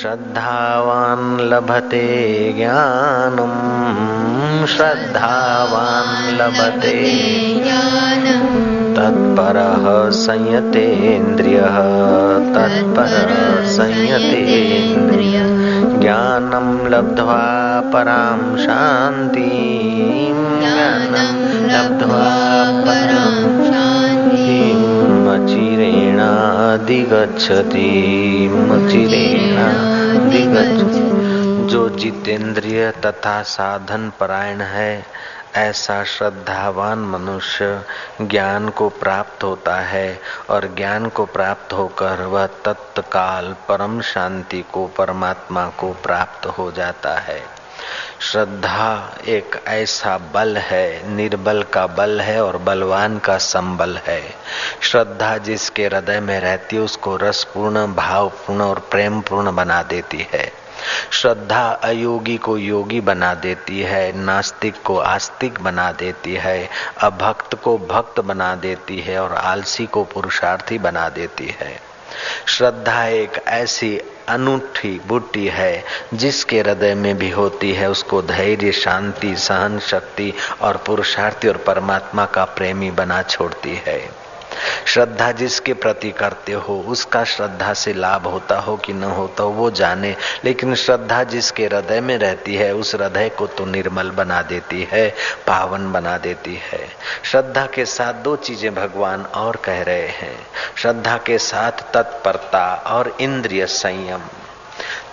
श्रद्धावान् 0.00 1.40
लभते 1.40 2.06
ज्ञानम् 2.56 4.66
श्रद्धावान् 4.66 6.38
लभते 6.38 6.94
तत्परः 8.96 10.10
संयतेन्द्रियः, 10.10 11.76
तत्परः 12.54 13.66
संयतेन्द्रिय। 13.66 15.36
ज्ञानं 16.00 16.90
लब्ध्वा 16.90 17.82
परां 17.92 18.56
शान्तिं, 18.56 20.60
ज्ञानं 20.60 21.66
लब्ध्वा 21.66 22.26
परां 22.86 23.29
अचिरेणाधिगच्छति 26.90 28.46
अचिरेणाधिगच्छति 28.86 31.66
जो 31.66 31.88
जितेंद्रिय 31.88 32.90
तथा 32.90 33.42
साधन 33.42 34.12
परायण 34.20 34.60
है, 34.60 35.06
ऐसा 35.54 36.04
श्रद्धावान 36.04 36.98
मनुष्य 36.98 37.84
ज्ञान 38.20 38.68
को 38.68 38.88
प्राप्त 38.88 39.44
होता 39.44 39.76
है 39.76 40.20
और 40.50 40.72
ज्ञान 40.76 41.08
को 41.08 41.24
प्राप्त 41.24 41.72
होकर 41.72 42.22
वह 42.22 42.46
तत्काल 42.46 43.56
परम 43.68 44.00
शांति 44.00 44.64
को, 44.72 44.86
परमात्मा 44.86 45.66
को 45.66 45.92
प्राप्त 45.92 46.46
हो 46.46 46.72
जाता 46.72 47.18
है। 47.18 47.59
श्रद्धा 48.20 49.18
एक 49.26 49.64
ऐसा 49.66 50.18
बल 50.18 50.56
है, 50.56 51.10
निर्बल 51.10 51.62
का 51.62 51.86
बल 51.86 52.20
है 52.20 52.44
और 52.44 52.56
बलवान 52.56 53.18
का 53.18 53.38
संबल 53.38 53.98
है। 54.06 54.34
श्रद्धा 54.80 55.36
जिसके 55.36 55.86
हृदय 55.86 56.20
में 56.20 56.40
रहती 56.40 56.76
है, 56.76 56.82
उसको 56.82 57.16
रसपूर्ण, 57.16 57.94
भावपूर्ण 57.94 58.60
और 58.60 58.78
प्रेम 58.78 59.20
पूर्ण 59.20 59.54
बना 59.54 59.82
देती 59.82 60.28
है। 60.32 60.52
श्रद्धा 61.10 61.70
अयोगी 61.70 62.36
को 62.36 62.58
योगी 62.58 63.00
बना 63.00 63.34
देती 63.34 63.80
है, 63.80 64.16
नास्तिक 64.16 64.82
को 64.82 64.98
आस्तिक 64.98 65.60
बना 65.60 65.92
देती 65.92 66.34
है, 66.34 66.68
अभक्त 66.98 67.54
को 67.54 67.78
भक्त 67.78 68.20
बना 68.20 68.54
देती 68.54 69.00
है 69.00 69.20
और 69.22 69.32
आलसी 69.32 69.86
को 69.86 70.04
पुरुषार्थी 70.04 70.78
बना 70.78 71.08
देती 71.08 71.56
है। 71.60 71.80
श्रद्धा 72.46 73.04
एक 73.04 73.42
ऐसी 73.46 74.00
अनूठी 74.30 75.00
बूटी 75.06 75.46
है, 75.46 75.84
जिसके 76.14 76.60
हृदय 76.60 76.94
में 76.94 77.18
भी 77.18 77.30
होती 77.30 77.72
है, 77.72 77.90
उसको 77.90 78.22
धैर्य, 78.22 78.72
शांति 78.72 79.34
सहन 79.36 79.78
शक्ति 79.78 80.32
और 80.60 80.76
पुरुषार्थी 80.76 81.48
और 81.48 81.56
परमात्मा 81.56 82.26
का 82.26 82.44
प्रेमी 82.44 82.90
बना 82.90 83.22
छोड़ती 83.22 83.82
है। 83.86 84.19
श्रद्धा 84.86 85.32
जिसके 85.32 85.72
प्रति 85.72 86.10
करते 86.10 86.52
हो, 86.52 86.84
उसका 86.88 87.24
श्रद्धा 87.24 87.74
से 87.74 87.92
लाभ 87.92 88.26
होता 88.26 88.58
हो 88.58 88.76
कि 88.76 88.92
न 88.92 89.04
होता 89.04 89.42
हो, 89.42 89.50
वो 89.50 89.70
जाने। 89.70 90.16
लेकिन 90.44 90.74
श्रद्धा 90.74 91.24
जिसके 91.24 91.64
हृदय 91.64 92.00
में 92.00 92.18
रहती 92.18 92.54
है, 92.54 92.74
उस 92.74 92.94
हृदय 92.94 93.28
को 93.28 93.46
तो 93.46 93.66
निर्मल 93.66 94.10
बना 94.10 94.42
देती 94.42 94.88
है, 94.92 95.14
पावन 95.46 95.92
बना 95.92 96.18
देती 96.18 96.54
है। 96.54 96.88
श्रद्धा 97.22 97.66
के 97.66 97.84
साथ 97.84 98.14
दो 98.14 98.36
चीज़ें 98.36 98.74
भगवान 98.74 99.22
और 99.22 99.56
कह 99.56 99.82
रहे 99.82 100.08
हैं। 100.08 100.46
श्रद्धा 100.76 101.16
के 101.16 101.38
साथ 101.38 101.72
तत्परता 101.72 102.74
और 102.86 103.16
इंद्रिय 103.20 103.66
संयम। 103.66 104.20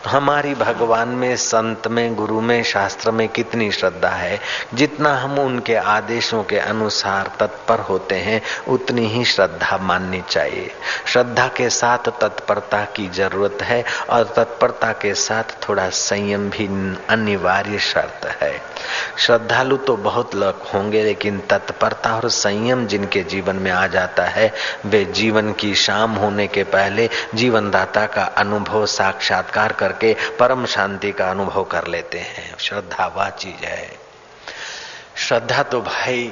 हमारी 0.08 0.56
भगवान 0.56 1.08
में, 1.08 1.36
संत 1.36 1.88
में, 1.88 2.16
गुरु 2.16 2.42
में, 2.42 2.64
शास्त्र 2.64 3.12
में 3.12 3.28
कितनी 3.30 3.72
श्रद्धा 3.72 4.10
है। 4.10 4.40
जितना 4.74 5.16
हम 5.16 5.40
उनके 5.40 5.76
आदेशों 5.76 6.44
के 6.44 6.60
अनुसार 6.60 7.32
तत्पर 7.40 7.80
होते 7.80 8.16
हैं, 8.16 8.42
उतनी 8.68 9.08
ही 9.08 9.26
श्रद्धा 9.26 9.78
माननी 9.78 10.24
चाहिए। 10.30 10.72
श्रद्धा 11.06 11.48
के 11.48 11.70
साथ 11.70 11.98
तत्परता 11.98 12.86
की 12.86 13.10
ज़रूरत 13.10 13.58
है 13.62 13.84
और 14.10 14.24
तत्परता 14.24 14.92
के 14.92 15.14
साथ 15.14 15.70
थोड़ा 15.70 15.90
संयम 15.90 16.50
भी 16.50 16.68
अनिवार्य 17.10 17.80
शर्त 17.80 18.26
है। 18.42 18.62
श्रद्धालु 19.18 19.78
तो 19.78 19.98
बहुत 19.98 20.36
लोग 20.36 20.56
होंगे, 20.74 21.04
लेकिन 21.04 21.40
तत्परता 21.40 22.16
और 22.16 22.30
संयम 22.30 22.88
जिनके 22.88 23.24
जीवन 23.24 23.56
में 23.56 23.72
आ 23.72 23.88
जाता 23.88 24.24
है, 24.24 24.54
वे 24.86 25.06
जीवन 25.06 25.54
की 25.54 25.76
शाम 25.76 26.12
होने 26.12 26.48
के 26.48 26.64
पहले 26.64 27.10
जीवनदाता 27.36 28.06
का 28.06 28.24
अनुभव 28.24 28.86
साक्षात्कार 28.86 29.72
करके 29.98 30.38
परम 30.40 30.66
शांति 30.66 31.12
का 31.12 31.30
अनुभव 31.32 31.64
कर 31.64 31.88
लेते 31.88 32.20
हैं। 32.20 32.58
श्रद्धा 32.58 33.08
वह 33.08 33.30
चीज़ 33.30 33.66
है 33.66 33.90
श्रद्धा 35.18 35.64
तो 35.64 35.82
भाई 35.82 36.32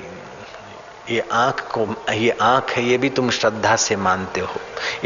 ये 1.09 1.23
आँख 1.31 1.59
को, 1.59 2.11
ये 2.11 2.37
आँख 2.41 2.71
है, 2.71 2.83
ये 2.83 2.97
भी 2.97 3.09
तुम 3.09 3.29
श्रद्धा 3.29 3.75
से 3.75 3.95
मानते 3.95 4.39
हो। 4.39 4.55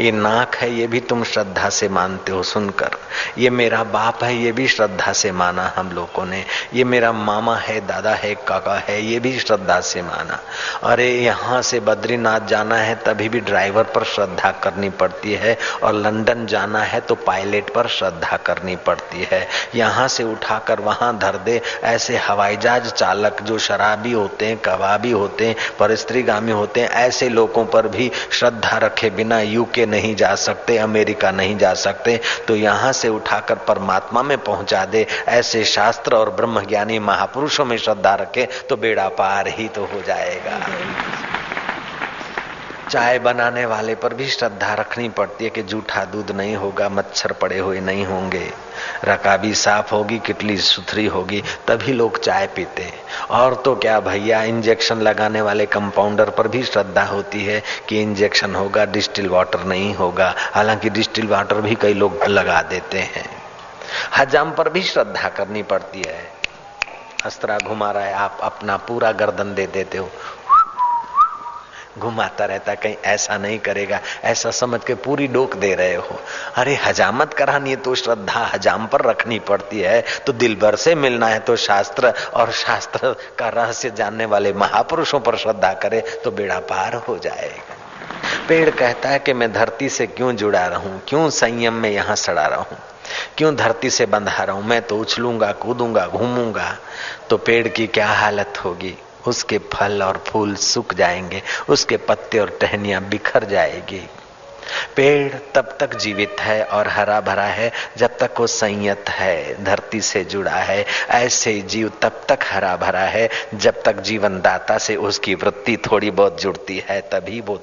ये 0.00 0.12
नाक 0.12 0.54
है, 0.54 0.74
ये 0.74 0.86
भी 0.86 1.00
तुम 1.00 1.24
श्रद्धा 1.24 1.68
से 1.68 1.88
मानते 1.88 2.32
हो 2.32 2.42
सुनकर। 2.42 2.90
ये 3.38 3.50
मेरा 3.50 3.84
बाप 3.84 4.24
है, 4.24 4.36
ये 4.36 4.52
भी 4.52 4.68
श्रद्धा 4.68 5.12
से 5.12 5.32
माना 5.32 5.72
हम 5.76 5.92
लोगों 5.92 6.26
ने। 6.26 6.44
ये 6.74 6.84
मेरा 6.84 7.12
मामा 7.12 7.56
है, 7.56 7.86
दादा 7.86 8.14
है, 8.14 8.34
काका 8.34 8.74
है, 8.74 9.02
ये 9.02 9.20
भी 9.20 9.38
श्रद्धा 9.38 9.80
से 9.80 10.02
माना। 10.02 10.40
अरे, 10.82 11.10
यहाँ 11.10 11.62
से 11.62 11.80
बद्रीनाथ 11.80 12.40
जाना 12.40 12.76
है, 12.76 12.94
तभी 12.94 13.28
भी 13.28 13.40
ड्राइवर 13.40 13.84
पर 13.84 14.04
श्रद्धा 14.04 14.50
करनी 14.50 14.90
पड़ती 14.90 15.32
है 15.32 15.58
और 15.82 15.94
लंदन 15.94 16.46
जाना 16.46 16.82
है 16.82 17.00
तो 17.00 17.14
पायलट 17.14 17.74
पर 17.74 17.86
श्रद्धा 17.86 18.36
करनी 18.36 18.76
पड़ती 18.76 19.28
है। 19.32 19.48
यहाँ 19.74 20.08
से 20.08 20.24
उठाकर 20.24 20.80
वहाँ 20.80 21.18
धर 21.18 21.36
दे, 21.36 21.60
ऐसे 21.82 22.16
हवाई 22.16 22.56
जहाज़ 22.56 22.90
चालक 22.90 23.42
जो 23.42 23.58
शराबी 23.58 24.12
होते 24.12 24.46
हैं, 24.46 24.56
कबाबी 24.56 25.10
होते 25.10 25.46
हैं, 25.46 25.56
पर 25.78 25.89
स्त्रीगामी 25.96 26.52
होते 26.52 26.80
हैं, 26.80 26.88
ऐसे 26.88 27.28
लोगों 27.28 27.64
पर 27.66 27.88
भी 27.88 28.10
श्रद्धा 28.32 28.78
रखे 28.78 29.10
बिना 29.10 29.40
यूके 29.40 29.86
नहीं 29.86 30.14
जा 30.16 30.34
सकते, 30.36 30.76
अमेरिका 30.78 31.30
नहीं 31.30 31.56
जा 31.58 31.72
सकते 31.76 32.20
तो 32.48 32.56
यहाँ 32.56 32.92
से 32.92 33.08
उठाकर 33.08 33.54
परमात्मा 33.68 34.22
में 34.22 34.36
पहुँचा 34.38 34.84
दे। 34.86 35.06
ऐसे 35.28 35.64
शास्त्र 35.66 36.16
और 36.16 36.30
ब्रह्मज्ञानी 36.30 36.98
महापुरुषों 37.00 37.64
में 37.64 37.76
श्रद्धा 37.78 38.14
रखे 38.14 38.48
तो 38.68 38.76
बेड़ा 38.76 39.08
पार 39.10 39.48
ही 39.48 39.68
तो 39.68 39.84
हो 39.84 40.02
जाएगा। 40.06 40.58
चाय 42.90 43.18
बनाने 43.18 43.66
वाले 43.66 43.94
पर 43.94 44.14
भी 44.14 44.26
श्रद्धा 44.26 44.74
रखनी 44.74 45.08
पड़ती 45.08 45.44
है 45.44 45.50
कि 45.50 45.62
जूठा 45.62 46.04
दूध 46.04 46.30
नहीं 46.30 46.56
होगा, 46.56 46.88
मच्छर 46.88 47.32
पड़े 47.32 47.58
हुए 47.58 47.80
नहीं 47.80 48.06
होंगे। 48.06 48.52
रकाबी 49.04 49.54
साफ़ 49.54 49.94
होगी, 49.94 50.18
किटली 50.18 50.56
सुथरी 50.56 51.06
होगी, 51.06 51.42
तभी 51.68 51.92
लोग 51.92 52.20
चाय 52.20 52.46
पीते 52.46 52.92
और 53.30 53.54
तो 53.54 53.76
क्या 53.76 54.00
भैया, 54.00 54.42
इंजेक्शन 54.42 54.98
लगाने 54.98 55.42
वाले 55.42 55.66
कंपाउंडर 55.66 56.30
पर 56.30 56.48
भी 56.48 56.62
श्रद्धा 56.62 57.02
होती 57.02 57.44
है 57.44 57.62
कि 57.88 58.02
इंजेक्शन 58.02 58.54
होगा, 58.54 58.84
डिस्टिल 58.84 59.28
वाटर 59.28 59.64
नहीं 59.64 59.94
होगा। 59.94 60.34
हालाँकि 60.38 60.90
डिस्टिल 60.90 61.26
वाटर 61.26 61.56
भी 61.56 61.74
कई 61.74 61.94
लोग 61.94 62.24
लगा 62.24 62.62
देते 62.62 62.98
हैं। 62.98 63.42
हजाम 64.16 64.50
पर 64.50 64.68
भी 64.68 64.82
श्रद्धा 64.82 65.28
करनी 65.28 65.62
पड़ती 65.62 66.02
है। 66.02 66.32
अस्त्रा 67.24 67.58
घुमा 67.58 67.90
रहा 67.90 68.04
है, 68.04 68.14
आप 68.14 68.38
अपना 68.42 68.76
पूरा 68.76 69.12
गर्दन 69.12 69.54
दे 69.54 69.66
देते 69.66 69.98
हो। 69.98 70.10
घुमाता 71.98 72.44
रहता 72.44 72.70
है 72.70 72.76
कहीं 72.76 72.96
ऐसा 73.04 73.36
नहीं 73.38 73.58
करेगा, 73.58 74.00
ऐसा 74.24 74.50
समझ 74.52 74.80
के 74.84 74.94
पूरी 74.96 75.26
डोक 75.28 75.54
दे 75.56 75.74
रहे 75.74 75.94
हो। 75.94 76.18
अरे, 76.56 76.74
हजामत 76.84 77.34
करानी 77.34 77.70
है 77.70 77.76
तो 77.76 77.94
श्रद्धा 77.94 78.44
हजाम 78.46 78.86
पर 78.86 79.04
रखनी 79.04 79.38
पड़ती 79.40 79.80
है 79.80 80.00
तो 80.26 80.32
दिल 80.34 80.54
भर 80.56 80.76
से 80.76 80.94
मिलना 80.94 81.26
है 81.26 81.38
तो 81.40 81.56
शास्त्र 81.58 82.12
और 82.34 82.52
शास्त्र 82.52 83.14
का 83.38 83.48
रहस्य 83.50 83.90
जानने 83.90 84.26
वाले 84.26 84.52
महापुरुषों 84.54 85.20
पर 85.20 85.36
श्रद्धा 85.36 85.72
करे 85.74 86.00
तो 86.24 86.30
बेड़ा 86.30 86.58
पार 86.70 86.94
हो 87.08 87.18
जाएगा। 87.18 87.76
पेड़ 88.48 88.70
कहता 88.70 89.08
है 89.08 89.18
कि 89.18 89.32
मैं 89.32 89.52
धरती 89.52 89.88
से 89.88 90.06
क्यों 90.06 90.34
जुड़ा 90.36 90.66
रहूँ, 90.66 91.00
क्यों 91.08 91.28
संयम 91.30 91.74
में 91.74 91.90
यहाँ 91.90 92.16
सड़ा 92.16 92.46
रहूँ? 92.46 92.78
क्यों 93.38 93.54
धरती 93.56 93.90
से 93.90 94.06
बंधा 94.06 94.42
रहा? 94.44 94.56
हूँ 94.56 94.64
मैं 94.64 94.80
तो 94.82 94.98
उछलूँगा, 94.98 95.52
कूदूँगा, 95.52 96.06
घूमूँगा 96.06 96.76
तो 97.30 97.36
पेड़ 97.38 97.66
की 97.68 97.86
क्या 97.88 98.06
हालत 98.06 98.64
होगी? 98.64 98.96
उसके 99.26 99.58
फल 99.58 100.02
और 100.02 100.24
फूल 100.28 100.54
सूख 100.54 100.94
जाएँगे, 100.94 101.42
उसके 101.68 101.96
पत्ते 101.96 102.38
और 102.38 102.58
टहनियाँ 102.60 103.02
बिखर 103.02 103.44
जाएगी। 103.44 104.08
पेड़ 104.96 105.32
तब 105.54 105.76
तक 105.80 105.94
जीवित 105.94 106.36
है 106.40 106.64
और 106.64 106.88
हरा 106.88 107.20
भरा 107.20 107.44
है, 107.44 107.72
जब 107.96 108.18
तक 108.18 108.30
वो 108.38 108.46
संयत 108.46 109.04
है, 109.08 109.64
धरती 109.64 110.00
से 110.00 110.24
जुड़ा 110.24 110.54
है। 110.54 110.86
ऐसे 111.10 111.60
जीव 111.60 111.92
तब 112.02 112.20
तक 112.28 112.38
हरा 112.50 112.76
भरा 112.76 113.00
है, 113.00 113.30
जब 113.54 113.82
तक 113.82 113.96
जीवन 113.96 114.40
दाता 114.40 114.78
से 114.78 114.96
उसकी 114.96 115.34
वृत्ति 115.34 115.76
थोड़ी 115.76 116.10
बहुत 116.10 116.42
जुड़ती 116.42 116.84
है, 116.88 117.00
तभी 117.00 117.40
वो 117.40 117.60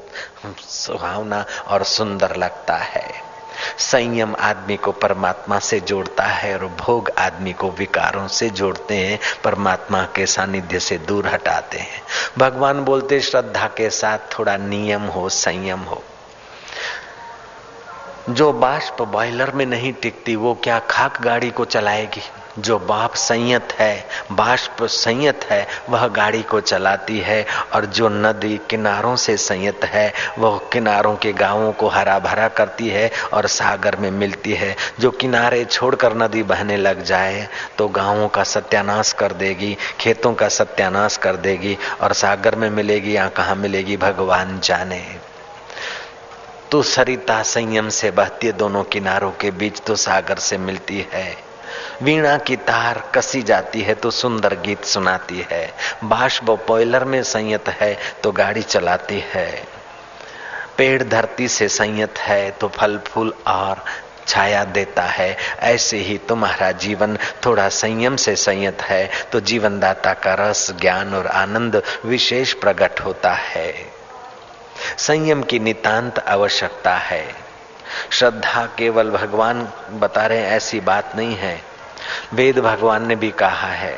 सुहावना 0.70 1.46
और 1.68 1.84
सुंदर 1.84 2.36
लगता 2.36 2.76
है। 2.76 3.27
संयम 3.78 4.36
आदमी 4.40 4.78
को 4.78 4.92
परमात्मा 4.92 5.60
से 5.60 5.80
जोड़ता 5.80 6.24
है 6.24 6.58
और 6.58 6.68
भोग 6.68 7.12
आदमी 7.18 7.54
को 7.54 7.72
विकारों 7.72 8.28
से 8.28 8.50
जोड़ते 8.50 8.96
हैं, 8.96 9.20
परमात्मा 9.44 10.04
के 10.04 10.26
सानिध्य 10.26 10.80
से 10.80 10.98
दूर 10.98 11.28
हटाते 11.28 11.78
हैं। 11.78 12.02
भगवान 12.38 12.82
बोलते 12.84 13.20
श्रद्धा 13.20 13.68
के 13.68 13.90
साथ 13.90 14.20
थोड़ा 14.40 14.58
नियम 14.58 15.02
हो, 15.02 15.30
संयम 15.30 15.80
हो। 15.80 16.04
जो 18.30 18.54
बाष्प 18.54 19.02
बॉयलर 19.02 19.52
में 19.52 19.66
नहीं 19.66 19.94
टिकती, 19.94 20.36
वो 20.36 20.54
क्या 20.64 20.80
खाक 20.80 21.22
गाड़ी 21.22 21.52
को 21.52 21.66
चलाएगी? 21.66 22.22
जो 22.60 22.78
बाप 22.80 23.14
संयत 23.16 23.74
है, 23.74 24.06
बाष्प 24.32 24.84
संयत 24.84 25.44
है, 25.44 25.68
वह 25.90 26.08
गाड़ी 26.08 26.42
को 26.42 26.60
चलाती 26.62 27.20
है 27.20 27.46
और 27.74 27.86
जो 27.86 28.10
नदी 28.10 28.60
किनारों 28.70 29.16
से 29.16 29.38
संयत 29.38 29.86
है, 29.86 30.12
वह 30.40 30.60
किनारों 30.74 31.16
के 31.16 31.34
गाँवों 31.34 31.72
को 31.74 31.88
हरा 31.88 32.18
भरा 32.20 32.48
करती 32.48 32.90
है 32.90 33.12
और 33.34 33.48
सागर 33.48 33.96
में 33.96 34.10
मिलती 34.12 34.54
है। 34.54 34.76
जो 35.00 35.12
किनारे 35.12 35.64
छोड़कर 35.66 36.16
नदी 36.16 36.44
बहने 36.44 36.78
लग 36.78 37.04
जाए 37.04 37.48
तो 37.78 37.88
गाँवों 37.88 38.28
का 38.28 38.44
सत्यानाश 38.44 39.14
कर 39.14 39.34
देगी, 39.34 39.76
खेतों 40.00 40.34
का 40.34 40.48
सत्यानाश 40.50 41.18
कर 41.18 41.36
देगी 41.38 41.78
और 42.02 42.14
सागर 42.14 42.56
में 42.56 42.70
मिलेगी 42.70 43.16
या 43.16 43.28
कहाँ 43.30 43.56
मिलेगी, 43.56 43.98
भगवान 43.98 44.60
जाने। 44.60 45.04
तो 46.72 46.82
सरिता 46.84 47.42
संयम 47.44 47.90
से 47.90 48.12
बहती 48.12 48.52
दोनों 48.52 48.84
किनारों 48.84 49.32
के 49.32 49.52
बीच 49.52 49.82
तो 49.82 49.96
सागर 49.96 50.36
से 50.36 50.58
मिलती 50.58 51.06
है। 51.14 51.47
वीणा 52.02 52.38
की 52.38 52.56
तार 52.56 53.04
कसी 53.16 53.42
जाती 53.44 53.82
है 53.82 53.94
तो 53.94 54.12
सुंदर 54.12 54.56
गीत 54.56 54.86
सुनाती 54.86 55.46
है। 55.52 55.74
बाष्प 56.04 56.50
पॉयलर 56.68 57.06
में 57.06 57.22
संयत 57.24 57.70
है 57.70 57.98
तो 58.24 58.32
गाड़ी 58.32 58.62
चलाती 58.62 59.24
है। 59.28 59.52
पेड़ 60.78 61.04
धरती 61.04 61.48
से 61.48 61.68
संयत 61.70 62.18
है 62.18 62.52
तो 62.52 62.68
फल, 62.68 62.98
फूल 62.98 63.34
और 63.48 63.84
छाया 64.28 64.64
देता 64.64 65.04
है। 65.04 65.38
ऐसे 65.60 65.98
ही 65.98 66.18
तुम्हारा 66.18 66.72
जीवन 66.72 67.18
थोड़ा 67.46 67.68
संयम 67.70 68.16
से 68.16 68.36
संयत 68.36 68.82
है 68.82 69.10
तो 69.32 69.40
जीवनदाता 69.40 70.14
का 70.14 70.34
रस, 70.34 70.72
ज्ञान 70.82 71.14
और 71.14 71.28
आनंद 71.28 71.82
विशेष 72.06 72.54
प्रकट 72.54 73.00
होता 73.00 73.34
है। 73.34 73.74
संयम 74.98 75.42
की 75.44 75.60
नितांत 75.60 76.20
आवश्यकता 76.20 76.96
है। 76.96 77.47
श्रद्धा 78.10 78.66
केवल 78.78 79.10
भगवान 79.12 79.68
बता 79.94 80.26
रहे 80.26 80.44
ऐसी 80.48 80.80
बात 80.80 81.16
नहीं 81.16 81.36
है। 81.36 81.62
वेद 82.34 82.60
भगवान 82.60 83.08
ने 83.08 83.16
भी 83.16 83.32
कहा 83.32 83.68
है, 83.68 83.98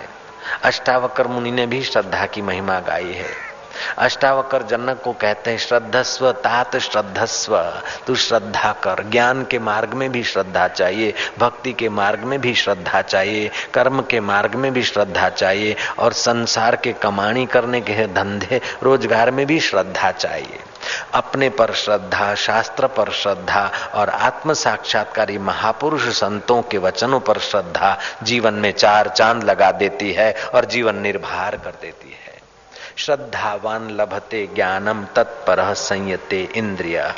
अष्टावकर 0.64 1.28
मुनि 1.28 1.52
ने 1.52 1.66
भी 1.66 1.82
श्रद्धा 1.84 2.26
की 2.26 2.42
महिमा 2.42 2.80
गाई 2.80 3.14
है। 3.14 3.50
अष्टावकर 3.98 4.64
जनक 4.64 5.02
को 5.04 5.12
कहते 5.14 5.52
हैं, 5.52 5.58
श्रद्धस्व, 5.58 6.32
तात 6.32 6.76
श्रद्धस्व, 6.78 7.56
तू 8.08 8.16
श्रद्धा 8.16 8.72
कर। 8.84 9.04
ज्ञान 9.04 9.44
के 9.44 9.60
मार्ग 9.60 9.94
में 9.94 10.12
भी 10.12 10.24
श्रद्धा 10.24 10.68
चाहिए, 10.68 11.14
भक्ति 11.40 11.74
के 11.74 11.90
मार्ग 11.90 12.24
में 12.24 12.40
भी 12.42 12.54
श्रद्धा 12.54 13.02
चाहिए, 13.02 13.50
कर्म 13.74 14.02
के 14.02 14.20
मार्ग 14.20 14.56
में 14.56 14.72
भी 14.74 14.84
श्रद्धा 14.84 15.30
चाहिए 15.30 15.76
और 16.00 16.14
संसार 16.14 16.76
के 16.76 16.94
कमाणी 16.94 17.46
करने 17.46 17.82
के 17.82 18.08
धंधे 18.08 18.62
रोज़गार 18.84 19.32
में 19.32 19.46
भी 19.46 19.60
श्रद्धा 19.60 20.12
चाहिए। 20.12 20.60
अपने 21.14 21.50
पर 21.50 21.74
श्रद्धा, 21.74 22.36
शास्त्र 22.36 22.88
पर 22.88 23.12
श्रद्धा 23.12 23.72
और 23.94 24.10
आत्म 24.10 24.54
साक्षात्कारी 24.54 25.38
महापुरुष 25.38 26.08
संतों 26.08 26.62
के 26.62 26.78
वचनों 26.78 27.20
पर 27.20 27.38
श्रद्धा 27.38 27.98
जीवन 28.24 28.54
में 28.54 28.72
चार 28.72 29.08
चाँद 29.08 29.44
लगा 29.44 29.72
देती 29.72 30.14
है 30.14 30.36
और 30.56 30.66
जीवन 30.66 30.96
निर्भर 30.96 31.58
कर 31.64 31.74
देती 31.82 32.10
है। 32.10 32.20
श्रद्धावान 32.98 33.90
लभते 33.90 34.50
ज्ञानम 34.56 35.06
तत्पर 35.16 35.74
संयते 35.74 36.50
इंद्रिय। 36.56 37.14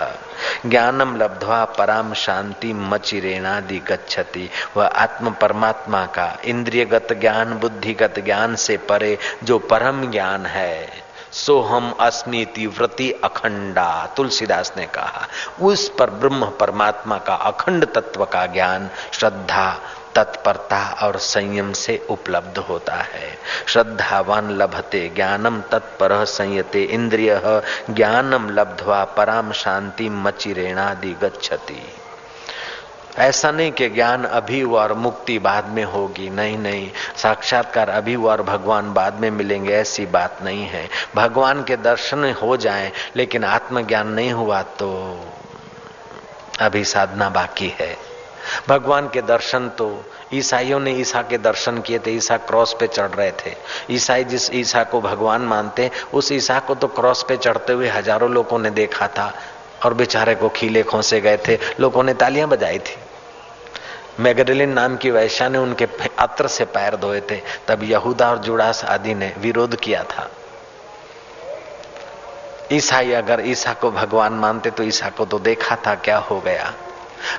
ज्ञानम 0.66 1.18
लब्धवा 1.18 1.66
पराम 1.66 2.14
शांति 2.14 2.74
मचिरेणादि 2.74 3.80
गच्छति। 3.80 4.50
वह 4.78 4.88
आत्म 4.88 5.32
परमात्मा 5.32 6.06
का 6.06 6.38
इंद्रियगत 6.46 7.08
ज्ञान, 7.14 7.54
बुद्धिगत 7.54 8.20
ज्ञान 8.20 8.56
से 8.56 8.78
परे 8.78 9.18
जो 9.44 9.60
परम 9.60 10.12
ज्ञान 10.12 10.46
है। 10.46 11.11
सोहम 11.32 11.92
अस्मिति 11.92 12.68
व्रति 12.68 13.12
अखंडा। 13.12 14.14
तुलसीदास 14.18 14.74
ने 14.78 14.86
कहा, 14.86 15.28
उस 15.62 15.90
पर 16.00 16.10
ब्रह्म 16.10 16.46
परमात्मा 16.46 17.18
का 17.18 17.36
अखंड 17.36 17.86
तत्व 17.86 18.26
का 18.26 18.46
ज्ञान 18.46 18.90
श्रद्धा, 19.12 19.80
तत्परता 20.16 21.00
और 21.04 21.18
संयम 21.18 21.74
से 21.74 22.08
उपलब्ध 22.10 22.58
होता 22.58 22.96
है। 22.96 23.38
श्रद्धावान 23.68 24.52
लभते 24.52 25.12
ज्ञानम 25.16 25.62
तत्पर 25.62 26.26
संयते 26.26 26.84
इंद्रिय, 26.84 27.42
ज्ञानम 27.90 28.50
लब्धवा 28.50 29.04
पराम 29.04 29.52
शांति 29.52 30.10
मचिरेणादि 30.10 31.14
गच्छति। 31.14 32.01
ऐसा 33.20 33.52
नहीं 33.52 33.72
कि 33.72 33.90
ज्ञान 33.90 34.24
अभी 34.24 34.60
हुआ 34.62 34.82
और 34.84 34.94
मुक्ति 34.94 35.38
बाद 35.40 35.68
में 35.68 35.84
होगी। 35.84 36.30
नहीं 36.30 36.58
नहीं। 36.58 36.90
साक्षात्कार 37.18 37.90
अभी 37.90 38.14
हुआ 38.14 38.32
और 38.32 38.42
भगवान 38.44 38.94
बाद 38.94 39.20
में 39.20 39.30
मिलेंगे, 39.32 39.74
ऐसी 39.74 40.06
बात 40.06 40.38
नहीं 40.44 40.66
है। 40.66 40.88
भगवान 41.16 41.64
के 41.64 41.78
दर्शन 41.78 42.32
हो 42.42 42.56
जाए, 42.58 42.92
लेकिन 43.16 43.44
आत्मज्ञान 43.44 44.08
नहीं 44.10 44.32
हुआ 44.32 44.62
तो 44.62 44.90
अभी 46.60 46.84
साधना 46.86 47.30
बाकी 47.30 47.74
है। 47.80 47.96
भगवान 48.68 49.08
के 49.08 49.22
दर्शन 49.22 49.68
तो 49.70 49.88
ईसाइयों 50.34 50.80
ने 50.80 50.92
ईसा 50.92 51.22
के 51.22 51.38
दर्शन 51.38 51.80
किए 51.80 52.00
थे, 52.00 52.12
ईसा 52.12 52.38
क्रॉस 52.40 52.76
पे 52.80 52.88
चढ़ 52.88 53.10
रहे 53.10 53.32
थे। 53.32 53.56
ईसाई 53.92 54.24
जिस 54.24 54.50
ईसा 54.54 54.84
को 54.84 55.02
भगवान 55.02 55.42
मानते, 55.42 55.90
उस 56.14 56.32
ईसा 56.32 56.60
को 56.60 56.76
तो 56.76 56.88
क्रॉस 56.90 57.24
पे 57.24 57.38
चढ़ते 57.38 57.74
हुए 57.74 57.90
हज़ारों 57.90 58.30
लोगों 58.32 58.60
ने 58.60 58.70
देखा 58.72 59.08
था। 59.08 59.34
और 59.86 59.94
बेचारे 59.94 60.36
को 60.36 60.50
खीले 60.50 60.84
खोसे 60.84 61.22
गए 61.22 61.38
थे। 61.38 61.58
लोगों 61.80 62.04
ने 62.04 62.14
तालियाँ 62.14 62.48
बजाई 62.48 62.80
थी। 62.80 62.98
मैगडलिन 64.20 64.70
नाम 64.70 64.98
की 64.98 65.12
वैश्या 65.12 65.50
ने 65.50 65.58
उनके 65.58 65.88
अत्र 66.20 66.48
से 66.48 66.66
पैर 66.66 66.96
धोए 66.96 67.22
थे। 67.22 67.42
तब 67.68 67.84
यहूदा 67.84 68.30
और 68.30 68.38
जुड़ास 68.38 68.86
आदि 68.86 69.14
ने 69.14 69.34
विरोध 69.38 69.76
किया 69.76 70.04
था। 70.04 70.30
ईसाई 72.72 73.12
अगर 73.12 73.42
ईसा 73.46 73.74
को 73.74 73.92
भगवान 73.92 74.34
मानते 74.34 74.72
तो 74.72 74.84
ईसा 74.84 75.10
को 75.10 75.26
तो 75.26 75.40
देखा 75.40 75.76
था, 75.76 75.96
क्या 75.96 76.18
हो 76.18 76.40
गया? 76.40 76.74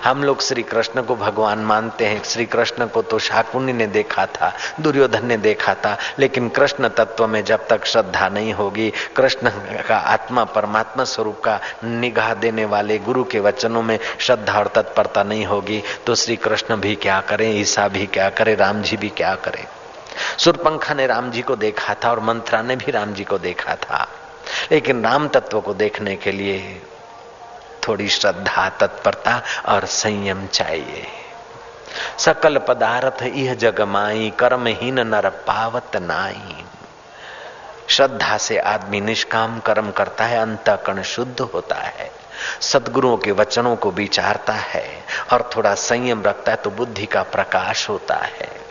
हम 0.04 0.24
लोग 0.24 0.42
श्री 0.42 0.62
कृष्ण 0.62 1.02
को 1.02 1.16
भगवान 1.16 1.58
मानते 1.64 2.06
हैं। 2.06 2.22
श्री 2.24 2.46
कृष्ण 2.46 2.86
को 2.86 3.02
तो 3.02 3.18
शाकुनी 3.18 3.72
ने 3.72 3.86
देखा 3.88 4.26
था, 4.26 4.52
दुर्योधन 4.80 5.26
ने 5.26 5.36
देखा 5.38 5.74
था, 5.74 5.96
लेकिन 6.18 6.48
कृष्ण 6.48 6.88
तत्व 6.88 7.26
में 7.26 7.42
जब 7.44 7.66
तक 7.68 7.84
श्रद्धा 7.84 8.28
नहीं 8.28 8.52
होगी, 8.54 8.90
कृष्ण 9.16 9.50
का 9.88 9.96
आत्मा 9.96 10.44
परमात्मा 10.44 11.04
स्वरूप 11.04 11.40
का 11.40 11.58
निगाह 11.84 12.32
देने 12.34 12.64
वाले 12.64 12.98
गुरु 12.98 13.24
के 13.24 13.40
वचनों 13.40 13.82
में 13.82 13.98
श्रद्धा 14.18 14.58
और 14.58 14.66
तत्परता 14.66 15.22
नहीं 15.22 15.44
होगी 15.46 15.82
तो 16.06 16.14
श्री 16.14 16.36
कृष्ण 16.36 16.76
भी 16.76 16.94
क्या 16.94 17.20
करें, 17.20 17.50
ईसा 17.60 17.88
भी 17.88 18.06
क्या 18.06 18.28
करे, 18.30 18.54
राम 18.54 18.82
जी 18.82 18.96
भी 18.96 19.08
क्या 19.08 19.34
करे? 19.34 19.66
सुरपंखा 20.38 20.94
ने 20.94 21.06
राम 21.06 21.30
जी 21.30 21.42
को 21.42 21.56
देखा 21.56 21.94
था 21.94 22.10
और 22.10 22.20
मंत्रा 22.20 22.62
ने 22.62 22.76
भी 22.76 22.92
राम 22.92 23.12
जी 23.14 23.24
को 23.24 23.38
देखा 23.38 23.74
था। 23.74 24.06
लेकिन 24.72 25.02
राम 25.04 25.28
तत्व 25.28 25.60
को 25.60 25.74
देखने 25.74 26.16
के 26.16 26.32
लिए 26.32 26.80
थोड़ी 27.88 28.08
श्रद्धा, 28.08 28.68
तत्परता 28.68 29.42
और 29.66 29.84
संयम 29.84 30.46
चाहिए। 30.46 31.06
सकल 32.18 32.58
पदार्थ 32.58 33.22
यह 33.22 33.54
जगमाई 33.54 34.32
कर्महीन 34.38 35.00
नर 35.00 35.28
पावत 35.28 35.96
नाई। 35.96 36.64
श्रद्धा 37.88 38.36
से 38.38 38.58
आदमी 38.58 39.00
निष्काम 39.00 39.58
कर्म 39.60 39.90
करता 39.90 40.24
है 40.24 40.38
अंतकण 40.38 41.02
शुद्ध 41.02 41.40
होता 41.40 41.76
है। 41.76 42.10
सदगुरुओं 42.60 43.16
के 43.16 43.32
वचनों 43.32 43.76
को 43.76 43.90
विचारता 43.90 44.52
है 44.52 45.04
और 45.32 45.50
थोड़ा 45.56 45.74
संयम 45.74 46.22
रखता 46.22 46.52
है 46.52 46.56
तो 46.56 46.70
बुद्धि 46.70 47.06
का 47.06 47.22
प्रकाश 47.22 47.88
होता 47.88 48.16
है। 48.16 48.61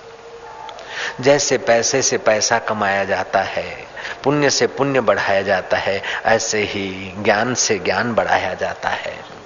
जैसे 1.22 1.58
पैसे 1.58 2.02
से 2.02 2.18
पैसा 2.18 2.60
कमाया 2.60 3.04
जाता 3.04 3.42
है, 3.42 3.88
पुण्य 4.24 4.50
से 4.50 4.68
पुण्य 4.68 5.02
बढ़ाया 5.02 5.42
जाता 5.42 5.78
है, 5.78 6.02
ऐसे 6.26 6.62
ही 6.64 7.14
ज्ञान 7.24 7.54
से 7.54 7.80
ज्ञान 7.80 8.14
बढ़ाया 8.14 8.54
जाता 8.54 8.90
है। 8.90 9.42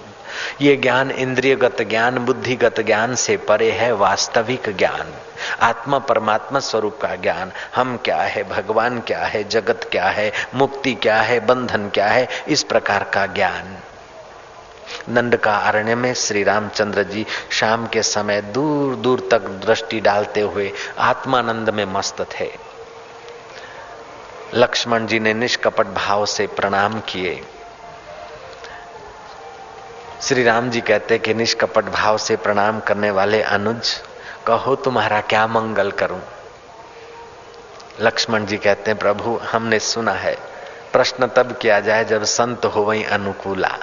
ये 0.62 0.76
ज्ञान 0.76 1.12
इंद्रियगत 1.12 1.82
ज्ञान, 1.82 2.18
बुद्धिगत 2.18 2.80
ज्ञान 2.80 3.16
से 3.16 3.38
परे 3.38 3.72
है, 3.72 3.92
वास्तविक 3.92 4.78
ज्ञान। 4.78 5.14
आत्मा 5.62 6.00
परमात्मा 6.00 6.60
स्वरूप 6.60 7.00
का 7.02 7.16
ज्ञान। 7.16 7.52
हम 7.76 7.98
क्या 7.98 8.22
है, 8.22 8.44
भगवान 8.44 9.00
क्या 9.00 9.20
है, 9.20 9.44
जगत 9.44 9.90
क्या 9.92 10.06
है, 10.06 10.32
मुक्ति 10.56 10.94
क्या 10.94 11.22
है, 11.22 11.40
बंधन 11.40 11.90
क्या 11.90 12.08
है, 12.08 12.28
इस 12.48 12.64
प्रकार 12.64 13.04
का 13.04 13.26
ज्ञान। 13.26 13.78
नंद 15.10 15.36
का 15.36 15.58
अरण्य 15.58 15.96
में 15.96 16.14
श्री 16.14 16.44
रामचंद्र 16.44 17.04
जी 17.04 17.26
शाम 17.52 17.88
के 17.88 18.04
समय 18.04 18.42
दूर 18.42 18.96
दूर 18.96 19.28
तक 19.32 19.40
दृष्टि 19.40 20.00
डालते 20.00 20.42
हुए 20.42 20.72
आत्मानंद 20.98 21.70
में 21.70 21.86
मस्त 21.86 22.28
थे। 22.40 22.52
लक्ष्मण 24.54 25.08
जी 25.08 25.20
ने 25.20 25.34
निष्कपट 25.34 25.88
भाव 25.88 26.26
से 26.26 26.48
प्रणाम 26.48 27.00
किए। 27.00 27.44
श्री 30.22 30.44
राम 30.44 30.70
जी 30.70 30.82
कहते 30.82 31.18
कि 31.18 31.34
निष्कपट 31.34 31.86
भाव 31.86 32.18
से 32.18 32.36
प्रणाम 32.36 32.80
करने 32.80 33.12
वाले 33.12 33.42
अनुज, 33.42 34.02
कहो 34.48 34.76
तुम्हारा 34.76 35.22
क्या 35.22 35.48
मंगल 35.48 35.92
करूँ? 35.92 36.22
लक्ष्मण 38.02 38.46
जी 38.46 38.58
कहते 38.58 38.92
हैं, 38.92 39.00
प्रभु, 39.00 39.40
हमने 39.52 39.80
सुना 39.80 40.12
है। 40.12 40.38
प्रश्न 40.94 41.28
तब 41.28 41.58
किया 41.62 41.80
जाए 41.80 42.06
जब 42.06 42.24
संत 42.24 42.66
हो 42.66 42.82
वही 42.82 43.04
अनुकूला। 43.04 43.78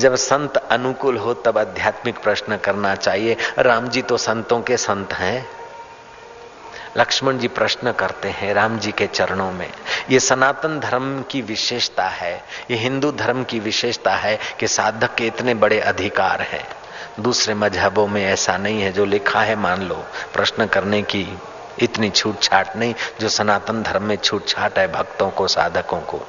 जब 0.00 0.14
संत 0.14 0.56
अनुकूल 0.56 1.16
हो, 1.16 1.34
तब 1.34 1.58
आध्यात्मिक 1.58 2.18
प्रश्न 2.18 2.56
करना 2.56 2.94
चाहिए। 2.94 3.36
राम 3.58 3.88
जी 3.88 4.02
तो 4.02 4.16
संतों 4.16 4.60
के 4.62 4.76
संत 4.76 5.12
हैं। 5.12 5.46
लक्ष्मण 6.96 7.38
जी 7.38 7.48
प्रश्न 7.48 7.92
करते 7.92 8.28
हैं 8.28 8.54
राम 8.54 8.78
जी 8.78 8.92
के 8.92 9.06
चरणों 9.06 9.52
में। 9.52 9.70
ये 10.10 10.20
सनातन 10.20 10.80
धर्म 10.80 11.22
की 11.22 11.42
विशेषता 11.42 12.08
है, 12.08 12.44
ये 12.70 12.76
हिंदू 12.76 13.12
धर्म 13.12 13.44
की 13.44 13.60
विशेषता 13.60 14.14
है 14.14 14.38
कि 14.60 14.68
साधक 14.68 15.14
के 15.14 15.26
इतने 15.26 15.54
बड़े 15.54 15.80
अधिकार 15.80 16.42
हैं। 16.42 16.64
दूसरे 17.20 17.54
मजहबों 17.54 18.06
में 18.06 18.24
ऐसा 18.24 18.56
नहीं 18.56 18.82
है, 18.82 18.92
जो 18.92 19.04
लिखा 19.04 19.40
है 19.40 19.56
मान 19.56 19.82
लो, 19.82 20.04
प्रश्न 20.34 20.66
करने 20.66 21.02
की 21.02 21.38
इतनी 21.78 22.10
छूट 22.10 22.42
छाट 22.42 22.76
नहीं, 22.76 22.94
जो 23.20 23.28
सनातन 23.28 23.82
धर्म 23.82 24.02
में 24.02 24.16
छूट 24.16 24.48
छाट 24.48 24.78
है 24.78 24.92
भक्तों 24.92 25.30
को, 25.30 25.48
साधकों 25.48 26.00
को। 26.00 26.26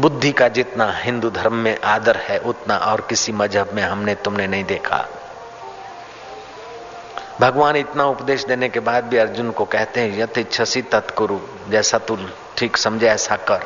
बुद्धि 0.00 0.32
का 0.32 0.48
जितना 0.48 0.92
हिंदू 0.92 1.30
धर्म 1.30 1.54
में 1.54 1.80
आदर 1.80 2.16
है, 2.16 2.38
उतना 2.38 2.76
और 2.76 3.00
किसी 3.00 3.32
मज़हब 3.32 3.72
में 3.72 3.82
हमने 3.82 4.14
तुमने 4.14 4.46
नहीं 4.46 4.64
देखा। 4.64 5.08
भगवान 7.40 7.76
इतना 7.76 8.04
उपदेश 8.04 8.44
देने 8.44 8.68
के 8.68 8.80
बाद 8.80 9.04
भी 9.04 9.16
अर्जुन 9.16 9.50
को 9.50 9.64
कहते 9.64 10.00
हैं 10.00 10.18
यथ 10.18 10.38
इच्छसी 10.38 10.82
तत्कुरु, 10.82 11.38
जैसा 11.68 11.98
तू 11.98 12.18
ठीक 12.58 12.76
समझे 12.76 13.06
ऐसा 13.06 13.36
कर। 13.36 13.60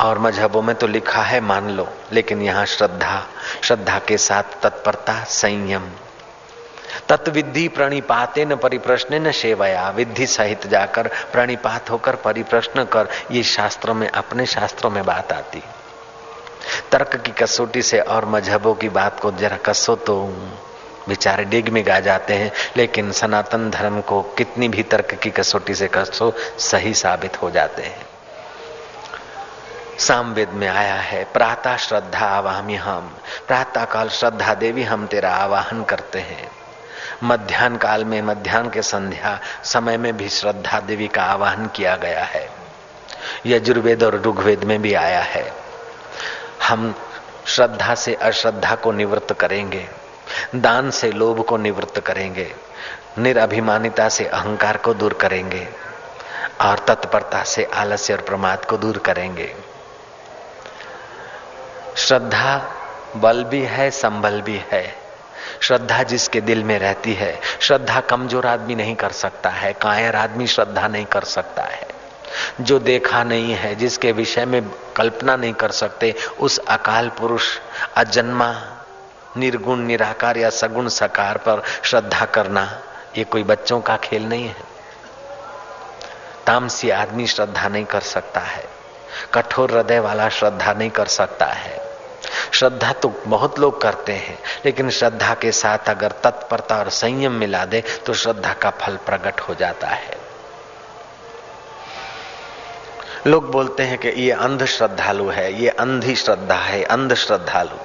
और 0.00 0.18
मजहबों 0.18 0.62
में 0.62 0.76
तो 0.76 0.86
लिखा 0.86 1.22
है, 1.22 1.40
मान 1.40 1.70
लो, 1.70 1.88
लेकिन 2.12 2.42
यहाँ 2.42 2.66
श्रद्धा 2.66 3.26
श्रद्धा 3.62 3.98
के 3.98 4.18
साथ 4.18 4.42
तत्परता, 4.62 5.24
संयम 5.24 5.90
तत्विधि 7.08 7.66
प्रणिपाते 7.68 8.44
न 8.44 8.56
परिप्रश्न 8.56 9.26
न 9.26 9.32
सेवया। 9.32 9.88
विधि 9.90 10.26
सहित 10.26 10.66
जाकर 10.66 11.08
प्रणिपात 11.32 11.90
होकर 11.90 12.16
परिप्रश्न 12.16 12.84
कर। 12.84 13.08
ये 13.30 13.42
शास्त्रों 13.42 13.94
में, 13.94 14.08
अपने 14.08 14.46
शास्त्रों 14.46 14.90
में 14.90 15.04
बात 15.04 15.32
आती 15.32 15.62
तर्क 16.92 17.16
की 17.16 17.32
कसौटी 17.32 17.82
से 17.82 17.98
और 18.00 18.24
मजहबों 18.24 18.74
की 18.74 18.88
बात 18.88 19.20
को 19.20 19.30
जरा 19.32 19.56
कसो 19.56 19.94
तो 19.96 20.22
बेचारे 21.08 21.44
डिग 21.44 21.68
में 21.68 21.86
गा 21.86 21.98
जाते 22.00 22.34
हैं, 22.34 22.50
लेकिन 22.76 23.12
सनातन 23.12 23.70
धर्म 23.70 24.00
को 24.00 24.22
कितनी 24.38 24.68
भी 24.68 24.82
तर्क 24.82 25.14
की 25.14 25.30
कसौटी 25.30 25.74
से 25.74 25.88
कसो, 25.88 26.32
सही 26.58 26.94
साबित 26.94 27.42
हो 27.42 27.50
जाते 27.50 27.82
हैं। 27.82 28.06
सामवेद 29.98 30.50
में 30.50 30.68
आया 30.68 30.94
है, 30.94 31.24
प्रातः 31.24 31.76
श्रद्धा 31.76 32.26
आवाहमी 32.26 32.74
हम 32.74 33.16
प्रातः 33.48 33.84
काल 33.84 34.08
श्रद्धा 34.08 34.54
देवी 34.54 34.82
हम 34.82 35.06
तेरा 35.06 35.34
आवाहन 35.34 35.84
करते 35.84 36.18
हैं। 36.18 36.50
मध्यान्ह 37.22 37.78
काल 37.78 38.04
में 38.04 38.22
मध्यान्ह 38.22 38.70
के 38.70 38.82
संध्या 38.82 39.40
समय 39.64 39.96
में 39.96 40.16
भी 40.16 40.28
श्रद्धा 40.28 40.80
देवी 40.80 41.08
का 41.08 41.22
आवाहन 41.22 41.66
किया 41.66 41.96
गया 41.96 42.24
है। 42.24 42.50
यजुर्वेद 43.46 44.02
और 44.02 44.14
ऋग्वेद 44.14 44.64
में 44.64 44.82
भी 44.82 44.94
आया 44.94 45.20
है। 45.20 45.52
हम 46.62 46.94
श्रद्धा 47.46 47.94
से 47.94 48.14
अश्रद्धा 48.14 48.74
को 48.74 48.92
निवृत्त 48.92 49.32
करेंगे, 49.32 49.88
दान 50.54 50.90
से 50.90 51.12
लोभ 51.12 51.44
को 51.44 51.56
निवृत्त 51.56 52.00
करेंगे, 52.00 52.54
निरभिमानिता 53.18 54.08
से 54.08 54.26
अहंकार 54.26 54.76
को 54.76 54.94
दूर 54.94 55.12
करेंगे, 55.12 55.68
और 56.60 56.78
तत्परता 56.78 57.42
से 57.42 57.64
आलस्य 57.64 58.14
और 58.14 58.20
प्रमाद 58.20 58.64
को 58.64 58.76
दूर 58.76 58.98
करेंगे। 58.98 59.54
श्रद्धा 61.96 62.72
बल 63.16 63.44
भी 63.44 63.62
है, 63.62 63.90
संबल 63.90 64.40
भी 64.40 64.62
है। 64.72 65.05
श्रद्धा 65.60 66.02
जिसके 66.02 66.40
दिल 66.40 66.64
में 66.64 66.78
रहती 66.78 67.14
है, 67.14 67.40
श्रद्धा 67.60 68.00
कमज़ोर 68.00 68.46
आदमी 68.46 68.74
नहीं 68.74 68.94
कर 68.94 69.10
सकता 69.10 69.50
है, 69.50 69.72
कायर 69.72 70.16
आदमी 70.16 70.46
श्रद्धा 70.46 70.88
नहीं 70.88 71.04
कर 71.04 71.24
सकता 71.24 71.62
है। 71.62 71.86
जो 72.60 72.78
देखा 72.78 73.24
नहीं 73.24 73.52
है, 73.54 73.74
जिसके 73.74 74.12
विषय 74.12 74.44
में 74.44 74.70
कल्पना 74.96 75.36
नहीं 75.36 75.52
कर 75.52 75.70
सकते, 75.70 76.14
उस 76.40 76.58
अकाल 76.58 77.08
पुरुष, 77.08 77.58
अजन्मा, 77.96 78.62
निर्गुण, 79.36 79.78
निराकार 79.78 80.38
या 80.38 80.50
सगुण 80.50 80.88
सकार 80.88 81.38
पर 81.38 81.62
श्रद्धा 81.82 82.24
करना, 82.24 82.82
ये 83.18 83.24
कोई 83.24 83.42
बच्चों 83.42 83.80
का 83.80 83.96
खेल 83.96 84.22
नहीं 84.22 84.48
है। 84.48 84.56
तामसी 86.46 86.90
आदमी 86.90 87.26
श्रद्धा 87.26 87.68
नहीं 87.68 87.84
कर 87.84 88.00
सकता 88.00 88.40
है, 88.40 88.64
कठोर 89.34 89.72
हृदय 89.72 89.98
वाला 89.98 90.28
श्रद्धा 90.28 90.72
नहीं 90.72 90.90
कर 90.90 91.06
सकता 91.06 91.46
है। 91.46 91.85
श्रद्धा 92.52 92.92
तो 92.92 93.08
बहुत 93.26 93.58
लोग 93.58 93.80
करते 93.80 94.12
हैं, 94.12 94.38
लेकिन 94.64 94.90
श्रद्धा 94.90 95.34
के 95.34 95.52
साथ 95.52 95.88
अगर 95.88 96.12
तत्परता 96.24 96.78
और 96.78 96.90
संयम 96.90 97.32
मिला 97.32 97.64
दे 97.64 97.82
तो 98.06 98.14
श्रद्धा 98.14 98.52
का 98.52 98.70
फल 98.70 98.96
प्रकट 99.06 99.40
हो 99.40 99.54
जाता 99.54 99.88
है। 99.88 100.18
लोग 103.26 103.50
बोलते 103.50 103.82
हैं 103.82 103.98
कि 103.98 104.08
ये 104.08 104.30
अंध 104.30 104.64
श्रद्धालु 104.64 105.28
है, 105.28 105.52
ये 105.62 105.68
अंधी 105.68 106.14
श्रद्धा 106.16 106.54
है, 106.54 106.82
अंध 106.84 107.14
श्रद्धालु। 107.14 107.78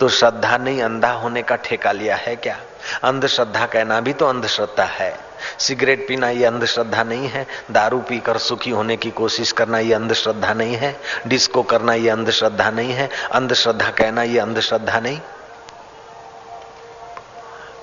तो 0.00 0.08
श्रद्धा 0.08 0.56
नहीं 0.56 0.82
अंधा 0.82 1.10
होने 1.12 1.42
का 1.42 1.56
ठेका 1.56 1.92
लिया 1.92 2.16
है 2.16 2.36
क्या? 2.36 2.56
अंधश्रद्धा 3.04 3.66
कहना 3.66 4.00
भी 4.00 4.12
तो 4.12 4.26
अंधश्रद्धा 4.26 4.84
है। 4.84 5.29
सिगरेट 5.58 6.06
पीना 6.08 6.30
ये 6.30 6.44
अंधश्रद्धा 6.44 7.02
नहीं 7.02 7.28
है। 7.28 7.46
दारू 7.70 7.98
पीकर 8.00 8.38
सुखी 8.38 8.70
होने 8.70 8.96
की 8.96 9.10
कोशिश 9.12 9.52
करना 9.52 9.78
ये 9.78 9.94
अंधश्रद्धा 9.94 10.52
नहीं 10.54 10.76
है। 10.76 10.94
डिस्को 11.26 11.62
करना 11.64 11.94
ये 11.94 12.08
अंधश्रद्धा 12.10 12.70
नहीं 12.70 12.92
है। 12.92 13.08
अंधश्रद्धा 13.32 13.90
कहना 13.90 14.22
ये 14.22 14.38
अंधश्रद्धा 14.38 15.00
नहीं। 15.00 15.20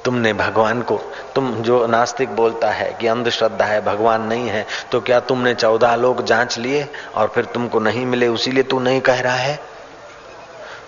तुमने 0.06 0.32
भगवान 0.34 0.82
को, 0.82 0.98
तुम 1.36 1.52
जो 1.62 1.86
नास्तिक 1.88 2.30
बोलता 2.30 2.70
है 2.72 2.92
कि 3.02 3.08
अंधश्रद्धा 3.08 3.66
है, 3.66 3.80
भगवान 3.86 4.22
नहीं 4.22 4.48
है 4.50 4.66
तो 4.92 5.02
क्या 5.02 5.20
तुमने 5.20 5.54
चौदह 5.56 5.96
लोग 5.96 6.24
जाँच 6.26 6.58
लिए 6.58 6.88
और 7.16 7.28
फिर 7.28 7.46
तुमको 7.46 7.80
नहीं 7.80 8.06
मिले, 8.06 8.28
उसीलिए 8.28 8.64
तू 8.64 8.80
नहीं 8.80 9.02
कह 9.02 9.20
रहा 9.22 9.36
है? 9.36 9.60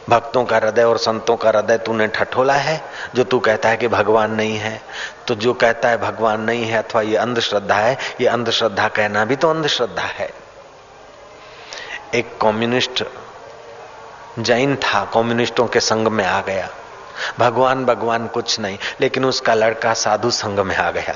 भक्तों 0.09 0.43
का 0.45 0.57
हृदय 0.57 0.83
और 0.83 0.97
संतों 0.97 1.35
का 1.37 1.49
हृदय 1.49 1.77
तूने 1.77 2.07
ठठोला 2.07 2.53
है, 2.53 2.81
जो 3.15 3.23
तू 3.23 3.39
कहता 3.39 3.69
है 3.69 3.77
कि 3.77 3.87
भगवान 3.87 4.31
नहीं 4.31 4.57
है। 4.57 4.81
तो 5.29 5.35
जो 5.35 5.53
कहता 5.53 5.89
है 5.89 5.97
भगवान 5.97 6.41
नहीं 6.41 6.65
है 6.65 6.83
अथवा 6.83 7.01
ये 7.01 7.15
अंधश्रद्धा 7.15 7.75
है, 7.75 7.97
ये 8.21 8.27
अंधश्रद्धा 8.27 8.87
कहना 8.87 9.25
भी 9.25 9.35
तो 9.35 9.49
अंधश्रद्धा 9.49 10.01
है। 10.01 10.29
एक 12.15 12.37
कम्युनिस्ट 12.41 13.03
जैन 14.39 14.75
था 14.75 15.05
कम्युनिस्टों 15.13 15.67
के 15.67 15.79
संग 15.79 16.07
में 16.07 16.25
आ 16.25 16.41
गया। 16.41 16.69
भगवान 17.39 17.85
भगवान 17.85 18.27
कुछ 18.27 18.59
नहीं, 18.59 18.77
लेकिन 19.01 19.25
उसका 19.25 19.53
लड़का 19.53 19.93
साधु 19.93 20.31
संघ 20.31 20.59
में 20.59 20.75
आ 20.75 20.91
गया। 20.91 21.15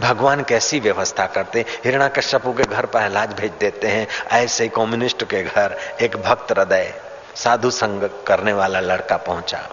भगवान 0.00 0.42
कैसी 0.42 0.80
व्यवस्था 0.80 1.26
करते? 1.26 1.64
हिरणा 1.84 2.08
कश्यपु 2.08 2.52
के 2.52 2.62
घर 2.62 2.86
प्रहलाद 2.86 3.32
भेज 3.32 3.52
देते 3.60 3.88
हैं, 3.88 4.08
ऐसे 4.32 4.68
कम्युनिस्ट 4.68 5.24
के 5.24 5.42
घर, 5.42 5.78
एक 6.00 6.16
भक्त 6.16 6.58
हृदय, 6.58 6.94
साधु 7.34 7.70
संग 7.70 8.10
करने 8.26 8.52
वाला 8.52 8.80
लड़का 8.80 9.16
पहुँचा। 9.16 9.68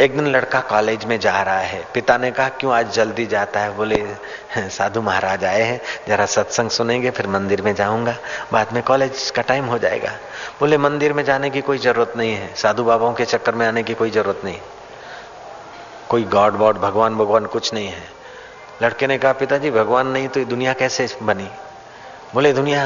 एक 0.00 0.16
दिन 0.16 0.26
लड़का 0.26 0.60
कॉलेज 0.60 1.04
में 1.04 1.20
जा 1.20 1.42
रहा 1.42 1.58
है। 1.58 1.86
पिता 1.94 2.18
ने 2.18 2.30
कहा, 2.30 2.48
क्यों 2.48 2.74
आज 2.74 2.92
जल्दी 2.92 3.26
जाता 3.26 3.60
है? 3.60 3.76
बोले 3.76 4.06
साधु 4.56 5.02
महाराज 5.02 5.44
आए 5.44 5.62
हैं। 5.62 5.80
जरा 6.08 6.26
सत्संग 6.26 6.70
सुनेंगे, 6.70 7.10
फिर 7.10 7.26
मंदिर 7.26 7.62
में 7.62 7.74
जाऊँगा। 7.74 8.16
बाद 8.52 8.72
में 8.72 8.82
कॉलेज 8.82 9.30
का 9.30 9.42
टाइम 9.42 9.64
हो 9.64 9.78
जाएगा। 9.78 10.10
बोले, 10.60 10.78
मंदिर 10.78 11.12
में 11.12 11.24
जाने 11.24 11.50
की 11.50 11.60
कोई 11.60 11.78
ज़रूरत 11.78 12.12
नहीं 12.16 12.34
है। 12.34 12.54
साधु 12.54 12.84
बाबाओं 12.84 13.14
के 13.14 13.24
चक्कर 13.24 13.54
में 13.54 13.66
आने 13.66 13.82
की 13.82 13.94
कोई 13.94 14.10
ज़रूरत 14.10 14.40
नहीं। 14.44 14.58
कोई 16.08 16.24
गॉड 16.24 16.56
वॉड 16.56 16.78
भगवान 16.78 17.14
भगवान 17.14 17.46
कुछ 17.46 17.74
नहीं 17.74 17.88
है। 17.88 18.02
लड़के 18.82 19.06
ने 19.06 19.18
कहा, 19.18 19.32
पिताजी, 19.32 19.70
भगवान 19.70 20.06
नहीं 20.06 20.28
तो 20.28 20.44
दुनिया 20.44 20.72
कैसे 20.72 21.08
बनी? 21.22 21.48
बोले, 22.34 22.52
दुनिया 22.52 22.82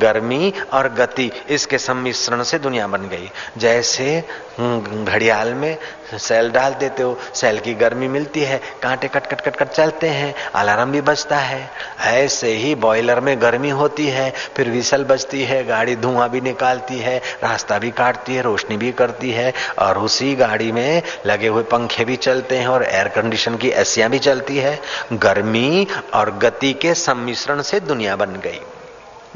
गर्मी 0.00 0.52
और 0.72 0.88
गति, 0.94 1.30
इसके 1.48 1.78
सम्मिश्रण 1.78 2.42
से 2.42 2.58
दुनिया 2.58 2.86
बन 2.86 3.08
गई। 3.08 3.30
जैसे 3.58 4.24
घड़ियाल 4.60 5.54
में 5.54 5.76
सेल 6.18 6.50
डाल 6.50 6.74
देते 6.74 7.02
हो, 7.02 7.16
सेल 7.34 7.58
की 7.58 7.74
गर्मी 7.74 8.08
मिलती 8.08 8.40
है, 8.40 8.60
कांटे 8.82 9.08
कट 9.08 9.26
कट 9.26 9.40
कट 9.40 9.56
कट 9.56 9.68
चलते 9.68 10.08
हैं, 10.08 10.34
अलार्म 10.54 10.92
भी 10.92 11.00
बजता 11.00 11.36
है। 11.36 11.70
ऐसे 12.00 12.52
ही 12.52 12.74
बॉयलर 12.74 13.20
में 13.20 13.40
गर्मी 13.42 13.70
होती 13.70 14.06
है, 14.08 14.30
फिर 14.56 14.70
विसल 14.70 15.04
बजती 15.04 15.42
है, 15.44 15.62
गाड़ी 15.64 15.96
धुआँ 15.96 16.28
भी 16.30 16.40
निकालती 16.40 16.98
है, 16.98 17.16
रास्ता 17.42 17.78
भी 17.78 17.90
काटती 17.90 18.34
है, 18.34 18.42
रोशनी 18.42 18.76
भी 18.76 18.92
करती 18.92 19.30
है, 19.30 19.52
और 19.78 19.98
उसी 19.98 20.34
गाड़ी 20.34 20.72
में 20.72 21.02
लगे 21.26 21.48
हुए 21.48 21.62
पंखे 21.62 22.04
भी 22.04 22.16
चलते 22.16 22.58
हैं, 22.58 22.66
और 22.66 22.84
एयर 22.84 23.08
कंडीशन 23.08 23.56
की 23.56 23.68
एसियाँ 23.68 24.10
भी 24.10 24.18
चलती 24.18 24.58
है। 24.58 24.78
गर्मी 25.12 25.86
और 26.14 26.30
गति 26.38 26.72
के 26.72 26.94
सम्मिश्रण 26.94 27.62
से 27.62 27.80
दुनिया 27.80 27.99
बन 28.08 28.34
गई। 28.36 28.60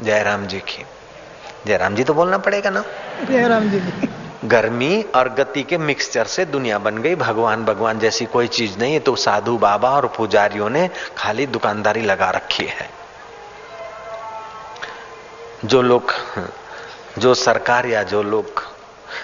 जयराम 0.01 0.45
जी 0.47 0.59
की। 0.59 0.85
जयराम 1.67 1.95
जी 1.95 2.03
तो 2.03 2.13
बोलना 2.13 2.37
पड़ेगा 2.37 2.69
ना। 2.69 2.83
जयराम 3.29 3.69
जी। 3.69 4.09
गर्मी 4.45 5.01
और 5.15 5.29
गति 5.29 5.63
के 5.63 5.77
मिक्सचर 5.77 6.25
से 6.25 6.45
दुनिया 6.45 6.77
बन 6.79 6.97
गई। 6.97 7.15
भगवान 7.15 7.65
भगवान 7.65 7.99
जैसी 7.99 8.25
कोई 8.25 8.47
चीज़ 8.47 8.77
नहीं 8.79 8.93
है 8.93 8.99
तो 8.99 9.15
साधु 9.15 9.57
बाबा 9.57 9.89
और 9.89 10.07
पुजारियों 10.07 10.69
ने 10.69 10.89
खाली 11.17 11.45
दुकानदारी 11.47 12.01
लगा 12.01 12.29
रखी 12.29 12.65
है। 12.65 12.89
जो 15.65 15.81
लोग 15.81 16.13
जो 17.17 17.33
सरकार 17.33 17.85
या 17.85 18.03
जो 18.03 18.23
लोग 18.23 18.63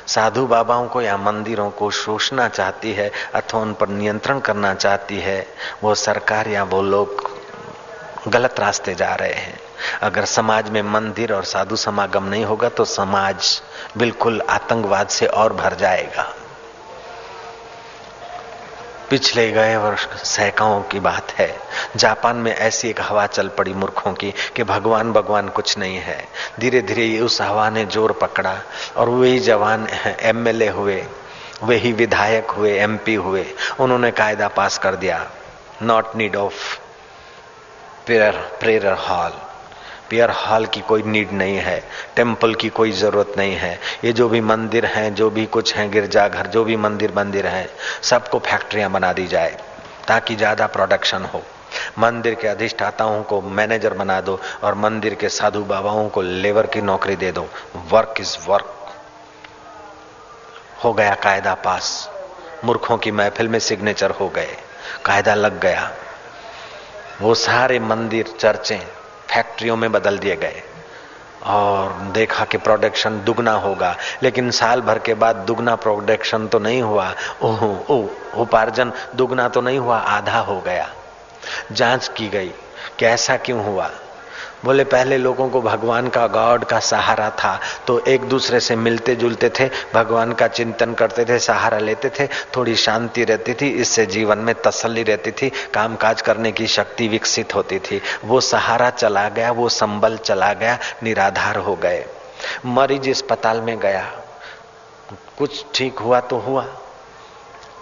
साधु 0.08 0.46
बाबाओं 0.48 0.88
को 0.88 1.02
या 1.02 1.18
मंदिरों 1.18 1.70
को 1.70 1.92
शोषना 1.92 2.48
चाहती 2.50 2.94
है 2.94 3.12
अथवा 3.36 3.62
उन 3.62 3.74
पर 3.74 3.88
नियंत्रण 3.88 4.40
करना 4.40 4.74
चाहती 4.74 5.20
है 5.20 5.48
वो 5.84 5.96
सरकार 5.96 6.48
या 6.48 6.64
वो 6.64 6.82
लोग 6.82 7.30
गलत 8.28 8.60
रास्ते 8.60 8.94
जा 8.96 9.14
रहे 9.16 9.34
हैं। 9.34 9.60
अगर 10.02 10.26
समाज 10.26 10.70
में 10.70 10.82
मंदिर 10.84 11.34
और 11.34 11.44
साधु 11.44 11.76
समागम 11.76 12.24
नहीं 12.24 12.44
होगा 12.46 12.70
तो 12.70 12.86
समाज 12.86 13.62
बिल्कुल 13.98 14.42
आतंकवाद 14.42 15.08
से 15.08 15.26
और 15.28 15.54
भर 15.54 15.76
जाएगा। 15.76 16.34
पिछले 19.10 19.50
गए 19.52 19.76
वर्ष 19.76 20.06
सैकड़ों 20.26 20.82
की 20.82 21.00
बात 21.00 21.32
है। 21.32 21.50
जापान 21.96 22.36
में 22.36 22.54
ऐसी 22.54 22.90
एक 22.90 23.02
हवा 23.02 23.26
चल 23.28 23.48
पड़ी 23.48 23.74
मूर्खों 23.74 24.14
की 24.14 24.32
कि 24.56 24.64
भगवान 24.64 25.12
भगवान 25.14 25.50
कुछ 25.50 25.78
नहीं 25.78 25.98
है। 25.98 26.24
धीरे 26.60 26.82
धीरे 26.82 27.20
उस 27.20 27.42
हवा 27.42 27.70
ने 27.70 27.86
ज़ोर 27.86 28.12
पकड़ा 28.12 28.56
और 28.98 29.10
वही 29.10 29.40
जवान 29.40 29.88
एमएलए 30.22 30.68
हुए 30.70 31.04
वही 31.64 31.92
विधायक 31.94 32.52
हुए 32.52 32.78
एमपी 32.80 33.16
हुए। 33.16 33.46
उन्होंने 33.80 34.12
कायदा 34.12 34.48
पास 34.48 34.78
कर 34.78 34.96
दिया। 34.96 35.26
Not 35.82 36.16
need 36.16 36.36
of 36.36 36.80
prayer 38.12 38.38
prayer 38.60 38.94
hall. 38.94 39.32
Prayer 40.10 40.30
hall 40.30 40.66
की 40.66 40.82
कोई 40.82 41.04
नीड 41.04 41.32
नहीं 41.32 41.58
है 41.58 41.80
टेंपल 42.16 42.56
की 42.56 42.70
कोई 42.70 42.92
ज़रूरत 42.92 43.34
नहीं 43.38 43.54
है। 43.56 43.80
ये 44.04 44.12
जो 44.14 44.28
भी 44.30 44.42
मंदिर 44.42 44.86
हैं, 44.86 45.14
जो 45.16 45.30
भी 45.30 45.46
कुछ 45.46 45.76
हैं, 45.76 45.92
गिरजाघर, 45.92 46.48
जो 46.48 46.64
भी 46.64 46.76
मंदिर 46.76 47.14
मंदिर 47.16 47.48
हैं, 47.48 47.70
सबको 48.02 48.40
फैक्ट्रियाँ 48.40 48.90
बना 48.92 49.14
दी 49.14 49.28
जाए, 49.28 49.58
ताकि 50.08 50.36
ज़्यादा 50.36 50.68
प्रोडक्शन 50.68 51.26
हो। 51.26 51.42
मंदिर 52.00 52.36
के 52.36 52.48
अधिष्ठाताओं 52.48 53.24
को 53.24 53.42
मैनेजर 53.42 53.94
बना 53.94 54.22
दो 54.22 54.40
और 54.64 54.76
मंदिर 54.76 55.16
के 55.16 55.30
साधु 55.30 55.64
बाबाओं 55.64 56.10
को 56.10 56.22
लेबर 56.22 56.68
की 56.68 56.82
नौकरी 56.82 57.16
दे 57.16 57.32
दो। 57.32 57.48
Work 57.92 58.16
is 58.20 58.38
work. 58.48 58.94
हो 60.84 60.94
गया 60.94 61.16
कायदा 61.16 61.54
पास। 61.54 62.10
मूर्खों 62.66 62.98
की 62.98 63.12
महफिल 63.12 63.48
में 63.48 63.60
सिग्नेचर 63.60 64.12
हो 64.12 64.30
गए। 64.30 64.58
कायदा 65.06 65.36
लग 65.36 65.60
गया। 65.60 65.92
वो 67.22 67.34
सारे 67.36 67.80
मंदिर, 67.80 68.34
चर्चें 68.40 68.80
फैक्ट्रियों 69.30 69.76
में 69.78 69.92
बदल 69.92 70.18
दिए 70.18 70.36
गए। 70.36 70.62
और 71.46 71.92
देखा 72.14 72.46
कि 72.46 72.58
प्रोडक्शन 72.58 73.20
दुगना 73.24 73.52
होगा, 73.52 73.96
लेकिन 74.24 74.50
साल 74.52 74.82
भर 74.82 75.00
के 75.00 75.14
बाद 75.14 75.36
दुगना 75.38 75.76
प्रोडक्शन 75.76 76.48
तो 76.48 76.60
नहीं 76.60 76.82
हुआ। 76.82 77.14
ओह 77.42 78.40
उपार्जन 78.42 78.92
दुगना 79.16 79.48
तो 79.50 79.62
नहीं 79.62 79.80
हुआ, 79.80 79.98
आधा 79.98 80.40
हो 80.40 80.60
गया। 80.62 80.90
जाँच 81.72 82.08
की 82.08 82.28
गई 82.28 82.52
कि 83.00 83.06
ऐसा 83.06 83.38
क्यों 83.38 83.64
हुआ? 83.66 83.90
बोले, 84.66 84.84
पहले 84.84 85.18
लोगों 85.18 85.50
को 85.50 85.62
भगवान 85.62 86.08
का 86.08 86.26
गॉड 86.28 86.64
का 86.64 86.80
सहारा 86.80 87.30
था। 87.30 87.60
तो 87.88 87.98
एक 88.00 88.22
दूसरे 88.22 88.60
से 88.60 88.76
मिलते 88.76 89.16
जुलते 89.16 89.50
थे, 89.50 89.70
भगवान 89.94 90.34
का 90.34 90.48
चिंतन 90.48 90.94
करते 90.94 91.26
थे, 91.26 91.40
सहारा 91.40 91.78
लेते 91.78 92.10
थे, 92.10 92.28
थोड़ी 92.56 92.76
शांति 92.76 93.24
रहती 93.24 93.54
थी, 93.54 93.70
इससे 93.72 94.06
जीवन 94.06 94.38
में 94.38 94.54
तसल्ली 94.56 95.04
रहती 95.04 95.32
थी, 95.32 95.50
कामकाज 95.74 96.22
करने 96.22 96.52
की 96.52 96.68
शक्ति 96.68 97.08
विकसित 97.08 97.56
होती 97.56 97.80
थी। 97.80 98.02
वो 98.26 98.42
सहारा 98.42 98.90
चला 98.90 99.28
गया, 99.30 99.52
वो 99.52 99.70
संबल 99.70 100.18
चला 100.18 100.54
गया, 100.54 100.78
निराधार 101.04 101.58
हो 101.58 101.76
गए। 101.76 102.06
मरीज़ 102.66 103.10
अस्पताल 103.10 103.62
में 103.62 103.80
गया, 103.80 104.06
कुछ 105.38 105.66
ठीक 105.76 106.00
हुआ 106.00 106.20
तो 106.20 106.38
हुआ, 106.38 106.66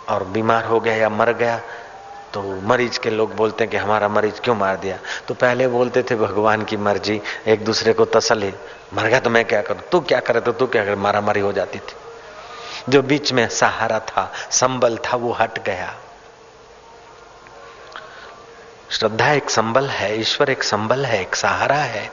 और 0.09 0.23
बीमार 0.23 0.65
हो 0.65 0.79
गया 0.79 0.95
या 0.95 1.09
मर 1.09 1.33
गया 1.33 1.59
तो 2.33 2.61
मरीज़ 2.61 2.99
के 2.99 3.09
लोग 3.09 3.35
बोलते 3.35 3.63
हैं 3.63 3.71
कि 3.71 3.77
हमारा 3.77 4.07
मरीज़ 4.07 4.41
क्यों 4.41 4.55
मार 4.55 4.75
दिया? 4.75 4.99
तो 5.27 5.33
पहले 5.33 5.67
बोलते 5.67 6.03
थे 6.03 6.15
भगवान 6.15 6.63
की 6.63 6.77
मर्ज़ी, 6.77 7.21
एक 7.47 7.65
दूसरे 7.65 7.93
को 7.93 8.05
तसली 8.05 8.53
मर 8.93 9.03
गया 9.03 9.19
तो 9.19 9.29
मैं 9.29 9.45
क्या 9.45 9.61
करूँ? 9.61 9.81
तू 9.81 9.99
क्या 9.99 10.19
करे 10.19 10.41
तो 10.41 10.51
तू 10.51 10.67
क्या 10.67 10.85
करे? 10.85 10.95
मारा 10.95 11.21
मारी 11.21 11.39
हो 11.39 11.51
जाती 11.51 11.79
थी। 11.79 11.93
जो 12.89 13.01
बीच 13.01 13.33
में 13.33 13.49
सहारा 13.49 13.99
था, 13.99 14.33
संबल 14.51 14.97
था, 14.97 15.17
वो 15.17 15.31
हट 15.31 15.65
गया। 15.65 15.95
श्रद्धा 18.91 19.31
एक 19.31 19.49
संबल 19.49 19.87
है, 19.87 20.21
ईश्वर 20.21 20.49
एक 20.49 20.63
संबल 20.63 21.05
है, 21.05 21.21
एक 21.21 21.35
सहारा 21.35 21.75
है। 21.75 22.11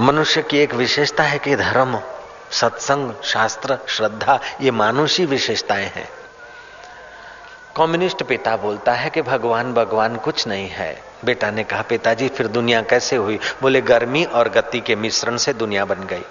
मनुष्य 0.00 0.42
की 0.42 0.58
एक 0.58 0.74
विशेषता 0.74 1.22
है 1.22 1.38
कि 1.38 1.56
धर्म, 1.56 2.00
सत्संग, 2.50 3.12
शास्त्र, 3.24 3.78
श्रद्धा, 3.88 4.40
ये 4.60 4.70
मानुषी 4.70 5.26
विशेषताएँ 5.26 5.92
हैं। 5.94 6.21
कम्युनिस्ट 7.76 8.22
पिता 8.22 8.56
बोलता 8.56 8.92
है 8.92 9.10
कि 9.10 9.22
भगवान 9.22 9.74
भगवान 9.74 10.16
कुछ 10.16 10.48
नहीं 10.48 10.68
है। 10.68 11.02
बेटा 11.24 11.50
ने 11.50 11.64
कहा, 11.64 11.82
पिताजी, 11.82 12.28
फिर 12.28 12.46
दुनिया 12.46 12.82
कैसे 12.82 13.16
हुई? 13.16 13.38
बोले, 13.62 13.80
गर्मी 13.80 14.24
और 14.24 14.48
गति 14.48 14.80
के 14.80 14.96
मिश्रण 14.96 15.36
से 15.36 15.52
दुनिया 15.52 15.84
बन 15.84 15.94
गई। 15.94 16.22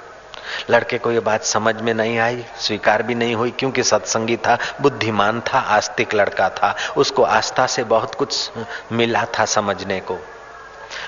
लड़के 0.69 0.97
को 0.97 1.11
ये 1.11 1.19
बात 1.19 1.43
समझ 1.43 1.75
में 1.75 1.93
नहीं 1.93 2.19
आई, 2.19 2.45
स्वीकार 2.59 3.03
भी 3.03 3.15
नहीं 3.15 3.35
हुई, 3.35 3.51
क्योंकि 3.51 3.83
सत्संगी 3.83 4.37
था, 4.37 4.57
बुद्धिमान 4.81 5.41
था, 5.41 5.59
आस्तिक 5.59 6.13
लड़का 6.13 6.49
था। 6.49 6.75
उसको 6.97 7.23
आस्था 7.23 7.67
से 7.67 7.83
बहुत 7.83 8.15
कुछ 8.15 8.51
मिला 8.91 9.25
था 9.39 9.45
समझने 9.45 9.99
को। 9.99 10.19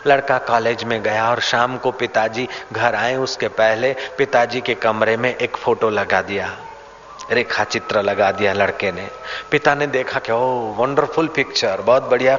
लड़का 0.08 0.38
कॉलेज 0.38 0.84
में 0.84 1.04
गया 1.04 1.30
और 1.30 1.40
शाम 1.40 1.78
को 1.78 1.92
पिताजी 1.92 2.48
घर 2.74 2.96
आए, 2.96 3.16
उसके 3.16 3.48
पहले 3.48 3.96
पिताजी 4.18 4.62
के 4.62 4.76
कमरे 4.76 5.18
में 5.18 5.36
एक 5.36 5.58
फ़ोटो 5.58 5.90
लगा 5.90 6.22
दिया। 6.22 6.58
रेखा 7.32 7.64
चित्र 7.64 8.02
लगा 8.02 8.32
दिया 8.32 8.54
लड़के 8.54 8.92
ने। 8.92 9.10
पिता 9.52 9.76
ने 9.76 9.88
देखा 9.88 10.20
कि 10.20 10.32
ओ 10.32 10.74
वंडरफुल 10.74 11.28
पिक्चर 11.28 11.82
बहुत 11.82 12.04
बढ़िया 12.04 12.38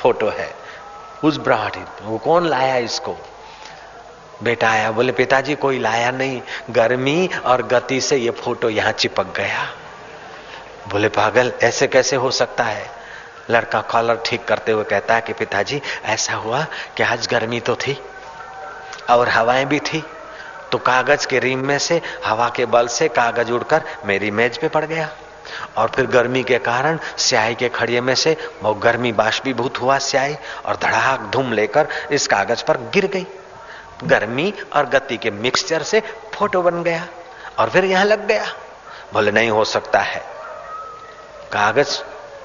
फ़ोटो 0.00 0.28
है। 0.28 0.54
उस 1.24 1.36
ब्राट 1.38 1.76
वो 2.02 2.18
कौन 2.18 2.46
लाया 2.46 2.76
इसको? 2.76 3.16
बेटा 4.42 4.70
आया, 4.70 4.90
बोले, 4.90 5.12
पिताजी, 5.12 5.54
कोई 5.54 5.78
लाया 5.78 6.10
नहीं। 6.10 6.42
गर्मी 6.70 7.30
और 7.44 7.62
गति 7.62 8.00
से 8.00 8.16
ये 8.16 8.30
फ़ोटो 8.30 8.68
यहाँ 8.68 8.92
चिपक 8.92 9.36
गया। 9.36 9.70
बोले, 10.88 11.08
पागल, 11.08 11.52
ऐसे 11.62 11.86
कैसे 11.86 12.16
हो 12.16 12.30
सकता 12.30 12.64
है? 12.64 12.90
लड़का 13.50 13.80
कॉलर 13.80 14.22
ठीक 14.26 14.44
करते 14.44 14.72
हुए 14.72 14.84
कहता 14.84 15.14
है 15.14 15.20
कि, 15.20 15.32
पिताजी, 15.32 15.82
ऐसा 16.04 16.34
हुआ 16.34 16.66
कि 16.96 17.02
आज 17.02 17.28
गर्मी 17.30 17.60
तो 17.60 17.76
थी 17.76 18.02
और 19.10 19.28
हवाएँ 19.28 19.64
भी 19.64 19.80
थी। 19.80 20.04
तो 20.74 20.78
कागज़ 20.78 21.26
के 21.26 21.38
रिम 21.38 21.58
में 21.58 21.78
से, 21.78 22.00
हवा 22.24 22.48
के 22.48 22.64
बल 22.66 22.86
से 22.86 23.08
कागज़ 23.08 23.50
उड़कर 23.52 23.82
मेरी 24.04 24.30
मेज 24.30 24.56
पे 24.58 24.68
पड़ 24.68 24.84
गया। 24.84 25.08
और 25.76 25.88
फिर 25.88 26.06
गर्मी 26.06 26.42
के 26.42 26.58
कारण 26.58 26.98
स्याही 27.18 27.54
के 27.54 27.68
खड़िए 27.68 28.00
में 28.00 28.14
से 28.14 28.36
वो 28.62 28.74
गर्मी 28.74 29.12
बाष्पीभूत 29.12 29.80
हुआ 29.80 29.98
स्याही 29.98 30.34
और 30.66 30.76
धड़ाक 30.76 31.20
धूम 31.20 31.52
लेकर 31.52 31.88
इस 32.12 32.26
कागज़ 32.26 32.64
पर 32.64 32.76
गिर 32.94 33.06
गई। 33.06 33.26
गर्मी 34.04 34.52
और 34.72 34.86
गति 34.86 35.16
के 35.16 35.30
मिक्सचर 35.30 35.82
से 35.82 36.02
फ़ोटो 36.34 36.62
बन 36.62 36.82
गया 36.82 37.06
और 37.58 37.70
फिर 37.70 37.84
यहाँ 37.84 38.04
लग 38.04 38.26
गया। 38.26 38.44
बोले, 39.12 39.30
नहीं 39.30 39.50
हो 39.50 39.64
सकता 39.64 40.00
है। 40.00 40.22
कागज़ 41.52 41.98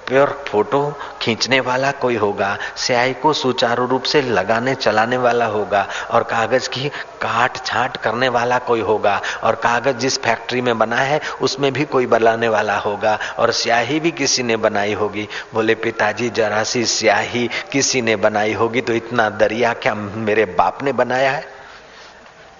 प्योर 0.09 0.29
फ़ोटो 0.47 0.81
खींचने 1.21 1.59
वाला 1.59 1.91
कोई 2.01 2.15
होगा, 2.15 2.57
स्याही 2.77 3.13
को 3.13 3.33
सुचारू 3.33 3.85
रूप 3.87 4.03
से 4.03 4.21
लगाने, 4.21 4.73
चलाने 4.75 5.17
वाला 5.17 5.45
होगा 5.47 5.87
और 6.11 6.23
कागज़ 6.25 6.69
की 6.69 6.89
काट 7.21 7.57
छाट 7.65 7.97
करने 7.97 8.29
वाला 8.29 8.57
कोई 8.59 8.81
होगा 8.81 9.19
और 9.43 9.55
कागज़ 9.55 9.97
जिस 9.97 10.19
फैक्ट्री 10.21 10.61
में 10.61 10.77
बना 10.77 10.95
है, 10.95 11.19
उसमें 11.41 11.71
भी 11.73 11.85
कोई 11.85 12.05
बनाने 12.07 12.47
वाला 12.47 12.77
होगा 12.77 13.17
और 13.39 13.51
स्याही 13.51 13.99
भी 13.99 14.11
किसी 14.13 14.43
ने 14.43 14.57
बनाई 14.57 14.93
होगी। 14.93 15.27
बोले, 15.53 15.75
पिताजी, 15.77 16.29
जरा 16.31 16.63
सी 16.63 16.85
स्याही 16.87 17.49
किसी 17.71 18.01
ने 18.01 18.15
बनाई 18.17 18.53
होगी 18.53 18.81
तो 18.81 18.93
इतना 18.93 19.29
दरिया 19.29 19.73
क्या 19.75 19.95
मेरे 19.95 20.45
बाप 20.57 20.83
ने 20.83 20.93
बनाया 20.93 21.31
है? 21.31 21.47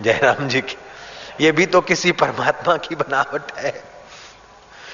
जयराम 0.01 0.47
जी 0.47 0.61
की, 0.61 0.77
ये 1.41 1.51
भी 1.51 1.65
तो 1.65 1.81
किसी 1.81 2.11
परमात्मा 2.13 2.75
की 2.77 2.95
बनावट 2.95 3.51
है। 3.57 3.88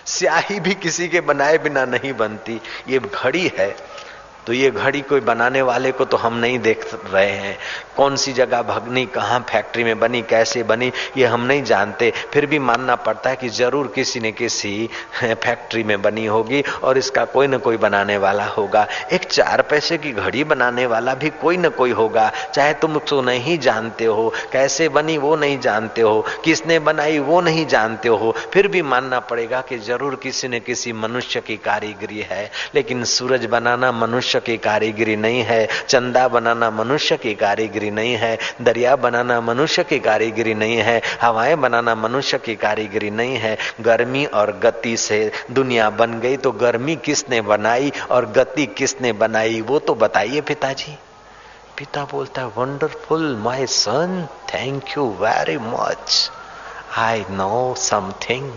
स्याही 0.06 0.60
भी 0.60 0.74
किसी 0.74 1.08
के 1.08 1.22
बनाए 1.22 1.58
बिना 1.58 1.86
नहीं 1.86 2.14
बनती। 2.14 2.62
ये 2.88 3.00
घड़ी 3.00 3.52
है। 3.58 3.76
तो 4.48 4.54
ये 4.54 4.72
घड़ी 4.72 5.02
कोई 5.02 5.20
बनाने 5.20 5.62
वाले 5.62 5.92
को 5.92 6.06
तो 6.06 6.18
हम 6.18 6.34
नहीं 6.34 6.60
देख 6.60 6.86
रहे 7.14 7.32
हैं। 7.32 7.58
कौन 7.98 8.16
सी 8.16 8.34
जगह 8.34 8.62
भगनी, 8.62 9.06
कहाँ 9.06 9.40
फैक्ट्री 9.50 9.84
में 9.84 10.00
बनी, 10.00 10.22
कैसे 10.22 10.64
बनी, 10.64 10.92
ये 11.18 11.26
हम 11.26 11.42
नहीं 11.42 11.64
जानते। 11.64 12.12
फिर 12.34 12.46
भी 12.46 12.60
मानना 12.60 12.96
पड़ता 12.96 13.30
है 13.30 13.36
कि 13.36 13.50
ज़रूर 13.50 13.92
किसी 13.96 14.20
न 14.20 14.32
किसी 14.32 14.90
फैक्ट्री 15.24 15.84
में 15.84 16.02
बनी 16.02 16.26
होगी 16.26 16.64
और 16.84 16.98
इसका 16.98 17.26
कोई 17.26 17.48
न 17.48 17.58
कोई 17.58 17.78
बनाने 17.78 18.18
वाला 18.18 18.46
होगा। 18.46 18.88
एक 19.14 19.24
चार 19.24 19.62
पैसे 19.62 19.98
की 19.98 20.12
घड़ी 20.12 20.44
बनाने 20.44 20.86
वाला 20.86 21.14
भी 21.14 21.30
कोई 21.30 21.58
न 21.58 21.70
कोई 21.70 21.92
होगा। 21.92 22.32
चाहे 22.54 22.74
तुम 22.74 22.98
तो 23.00 23.22
नहीं 23.22 23.58
जानते 23.60 24.06
हो, 24.06 24.34
कैसे 24.52 24.90
बनी 24.90 25.18
वो 25.18 25.36
नहीं 25.36 25.60
जानते 25.60 26.02
हो, 26.02 26.26
किसने 26.44 26.80
बनाई 26.80 27.20
वो 27.20 27.42
नहीं 27.42 27.66
जानते 27.68 28.10
हो। 28.10 28.36
फिर 28.54 28.68
भी 28.68 28.82
मानना 28.82 29.20
पड़ेगा 29.20 29.62
कि 29.62 29.78
ज़रूर 29.78 30.16
किसी 30.16 30.48
न 30.48 30.60
किसी 30.60 30.94
मनुष्य 30.94 31.42
की 31.42 31.58
कारीगरी 31.58 32.20
है। 32.20 32.52
लेकिन 32.76 33.04
सूरज 33.04 33.46
बनाना 33.46 33.92
मनुष्य 33.92 34.35
मनुष्य 34.36 34.52
की 34.52 34.58
कारीगरी 34.58 35.16
नहीं 35.16 35.44
है, 35.44 35.68
चंदा 35.88 36.28
बनाना 36.28 36.70
मनुष्य 36.72 37.18
की 37.18 37.34
कारीगरी 37.36 37.92
नहीं 37.92 38.16
है, 38.16 38.38
दरिया 38.62 38.96
बनाना 38.96 39.40
मनुष्य 39.42 39.84
की 39.84 40.00
कारीगरी 40.00 40.54
नहीं 40.54 40.78
है, 40.78 41.02
हवाएँ 41.22 41.56
बनाना 41.56 41.96
मनुष्य 41.96 42.38
की 42.38 42.56
कारीगरी 42.56 43.10
नहीं 43.10 43.36
है, 43.36 43.58
गर्मी 43.82 44.26
और 44.26 44.52
गति 44.60 44.98
से 44.98 45.32
दुनिया 45.52 45.90
बन 45.90 46.20
गई 46.20 46.38
तो 46.38 46.52
गर्मी 46.52 46.96
किसने 46.96 47.42
बनाई 47.42 47.92
और 48.12 48.26
गति 48.26 48.66
किसने 48.66 49.14
बनाई, 49.14 49.62
वो 49.62 49.80
तो 49.80 49.96
बताइए 49.96 50.42
पिताजी। 50.42 50.98
पिता 51.78 52.04
बोलता 52.04 52.42
है 52.42 52.48
wonderful 52.48 53.36
my 53.36 53.66
son 53.66 54.28
thank 54.54 54.98
you 54.98 55.10
very 55.22 55.58
much 55.58 56.32
I 56.98 57.26
know 57.32 57.76
something 57.78 58.52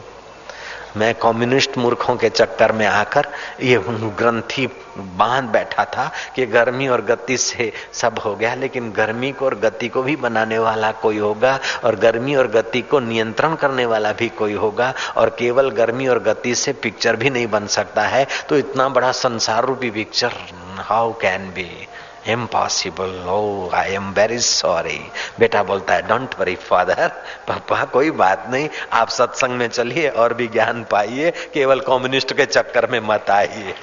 मैं 0.98 1.14
कम्युनिस्ट 1.14 1.76
मूर्खों 1.78 2.16
के 2.16 2.28
चक्कर 2.30 2.72
में 2.72 2.86
आकर 2.86 3.26
ये 3.62 3.78
ग्रंथि 4.18 4.66
बाँध 4.98 5.44
बैठा 5.44 5.84
था 5.84 6.10
कि 6.34 6.46
गर्मी 6.46 6.88
और 6.88 7.02
गति 7.02 7.36
से 7.36 7.72
सब 7.92 8.18
हो 8.18 8.34
गया, 8.36 8.54
लेकिन 8.54 8.90
गर्मी 8.92 9.32
को 9.32 9.44
और 9.44 9.54
गति 9.54 9.88
को 9.88 10.02
भी 10.02 10.16
बनाने 10.16 10.58
वाला 10.58 10.90
कोई 10.92 11.18
होगा 11.18 11.58
और 11.84 11.96
गर्मी 11.96 12.34
और 12.36 12.48
गति 12.48 12.82
को 12.82 13.00
नियंत्रण 13.00 13.54
करने 13.54 13.86
वाला 13.86 14.12
भी 14.12 14.28
कोई 14.28 14.54
होगा 14.54 14.92
और 15.16 15.28
केवल 15.38 15.70
गर्मी 15.70 16.06
और 16.06 16.22
गति 16.22 16.54
से 16.54 16.72
पिक्चर 16.72 17.16
भी 17.16 17.30
नहीं 17.30 17.46
बन 17.46 17.66
सकता 17.66 18.02
है। 18.02 18.26
तो 18.48 18.56
इतना 18.56 18.88
बड़ा 18.88 19.12
संसार 19.12 19.64
रूपी 19.64 19.90
picture 19.90 20.32
how 20.78 21.12
can 21.12 21.50
be 21.50 21.87
impossible 22.28 23.28
O 23.28 23.70
I 23.74 23.92
am 23.92 24.10
very 24.10 24.38
sorry 24.38 24.98
बेटा 25.38 25.62
बोलता 25.62 25.94
है 25.94 26.02
डोंट 26.08 26.34
वरी 26.40 26.54
फादर 26.54 27.08
पापा, 27.48 27.84
कोई 27.84 28.10
बात 28.10 28.46
नहीं, 28.50 28.68
आप 28.92 29.08
सत्संग 29.08 29.52
में 29.52 29.68
चलिए 29.68 30.08
और 30.08 30.34
भी 30.34 30.46
ज्ञान 30.48 30.84
पाइए, 30.84 31.30
केवल 31.54 31.80
कम्युनिस्ट 31.80 32.32
के 32.32 32.46
चक्कर 32.46 32.90
में 32.90 33.00
मत 33.00 33.30
आइए। 33.30 33.74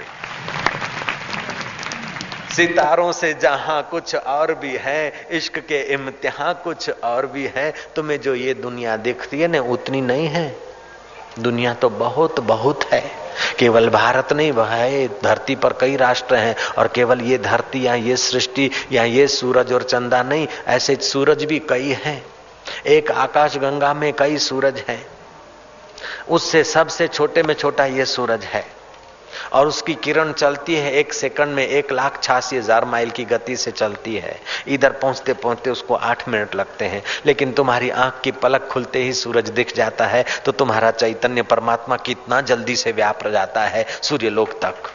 सितारों 2.56 3.12
से 3.12 3.34
जहाँ 3.34 3.88
कुछ 3.92 4.16
और 4.16 4.54
भी 4.54 4.76
है, 4.76 5.28
इश्क 5.32 5.60
के 5.60 5.82
इम्तिहा 5.94 6.54
कुछ 6.54 6.90
और 6.90 7.26
भी 7.28 7.46
है, 7.56 7.74
तुम्हें 7.96 8.22
जो 8.22 8.36
ये 8.36 8.54
दुनिया 8.54 8.98
दिखती 8.98 9.42
है 9.42 9.48
ना, 9.48 9.60
उतनी 9.60 10.02
नहीं 10.02 10.28
है। 10.28 10.56
दुनिया 11.40 11.74
तो 11.74 11.90
बहुत 11.90 12.40
बहुत 12.40 12.84
है। 12.94 13.25
केवल 13.60 13.90
भारत 13.90 14.34
नहीं, 14.34 14.52
वह 14.52 14.68
है, 14.68 15.08
धरती 15.08 15.56
पर 15.56 15.74
कई 15.74 15.96
राष्ट्र 15.96 16.36
हैं 16.36 16.56
और 16.78 16.88
केवल 16.88 17.22
ये 17.22 17.38
धरती 17.38 17.88
या 17.88 17.94
ये 17.94 18.18
सृष्टि 18.18 18.72
या 18.92 19.04
ये 19.04 19.28
सूरज 19.28 19.74
और 19.74 19.84
चंदा 19.84 20.24
नहीं, 20.24 20.48
ऐसे 20.68 20.96
सूरज 20.96 21.44
भी 21.44 21.60
कई 21.60 21.90
हैं। 21.90 22.26
एक 22.86 23.12
आकाश 23.12 23.58
गंगा 23.58 23.94
में 23.94 24.14
कई 24.14 24.38
सूरज 24.38 24.84
हैं। 24.90 25.08
उससे 26.30 26.64
सबसे 26.64 27.08
छोटे 27.08 27.44
में 27.44 27.54
छोटा 27.54 27.86
ये 27.86 28.06
सूरज 28.06 28.44
है। 28.44 28.66
और 29.54 29.68
उसकी 29.68 29.94
किरण 29.96 30.32
चलती 30.34 30.76
है 30.76 30.92
एक 30.94 31.14
सेकंड 31.14 31.56
में 31.56 31.66
एक 31.68 31.92
लाख 31.92 32.22
छियासी 32.24 32.58
हज़ार 32.58 32.86
माइल 32.86 33.10
की 33.10 33.26
गति 33.26 33.56
से 33.56 33.72
चलती 33.72 34.16
है। 34.16 34.40
इधर 34.68 34.92
पहुँचते 34.94 35.34
पहुँचते 35.36 35.70
उसको 35.70 35.96
आठ 35.96 36.28
मिनट 36.30 36.56
लगते 36.56 36.86
हैं। 36.86 37.04
लेकिन 37.26 37.52
तुम्हारी 37.54 37.90
आँख 37.90 38.22
की 38.24 38.32
पलक 38.34 38.68
खुलते 38.72 39.04
ही 39.04 39.14
सूरज 39.16 39.50
दिख 39.52 39.76
जाता 39.76 40.08
है 40.08 40.26
तो 40.46 40.52
तुम्हारा 40.54 40.92
चैतन्य 40.92 41.42
परमात्मा 41.46 41.98
कितना 41.98 42.42
जल्दी 42.44 42.76
से 42.76 42.92
व्याप 42.92 43.28
जाता 43.28 43.62
है 43.64 43.86
सूर्यलोक 44.02 44.60
तक। 44.64 44.92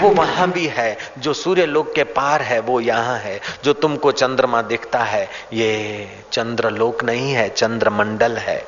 वो 0.00 0.08
वहाँ 0.08 0.50
भी 0.50 0.66
है, 0.66 0.96
जो 1.18 1.32
सूर्य 1.32 1.64
लोक 1.66 1.92
के 1.94 2.04
पार 2.04 2.42
है, 2.42 2.58
वो 2.60 2.78
यहाँ 2.80 3.16
है, 3.18 3.40
जो 3.64 3.72
तुमको 3.72 4.12
चंद्रमा 4.12 4.62
दिखता 4.62 4.98
है। 4.98 5.28
ये 5.52 6.08
चंद्रलोक 6.32 7.04
नहीं 7.04 7.32
है, 7.32 7.48
चंद्रमंडल 7.48 8.36
है। 8.36 8.62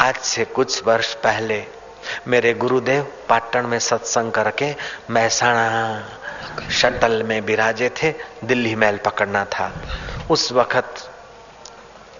आज 0.00 0.16
से 0.16 0.44
कुछ 0.44 0.82
वर्ष 0.86 1.12
पहले 1.14 1.58
मेरे 2.26 2.54
गुरुदेव 2.54 3.12
पाटन 3.28 3.66
में 3.66 3.78
सत्संग 3.78 4.32
करके 4.32 4.74
महसाणा 5.10 6.04
शटल 6.70 7.22
में 7.22 7.44
बिराजे 7.44 7.88
थे, 7.88 8.14
दिल्ली 8.44 8.74
मैल 8.74 8.96
पकड़ना 8.96 9.44
था। 9.44 9.72
उस 10.30 10.52
वक्त 10.52 11.10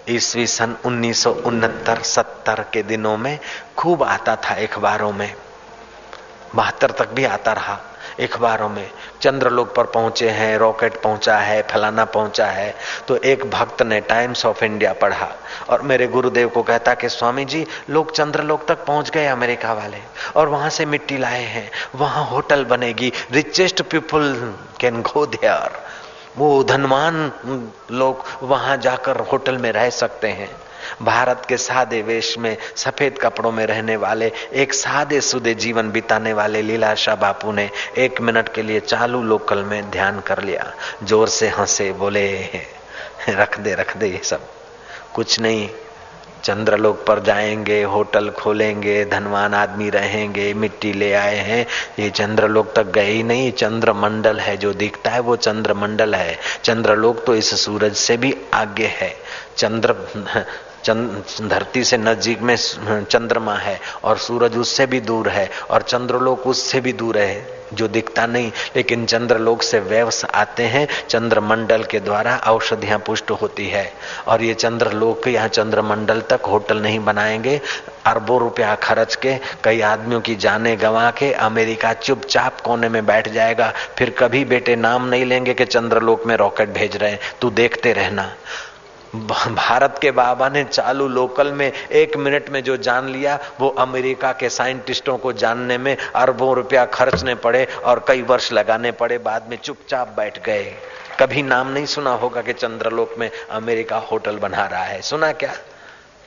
ईस्वी 0.09 0.47
सन 0.47 0.77
उन्नीस 0.85 1.23
सत्तर 2.03 2.65
के 2.73 2.83
दिनों 2.83 3.17
में 3.17 3.39
खूब 3.77 4.03
आता 4.03 4.35
था 4.35 4.55
अखबारों 4.55 5.11
में। 5.13 5.35
बहत्तर 6.55 6.91
तक 6.91 7.07
भी 7.07 7.25
आता 7.25 7.53
रहा। 7.53 7.79
अखबारों 8.19 8.69
में, 8.69 8.89
चंद्रलोक 9.21 9.73
पर 9.75 9.85
पहुँचे 9.85 10.29
हैं, 10.29 10.57
रॉकेट 10.57 11.01
पहुँचा 11.01 11.37
है, 11.37 11.61
फलाना 11.61 12.05
पहुँचा 12.07 12.45
है 12.45 12.73
तो 13.07 13.17
एक 13.17 13.49
भक्त 13.51 13.81
ने 13.81 13.99
टाइम्स 14.01 14.45
ऑफ़ 14.45 14.63
इंडिया 14.65 14.93
पढ़ा 14.93 15.27
और 15.69 15.81
मेरे 15.81 16.07
गुरुदेव 16.07 16.49
को 16.49 16.63
कहता 16.63 16.93
कि 16.93 17.09
स्वामी 17.09 17.45
जी 17.45 17.65
लोग 17.89 18.11
चंद्रलोक 18.11 18.65
तक 18.67 18.85
पहुँच 18.85 19.09
गए 19.09 19.25
अमेरिका 19.27 19.73
वाले 19.73 20.01
और 20.35 20.49
वहाँ 20.49 20.69
से 20.69 20.85
मिट्टी 20.85 21.17
लाए 21.17 21.43
हैं, 21.43 21.69
वहाँ 21.95 22.25
होटल 22.25 22.65
बनेगी 22.65 23.11
richest 23.31 23.81
people 23.81 24.33
can 24.79 25.01
go 25.03 25.25
there 25.27 25.79
वो 26.37 26.63
धनवान 26.63 27.31
लोग 27.91 28.25
वहाँ 28.43 28.77
जाकर 28.77 29.19
होटल 29.21 29.57
में 29.57 29.71
रह 29.71 29.89
सकते 29.89 30.27
हैं। 30.27 30.49
भारत 31.01 31.45
के 31.49 31.57
सादे 31.57 32.01
वेश 32.01 32.37
में, 32.37 32.57
सफ़ेद 32.75 33.17
कपड़ों 33.17 33.51
में 33.51 33.65
रहने 33.65 33.95
वाले, 33.95 34.31
एक 34.53 34.73
सादे 34.73 35.21
सुदे 35.21 35.53
जीवन 35.53 35.91
बिताने 35.91 36.33
वाले 36.33 36.61
लीलाशाह 36.61 37.15
बापू 37.15 37.51
ने 37.51 37.69
एक 37.97 38.21
मिनट 38.21 38.49
के 38.49 38.61
लिए 38.61 38.79
चालू 38.79 39.23
लोकल 39.23 39.63
में 39.63 39.91
ध्यान 39.91 40.19
कर 40.19 40.43
लिया। 40.43 40.73
ज़ोर 41.03 41.27
से 41.27 41.47
हंसे, 41.47 41.91
बोले, 41.91 42.49
रख 43.29 43.59
दे 43.59 43.75
रख 43.75 43.97
दे 43.97 44.07
ये 44.07 44.21
सब। 44.23 44.39
कुछ 45.13 45.39
नहीं, 45.39 45.69
चंद्रलोक 46.43 47.05
पर 47.05 47.19
जाएँगे, 47.19 47.83
होटल 47.83 48.29
खोलेंगे, 48.29 49.05
धनवान 49.05 49.53
आदमी 49.53 49.89
रहेंगे, 49.89 50.53
मिट्टी 50.53 50.93
ले 50.93 51.13
आए 51.13 51.35
हैं। 51.35 51.67
ये 51.99 52.09
चंद्रलोक 52.09 52.73
तक 52.75 52.85
गए 52.85 53.05
ही 53.05 53.23
नहीं, 53.23 53.51
चंद्रमंडल 53.51 54.39
है 54.39 54.57
जो 54.57 54.73
दिखता 54.73 55.11
है, 55.11 55.19
वो 55.19 55.35
चंद्रमंडल 55.35 56.15
है। 56.15 56.39
चंद्रलोक 56.63 57.25
तो 57.25 57.35
इस 57.35 57.65
सूरज 57.65 57.95
से 57.95 58.17
भी 58.17 58.37
आगे 58.53 58.87
है। 58.87 59.15
चंद्र 59.57 59.95
धरती 60.89 61.83
से 61.83 61.97
नज़दीक 61.97 62.41
में 62.41 62.55
चंद्रमा 63.03 63.55
है 63.55 63.79
और 64.03 64.17
सूरज 64.17 64.57
उससे 64.57 64.85
भी 64.85 64.99
दूर 64.99 65.29
है 65.29 65.49
और 65.69 65.81
चंद्रलोक 65.81 66.47
उससे 66.47 66.81
भी 66.81 66.93
दूर 66.93 67.17
है, 67.17 67.61
जो 67.73 67.87
दिखता 67.87 68.25
नहीं। 68.25 68.51
लेकिन 68.75 69.05
चंद्रलोक 69.05 69.63
से 69.63 69.79
व्यवस 69.79 70.25
आते 70.25 70.63
हैं, 70.63 70.87
चंद्रमंडल 71.09 71.83
के 71.83 71.99
द्वारा 71.99 72.35
औषधियाँ 72.37 72.99
पुष्ट 72.99 73.31
होती 73.31 73.67
है। 73.67 73.93
और 74.27 74.43
ये 74.43 74.53
चंद्रलोक 74.53 75.27
यहाँ 75.27 75.47
चंद्रमंडल 75.47 76.21
तक 76.21 76.39
होटल 76.41 76.77
नहीं 76.77 76.99
बनाएँगे। 76.99 77.61
अरबों 78.05 78.39
रुपया 78.39 78.75
खर्च 78.75 79.15
के, 79.15 79.37
कई 79.63 79.81
आदमियों 79.81 80.21
की 80.21 80.35
जाने 80.35 80.75
गंवा 80.75 81.11
के, 81.11 81.33
अमेरिका 81.33 81.93
चुपचाप 81.93 82.61
कोने 82.61 82.89
में 82.89 83.05
बैठ 83.05 83.29
जाएगा। 83.29 83.73
फिर 83.97 84.09
कभी 84.09 84.45
बेटे 84.45 84.75
नाम 84.75 85.05
नहीं 85.05 85.25
लेंगे 85.25 85.53
कि 85.53 85.65
चंद्रलोक 85.65 86.25
में 86.25 86.35
रॉकेट 86.35 86.69
भेज 86.69 86.97
रहे 86.97 87.11
हैं। 87.11 87.19
तू 87.41 87.49
देखते 87.49 87.93
रहना। 87.93 88.33
भारत 89.15 89.99
के 90.01 90.11
बाबा 90.11 90.49
ने 90.49 90.63
चालू 90.63 91.07
लोकल 91.07 91.51
में 91.51 91.71
एक 91.71 92.17
मिनट 92.17 92.49
में 92.49 92.63
जो 92.63 92.77
जान 92.77 93.09
लिया, 93.09 93.39
वो 93.59 93.69
अमेरिका 93.69 94.31
के 94.31 94.49
साइंटिस्टों 94.49 95.17
को 95.17 95.33
जानने 95.33 95.77
में 95.77 95.97
अरबों 96.15 96.55
रुपया 96.55 96.85
खर्चने 96.85 97.35
पड़े 97.35 97.67
और 97.85 98.05
कई 98.07 98.21
वर्ष 98.21 98.51
लगाने 98.51 98.91
पड़े, 98.91 99.17
बाद 99.17 99.47
में 99.49 99.57
चुपचाप 99.57 100.13
बैठ 100.17 100.45
गए। 100.45 100.73
कभी 101.19 101.43
नाम 101.43 101.67
नहीं 101.67 101.85
सुना 101.85 102.11
होगा 102.11 102.41
कि 102.41 102.53
चंद्रलोक 102.53 103.15
में 103.17 103.29
अमेरिका 103.49 103.97
होटल 103.97 104.37
बना 104.37 104.65
रहा 104.65 104.83
है। 104.83 105.01
सुना 105.01 105.31
क्या? 105.31 105.53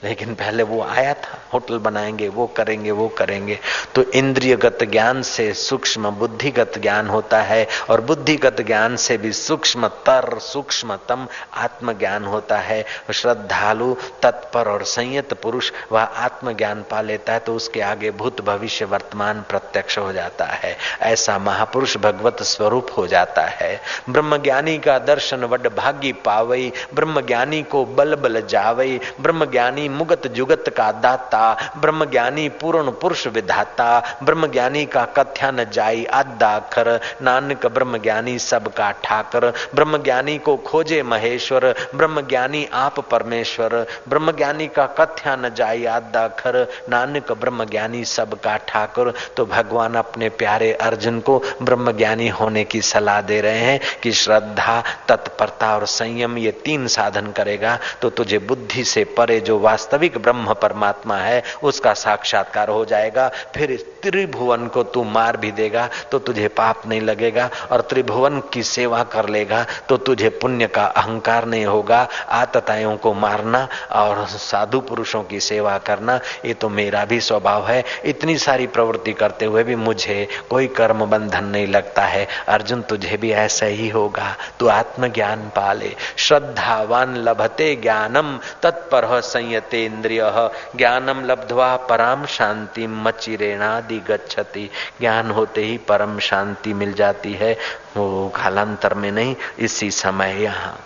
लेकिन 0.05 0.35
पहले 0.35 0.63
वो 0.63 0.83
आया 0.83 1.15
था, 1.15 1.39
होटल 1.55 1.79
बनाएँगे, 1.79 2.29
वो 2.29 2.47
करेंगे 2.47 2.91
वो 2.91 3.09
करेंगे। 3.09 3.59
तो 3.95 4.03
इंद्रियगत 4.03 4.79
ज्ञान 4.83 5.23
से 5.23 5.53
सूक्ष्म 5.55 6.11
बुद्धिगत 6.11 6.73
ज्ञान 6.79 7.09
होता 7.09 7.43
है 7.43 7.69
और 7.91 8.01
बुद्धिगत 8.01 8.61
ज्ञान 8.61 8.97
से 8.97 9.17
भी 9.19 9.33
सूक्ष्म 9.33 9.89
तर 9.89 10.39
सूक्ष्मतम 10.39 11.27
आत्म 11.55 11.93
ज्ञान 11.93 12.25
होता 12.25 12.59
है। 12.59 12.85
श्रद्धालु, 13.13 13.97
तत्पर 14.23 14.69
और 14.69 14.83
संयत 14.85 15.35
पुरुष, 15.35 15.73
वह 15.93 16.03
आत्म 16.03 16.53
ज्ञान 16.53 16.85
पा 16.91 17.01
लेता 17.01 17.33
है 17.33 17.39
तो 17.39 17.55
उसके 17.55 17.81
आगे 17.81 18.11
भूत 18.11 18.41
भविष्य 18.41 18.85
वर्तमान 18.85 19.45
प्रत्यक्ष 19.49 19.99
हो 19.99 20.13
जाता 20.13 20.45
है। 20.45 20.77
ऐसा 21.01 21.39
महापुरुष 21.39 21.97
भगवत 21.97 22.43
स्वरूप 22.43 22.87
हो 22.97 23.07
जाता 23.07 23.43
है। 23.43 23.81
ब्रह्म 24.11 24.37
ज्ञानी 24.37 24.79
का 24.79 24.99
दर्शन 24.99 25.45
वड 25.45 25.75
भागी 25.77 26.13
पावई 26.13 26.73
ब्रह्म 26.95 27.21
ज्ञानी 27.21 27.63
को 27.63 27.85
बल 27.85 28.15
बल 28.15 28.43
जावई 28.47 29.01
ब्रह्म 29.21 29.45
ज्ञानी 29.45 29.89
मुगत 29.95 30.27
जुगत 30.27 30.69
का 30.77 30.91
दाता 31.01 31.43
ब्रह्म 31.77 32.05
ज्ञानी 32.05 32.49
पूर्ण 32.61 32.91
पुरुष 32.91 33.27
विधाता 33.27 34.19
ब्रह्म 34.23 34.47
ज्ञानी 34.47 34.85
का 34.87 35.05
कथ्या 35.17 35.51
न 35.51 35.65
जाई 35.73 36.05
आदाखर 36.15 37.01
नानक 37.23 37.67
ब्रह्म 37.67 37.99
ज्ञानी 37.99 38.39
सबका 38.39 38.91
ठाकर 39.05 39.53
ब्रह्म 39.75 40.03
ज्ञानी 40.03 40.39
को 40.39 40.57
खोजे 40.57 41.03
महेश्वर 41.03 41.75
ब्रह्म 41.95 42.21
ज्ञानी 42.21 42.69
आप 42.75 43.01
परमेश्वर 43.11 43.75
ब्रह्म 44.09 44.33
ज्ञानी 44.33 44.67
का 44.69 44.87
कथ्या 44.87 45.37
न 45.37 45.51
जाई 45.55 45.85
आदाखर 45.85 46.57
नानक 46.89 47.33
ब्रह्म 47.33 47.65
ज्ञानी 47.65 48.05
सबका 48.05 48.57
ठाकुर। 48.57 49.13
तो 49.37 49.47
भगवान 49.47 49.95
अपने 49.95 50.29
प्यारे 50.29 50.73
अर्जुन 50.73 51.21
को 51.21 51.43
ब्रह्म 51.63 51.93
ज्ञानी 51.93 52.29
होने 52.29 52.65
की 52.65 52.81
सलाह 52.83 53.21
दे 53.21 53.41
रहे 53.41 53.59
हैं 53.59 53.81
कि 54.03 54.13
श्रद्धा, 54.13 54.83
तत्परता 55.09 55.75
और 55.75 55.87
संयम 55.87 56.39
ये 56.39 56.51
तीन 56.65 56.87
साधन 56.87 57.33
करेगा। 57.33 57.79
तो 58.03 58.11
तुझे 58.11 58.39
बुद्धि 58.39 58.85
से 58.85 59.05
परे 59.05 59.41
जो 59.41 59.59
वास्तव 59.59 59.74
वास्तविक 59.75 60.17
ब्रह्म 60.19 60.55
परमात्मा 60.55 61.17
है, 61.19 61.43
उसका 61.63 61.93
साक्षात्कार 61.97 62.69
हो 62.71 62.85
जाएगा, 62.87 63.29
फिर 63.55 63.77
त्रिभुवन 64.03 64.67
को 64.69 64.83
तू 64.85 65.03
मार 65.05 65.37
भी 65.37 65.51
देगा 65.53 65.89
तो 66.11 66.19
तुझे 66.21 66.49
पाप 66.51 66.83
नहीं 66.87 67.01
लगेगा, 67.03 67.49
और 67.73 67.81
त्रिभुवन 67.81 68.41
की 68.53 68.63
सेवा 68.65 69.03
कर 69.05 69.29
लेगा 69.29 69.65
तो 69.89 69.97
तुझे 69.99 70.29
पुण्य 70.37 70.67
का 70.69 70.85
अहंकार 70.87 71.47
नहीं 71.47 71.65
होगा, 71.67 72.07
आततायों 72.31 72.97
को 72.97 73.13
मारना 73.15 73.67
और 73.93 74.25
साधु 74.29 74.81
पुरुषों 74.83 75.23
की 75.25 75.41
सेवा 75.41 75.77
करना, 75.81 76.19
ये 76.45 76.55
तो 76.55 76.69
मेरा 76.71 77.05
भी 77.05 77.21
स्वभाव 77.21 77.67
है। 77.69 77.83
इतनी 78.05 78.37
सारी 78.39 78.67
प्रवृत्ति 78.69 79.13
करते 79.15 79.45
हुए 79.47 79.63
भी 79.65 79.77
मुझे 79.79 80.27
कोई 80.51 80.67
कर्म 80.77 81.05
बंधन 81.07 81.45
नहीं 81.47 81.67
लगता 81.69 82.03
है। 82.05 82.27
अर्जुन, 82.49 82.83
तुझे 82.85 83.17
भी 83.17 83.33
ऐसा 83.33 83.67
ही 83.67 83.89
होगा, 83.89 84.35
तू 84.59 84.69
आत्मज्ञान 84.69 85.49
पाले, 85.57 85.95
श्रद्धावान 86.19 87.17
लभते 87.19 87.75
ज्ञानम, 87.83 88.39
तत्पर 88.63 89.21
संयत 89.25 89.64
इंद्रिय 89.73 90.51
ज्ञानम 90.77 91.25
लब्धवा 91.25 91.77
परम 91.77 92.27
शांति 92.27 92.87
मचिरेणादि 92.87 93.99
गच्छति 93.99 94.71
ज्ञान 95.01 95.31
होते 95.31 95.65
ही 95.65 95.79
परम 95.79 96.19
शांति 96.19 96.75
मिल 96.75 96.93
जाती 96.93 97.33
है। 97.33 97.57
वो 97.97 98.29
कालांतर 98.29 98.95
में 98.95 99.13
नहीं, 99.13 99.37
इसी 99.59 99.91
समय 99.91 100.43
यहाँ। 100.43 100.81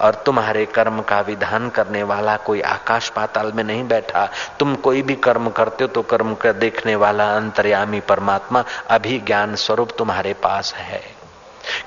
और 0.00 0.14
तुम्हारे 0.14 0.66
कर्म 0.66 1.00
का 1.00 1.20
विधान 1.20 1.68
करने 1.68 2.02
वाला 2.02 2.36
कोई 2.36 2.60
आकाश 2.60 3.08
पाताल 3.08 3.52
में 3.52 3.64
नहीं 3.64 3.88
बैठा। 3.88 4.28
तुम 4.58 4.74
कोई 4.74 5.02
भी 5.02 5.14
कर्म 5.14 5.50
करते 5.50 5.84
हो 5.84 5.88
तो 5.88 6.02
कर्म 6.02 6.34
कर 6.34 6.52
देखने 6.52 6.96
वाला 6.96 7.36
अंतर्यामी 7.36 8.00
परमात्मा 8.00 8.64
अभी 8.90 9.18
ज्ञान 9.18 9.54
स्वरूप 9.54 9.90
तुम्हारे 9.98 10.32
पास 10.32 10.74
है। 10.74 11.02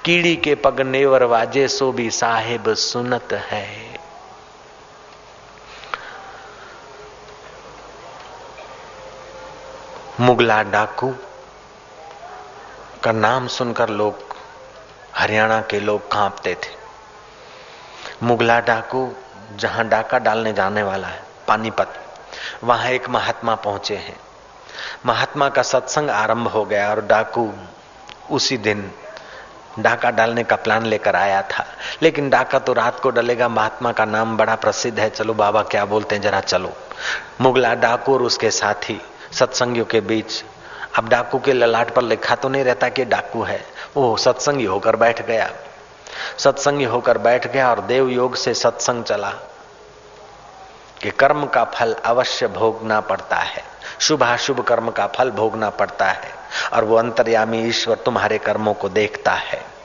कीड़ी 0.05 0.35
के 0.35 0.55
पग 0.55 0.81
नेवर 0.81 1.23
वाजे 1.23 1.67
सो 1.67 1.91
भी 1.91 2.09
साहेब 2.11 2.73
सुनत 2.73 3.33
है। 3.33 3.86
मुगला 10.19 10.63
डाकू 10.63 11.15
का 13.03 13.11
नाम 13.11 13.47
सुनकर 13.47 13.89
लोग, 13.89 14.15
हरियाणा 15.15 15.61
के 15.61 15.79
लोग 15.79 16.11
कांपते 16.11 16.55
थे। 16.55 16.75
मुगला 18.23 18.59
डाकू 18.59 19.11
जहाँ 19.55 19.87
डाका 19.87 20.19
डालने 20.19 20.53
जाने 20.53 20.83
वाला 20.83 21.07
है, 21.07 21.23
पानीपत, 21.47 21.93
वहाँ 22.63 22.87
एक 22.87 23.09
महात्मा 23.09 23.55
पहुँचे 23.55 23.95
हैं। 23.95 24.19
महात्मा 25.05 25.49
का 25.49 25.61
सत्संग 25.61 26.09
आरंभ 26.09 26.47
हो 26.47 26.65
गया 26.65 26.89
और 26.89 27.01
डाकू 27.01 27.53
उसी 28.31 28.57
दिन 28.57 28.91
डाका 29.79 30.11
डालने 30.11 30.43
का 30.43 30.55
प्लान 30.55 30.85
लेकर 30.85 31.15
आया 31.15 31.41
था। 31.41 31.65
लेकिन 32.01 32.29
डाका 32.29 32.59
तो 32.59 32.73
रात 32.73 32.99
को 32.99 33.09
डलेगा, 33.09 33.47
महात्मा 33.47 33.91
का 33.91 34.05
नाम 34.05 34.37
बड़ा 34.37 34.55
प्रसिद्ध 34.55 34.99
है। 34.99 35.09
चलो 35.09 35.33
बाबा, 35.33 35.63
क्या 35.63 35.85
बोलते 35.85 36.15
हैं? 36.15 36.21
जरा 36.21 36.39
चलो। 36.39 36.73
मुगला 37.41 37.73
डाकू 37.73 38.13
और 38.13 38.21
उसके 38.21 38.51
साथी 38.51 39.01
सत्संगियों 39.31 39.85
के 39.85 40.01
बीच। 40.01 40.43
अब 40.97 41.09
डाकू 41.09 41.39
के 41.39 41.53
ललाट 41.53 41.93
पर 41.93 42.01
लिखा 42.01 42.35
तो 42.35 42.49
नहीं 42.49 42.63
रहता 42.63 42.89
कि 42.89 43.05
डाकू 43.05 43.43
है। 43.43 43.65
वो 43.95 44.17
सत्संगी 44.17 44.65
होकर 44.65 44.95
बैठ 44.95 45.25
गया। 45.25 45.51
सत्संगी 46.37 46.83
होकर 46.83 47.17
बैठ 47.17 47.47
गया 47.47 47.69
और 47.69 47.81
देव 47.81 48.09
योग 48.09 48.35
से 48.35 48.53
सत्संग 48.53 49.03
चला 49.03 49.29
कि 51.01 51.11
कर्म 51.11 51.45
का 51.45 51.63
फल 51.63 51.93
अवश्य 51.93 52.47
भोगना 52.47 52.99
पड़ता 53.01 53.35
है। 53.35 53.63
शुभाशुभ 53.99 54.61
कर्म 54.61 54.91
का 54.91 55.07
फल 55.07 55.31
भोगना 55.31 55.69
पड़ता 55.69 56.05
है 56.05 56.31
और 56.73 56.83
वो 56.83 56.95
अंतर्यामी 56.95 57.63
ईश्वर 57.63 57.95
तुम्हारे 57.95 58.37
कर्मों 58.37 58.73
को 58.73 58.89
देखता 58.89 59.31
है। 59.31 59.76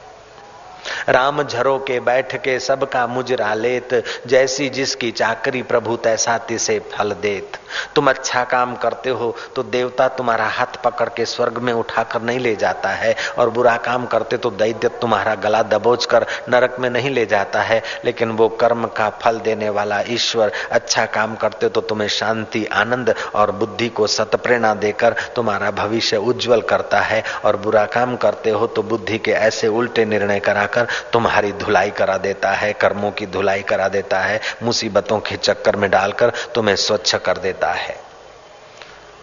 राम 1.08 1.42
झरो 1.42 1.78
के 1.78 1.98
बैठ 2.02 2.34
के 2.44 2.58
सबका 2.60 3.06
मुजरा 3.06 3.52
लेत, 3.54 4.02
जैसी 4.26 4.68
जिसकी 4.70 5.10
चाकरी 5.12 5.62
प्रभु 5.64 5.96
तैसा 5.98 6.36
तिसे 6.40 6.78
फल 6.92 7.12
देत। 7.22 7.58
तुम 7.94 8.08
अच्छा 8.10 8.42
काम 8.44 8.74
करते 8.76 9.10
हो 9.10 9.34
तो 9.56 9.62
देवता 9.64 10.08
तुम्हारा 10.10 10.46
हाथ 10.48 10.82
पकड़ 10.84 11.08
के 11.08 11.24
स्वर्ग 11.26 11.58
में 11.58 11.72
उठाकर 11.72 12.22
नहीं 12.22 12.38
ले 12.40 12.54
जाता 12.56 12.88
है, 12.90 13.14
और 13.38 13.50
बुरा 13.50 13.76
काम 13.78 14.06
करते 14.06 14.36
तो 14.36 14.50
दैत्य 14.52 14.88
तुम्हारा 15.00 15.34
गला 15.36 15.62
दबोच 15.64 16.04
कर 16.06 16.26
नरक 16.48 16.76
में 16.80 16.88
नहीं 16.90 17.10
ले 17.10 17.24
जाता 17.26 17.62
है, 17.62 17.82
लेकिन 18.04 18.30
वो 18.32 18.48
कर्म 18.60 18.86
का 18.96 19.08
फल 19.22 19.38
देने 19.40 19.68
वाला 19.70 20.00
ईश्वर 20.10 20.52
अच्छा 20.72 21.06
काम 21.08 21.34
करते 21.36 21.68
तो 21.68 21.80
तुम्हें 21.82 22.08
शांति, 22.10 22.64
आनंद 22.64 23.14
और 23.34 23.50
बुद्धि 23.52 23.88
को 23.90 24.06
सतप्रेरणा 24.08 24.74
देकर 24.76 25.16
तुम्हारा 25.36 25.70
भविष्य 25.72 26.16
उज्जवल 26.18 26.60
करता 26.64 27.00
है, 27.00 27.22
और 27.44 27.56
बुरा 27.56 27.84
काम 27.88 28.16
करते 28.16 28.50
हो 28.50 28.66
तो 28.66 28.82
बुद्धि 28.84 29.18
के 29.18 29.32
ऐसे 29.32 29.68
उल्टे 29.70 30.04
निर्णय 30.04 30.40
कराकर 30.72 31.10
तुम्हारी 31.12 31.52
धुलाई 31.52 31.90
करा 31.90 32.16
देता 32.16 32.50
है, 32.50 32.72
कर्मों 32.72 33.10
की 33.10 33.26
धुलाई 33.26 33.62
करा 33.62 33.88
देता 33.88 34.20
है, 34.20 34.40
मुसीबतों 34.62 35.20
के 35.20 35.36
चक्कर 35.36 35.76
में 35.76 35.90
डालकर 35.90 36.32
तुम्हें 36.54 36.76
स्वच्छ 36.76 37.14
कर 37.14 37.38
देता 37.38 37.70
है। 37.70 38.00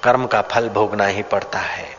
कर्म 0.04 0.26
का 0.26 0.42
फल 0.42 0.70
भोगना 0.70 1.06
ही 1.06 1.24
पड़ता 1.24 1.60
है। 1.60 1.98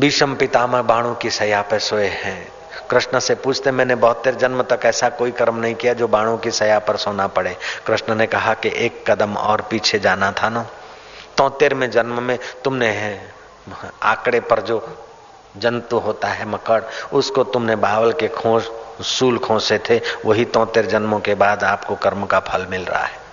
भीषम 0.00 0.34
पितामह 0.34 0.82
बाणों 0.82 1.14
की 1.14 1.30
सया 1.30 1.62
पर 1.62 1.78
सोए 1.78 2.06
हैं। 2.06 2.52
कृष्ण 2.90 3.18
से 3.18 3.34
पूछते, 3.34 3.70
मैंने 3.70 3.94
बहत्तर 3.94 4.34
जन्म 4.34 4.62
तक 4.62 4.80
ऐसा 4.84 5.08
कोई 5.08 5.30
कर्म 5.30 5.56
नहीं 5.56 5.74
किया 5.74 5.92
जो 5.92 6.08
बाणों 6.08 6.38
की 6.38 6.50
सया 6.50 6.78
पर 6.78 6.96
सोना 6.96 7.26
पड़े? 7.26 7.56
कृष्ण 7.86 8.14
ने 8.14 8.26
कहा 8.26 8.54
कि 8.54 8.72
एक 8.74 9.10
कदम 9.10 9.36
और 9.36 9.60
पीछे 9.60 9.98
जाना 9.98 10.32
था 10.32 10.48
ना। 10.48 10.66
तोतेरवें 11.36 11.90
जन्म 11.90 12.22
में 12.22 12.38
तुमने 12.64 13.20
आंकड़े 14.02 14.40
पर 14.40 14.60
जो 14.60 15.05
जंतु 15.58 15.98
होता 15.98 16.28
है 16.28 16.48
मकड़, 16.48 16.82
उसको 17.12 17.44
तुमने 17.44 17.76
बावल 17.76 18.12
के 18.12 18.28
खोस 18.28 18.70
सूल 19.02 19.38
खोसे 19.38 19.78
थे, 19.90 20.00
वही 20.24 20.44
तोतेर 20.44 20.86
जन्मों 20.86 21.20
के 21.20 21.34
बाद 21.34 21.64
आपको 21.64 21.94
कर्म 21.94 22.26
का 22.26 22.40
फल 22.40 22.66
मिल 22.66 22.84
रहा 22.84 23.04
है। 23.04 23.24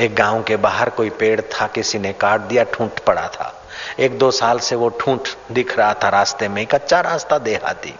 एक 0.00 0.14
गाँव 0.14 0.42
के 0.42 0.56
बाहर 0.56 0.90
कोई 0.90 1.10
पेड़ 1.10 1.40
था, 1.40 1.66
किसी 1.66 1.98
ने 1.98 2.12
काट 2.12 2.40
दिया, 2.40 2.64
ठूंठ 2.64 3.00
पड़ा 3.00 3.28
था। 3.28 3.62
एक 3.98 4.18
दो 4.18 4.30
साल 4.30 4.58
से 4.58 4.76
वो 4.76 4.88
ठूंठ 4.88 5.28
दिख 5.52 5.78
रहा 5.78 5.94
था 5.94 6.08
रास्ते 6.08 6.48
में 6.48 6.66
कच्चा 6.66 7.00
रास्ता 7.00 7.38
देहाती 7.38 7.94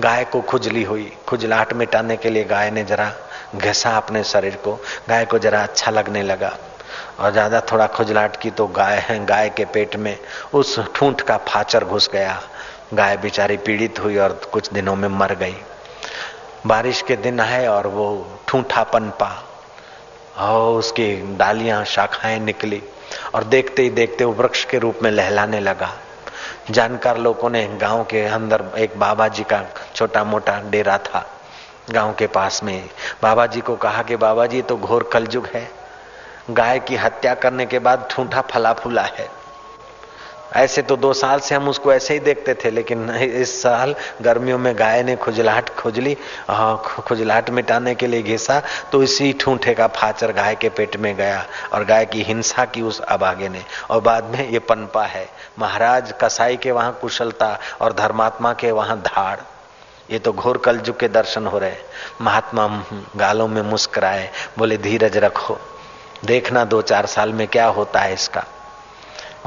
गाय 0.00 0.24
को 0.24 0.40
खुजली 0.40 0.82
हुई, 0.82 1.12
खुजलाहट 1.28 1.72
मिटाने 1.72 2.16
के 2.16 2.30
लिए 2.30 2.44
गाय 2.44 2.70
ने 2.70 2.84
जरा 2.84 3.12
घसा 3.56 3.96
अपने 3.96 4.24
शरीर 4.24 4.56
को, 4.56 4.78
गाय 5.08 5.24
को 5.24 5.38
जरा 5.38 5.62
अच्छा 5.62 5.90
लगने 5.90 6.22
लगा। 6.22 6.56
और 7.18 7.32
ज़्यादा 7.32 7.60
थोड़ा 7.72 7.86
खुजलाहट 7.86 8.36
की 8.36 8.50
तो 8.50 8.66
गाय 8.68 8.96
है, 8.98 9.24
गाय 9.26 9.48
के 9.50 9.64
पेट 9.64 9.96
में 9.96 10.16
उस 10.54 10.78
ठूंठ 10.94 11.20
का 11.20 11.36
फाचर 11.48 11.84
घुस 11.84 12.08
गया। 12.12 12.40
गाय 12.94 13.16
बेचारी 13.16 13.56
पीड़ित 13.56 13.98
हुई 14.00 14.16
और 14.16 14.40
कुछ 14.52 14.72
दिनों 14.72 14.96
में 14.96 15.08
मर 15.08 15.34
गई। 15.34 15.56
बारिश 16.66 17.02
के 17.02 17.16
दिन 17.16 17.40
है 17.40 17.68
और 17.68 17.86
वो 17.86 18.26
ठूठा 18.48 18.82
पनपा 18.84 19.30
और 20.38 20.78
उसकी 20.78 21.36
डालियाँ, 21.36 21.84
शाखाएँ 21.84 22.38
निकली 22.40 22.82
और 23.34 23.44
देखते 23.44 23.82
ही 23.82 23.90
देखते 23.90 24.24
वो 24.24 24.32
वृक्ष 24.32 24.64
के 24.64 24.78
रूप 24.78 24.98
में 25.02 25.10
लहलाने 25.10 25.60
लगा। 25.60 25.92
जानकार 26.70 27.18
लोगों 27.18 27.50
ने 27.50 27.66
गाँव 27.80 28.04
के 28.04 28.24
अंदर 28.24 28.64
एक 28.78 28.98
बाबा 28.98 29.28
जी 29.28 29.42
का 29.42 29.62
छोटा 29.94 30.24
मोटा 30.24 30.60
डेरा 30.70 30.98
था। 30.98 31.26
गाँव 31.90 32.12
के 32.14 32.26
पास 32.26 32.62
में 32.64 32.88
बाबा 33.22 33.46
जी 33.46 33.60
को 33.60 33.76
कहा 33.76 34.02
कि 34.02 34.16
बाबा 34.16 34.46
जी 34.46 34.62
तो 34.62 34.76
घोर 34.76 35.08
कलयुग 35.12 35.46
है। 35.54 35.68
गाय 36.50 36.78
की 36.78 36.96
हत्या 36.96 37.34
करने 37.34 37.66
के 37.66 37.78
बाद 37.78 38.08
ठूठा 38.10 38.40
फला 38.50 38.72
फूला 38.72 39.02
है। 39.02 39.28
ऐसे 40.56 40.82
तो 40.82 40.96
दो 40.96 41.12
साल 41.12 41.40
से 41.40 41.54
हम 41.54 41.68
उसको 41.68 41.92
ऐसे 41.92 42.14
ही 42.14 42.20
देखते 42.20 42.54
थे, 42.54 42.70
लेकिन 42.70 43.10
इस 43.10 43.50
साल 43.62 43.94
गर्मियों 44.22 44.58
में 44.58 44.78
गाय 44.78 45.02
ने 45.02 45.14
खुजलाहट 45.16 45.68
खुजली 45.70 46.14
खुजलाहट 46.48 47.50
मिटाने 47.50 47.94
के 47.94 48.06
लिए 48.06 48.22
घिसा 48.22 48.60
तो 48.92 49.02
इसी 49.02 49.32
ठूठे 49.40 49.74
का 49.74 49.86
फाचर 49.90 50.32
गाय 50.32 50.54
के 50.54 50.68
पेट 50.70 50.96
में 50.96 51.14
गया 51.16 51.44
और 51.72 51.84
गाय 51.84 52.06
की 52.06 52.22
हिंसा 52.22 52.64
की 52.64 52.82
उस 52.82 53.00
अभागे 53.00 53.48
ने। 53.48 53.64
और 53.90 54.00
बाद 54.00 54.24
में 54.26 54.48
ये 54.48 54.58
पनपा 54.58 55.04
है। 55.04 55.26
महाराज 55.58 56.12
कसाई 56.20 56.56
के 56.56 56.70
वहाँ 56.70 56.98
कुशलता 57.00 57.58
और 57.80 57.92
धर्मात्मा 57.92 58.52
के 58.52 58.70
वहाँ 58.72 59.00
धाड़। 59.02 59.38
ये 60.10 60.18
तो 60.18 60.32
घोर 60.32 60.58
कलजुग 60.58 60.98
के 61.00 61.08
दर्शन 61.10 61.46
हो 61.46 61.58
रहे 61.58 61.74
महात्मा 62.20 62.66
गालों 63.16 63.48
में 63.48 63.62
मुस्कुराए, 63.62 64.30
बोले, 64.58 64.76
धीरज 64.78 65.16
रखो। 65.16 65.58
देखना 66.24 66.64
दो 66.64 66.82
चार 66.82 67.06
साल 67.06 67.32
में 67.32 67.46
क्या 67.48 67.66
होता 67.66 68.00
है 68.00 68.14
इसका। 68.14 68.44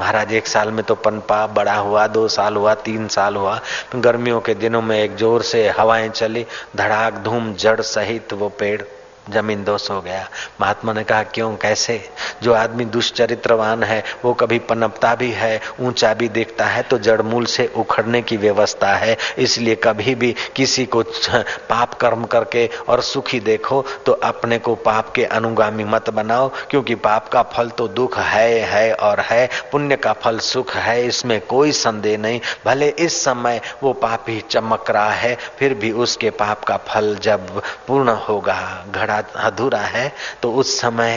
महाराज, 0.00 0.32
एक 0.32 0.46
साल 0.46 0.70
में 0.70 0.84
तो 0.84 0.94
पनपा, 0.94 1.46
बड़ा 1.46 1.74
हुआ, 1.74 2.06
दो 2.06 2.26
साल 2.28 2.56
हुआ, 2.56 2.74
तीन 2.74 3.06
साल 3.08 3.36
हुआ। 3.36 3.60
गर्मियों 3.94 4.40
के 4.40 4.54
दिनों 4.54 4.82
में 4.82 4.98
एक 5.02 5.16
ज़ोर 5.16 5.42
से 5.42 5.68
हवाएँ 5.68 6.08
चली, 6.08 6.46
धड़ाक, 6.76 7.14
धूम, 7.14 7.54
जड़ 7.54 7.80
सहित 7.80 8.32
वो 8.32 8.48
पेड़ 8.48 8.82
ज़मीन 9.30 9.64
दोष 9.64 9.90
हो 9.90 10.00
गया। 10.00 10.28
महात्मा 10.60 10.92
ने 10.92 11.04
कहा, 11.04 11.22
क्यों? 11.24 11.54
कैसे? 11.56 11.98
जो 12.42 12.52
आदमी 12.54 12.84
दुष्चरित्रवान 12.84 13.82
है, 13.82 14.02
वो 14.24 14.32
कभी 14.34 14.58
पनपता 14.58 15.14
भी 15.14 15.30
है, 15.32 15.60
ऊँचा 15.80 16.12
भी 16.14 16.28
देखता 16.28 16.66
है 16.66 16.82
तो 16.82 16.98
जड़ 16.98 17.20
मूल 17.22 17.44
से 17.46 17.66
उखड़ने 17.76 18.22
की 18.22 18.36
व्यवस्था 18.36 18.94
है। 18.94 19.16
इसलिए 19.38 19.74
कभी 19.74 20.14
भी 20.14 20.34
किसी 20.56 20.84
को 20.86 21.02
पाप 21.68 21.94
कर्म 21.94 22.24
करके 22.24 22.68
और 22.88 23.00
सुखी 23.02 23.40
देखो 23.40 23.84
तो 24.06 24.12
अपने 24.12 24.58
को 24.58 24.74
पाप 24.74 25.12
के 25.12 25.24
अनुगामी 25.24 25.84
मत 25.84 26.10
बनाओ, 26.10 26.48
क्योंकि 26.70 26.94
पाप 26.94 27.28
का 27.28 27.42
फल 27.42 27.68
तो 27.68 27.88
दुख 27.88 28.18
है 28.18 28.60
है 28.62 28.92
और 28.94 29.20
है, 29.20 29.48
पुण्य 29.72 29.96
का 29.96 30.12
फल 30.12 30.38
सुख 30.38 30.74
है, 30.74 31.06
इसमें 31.06 31.40
कोई 31.40 31.72
संदेह 31.72 32.18
नहीं। 32.18 32.40
भले 32.66 32.88
इस 32.88 33.22
समय 33.24 33.60
वो 33.82 33.92
पाप 33.94 34.24
ही 34.28 34.40
चमक 34.50 34.90
रहा 34.90 35.10
है, 35.10 35.36
फिर 35.58 35.74
भी 35.74 35.92
उसके 35.92 36.30
पाप 36.32 36.64
का 36.64 36.76
फल 36.78 37.14
जब 37.22 37.60
पूर्ण 37.86 38.10
होगा, 38.28 38.84
घड़ा 38.92 39.13
अधूरा 39.22 39.78
है 39.78 40.12
तो 40.42 40.52
उस 40.52 40.80
समय 40.80 41.14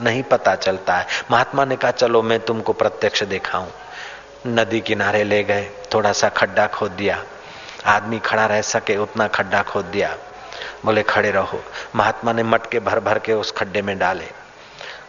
नहीं 0.00 0.22
पता 0.22 0.54
चलता 0.54 0.96
है। 0.96 1.06
महात्मा 1.30 1.64
ने 1.64 1.76
कहा, 1.76 1.90
चलो, 1.90 2.22
मैं 2.22 2.40
तुमको 2.40 2.72
प्रत्यक्ष 2.72 3.22
दिखाऊँ। 3.22 3.72
नदी 4.46 4.80
किनारे 4.80 5.24
ले 5.24 5.44
गए, 5.44 5.70
थोड़ा 5.94 6.12
सा 6.12 6.28
खड्डा 6.28 6.66
खोद 6.66 6.90
दिया। 6.90 7.24
आदमी 7.86 8.18
खड़ा 8.18 8.46
रह 8.46 8.60
सके, 8.60 8.96
उतना 8.96 9.28
खड्डा 9.28 9.62
खोद 9.62 9.84
दिया। 9.84 10.16
बोले, 10.84 11.02
खड़े 11.02 11.30
रहो। 11.30 11.64
महात्मा 11.94 12.32
ने 12.32 12.42
मटके 12.42 12.80
भर 12.80 13.00
भर 13.00 13.18
के 13.18 13.32
उस 13.32 13.52
खड्डे 13.52 13.82
में 13.82 13.98
डाले। 13.98 14.28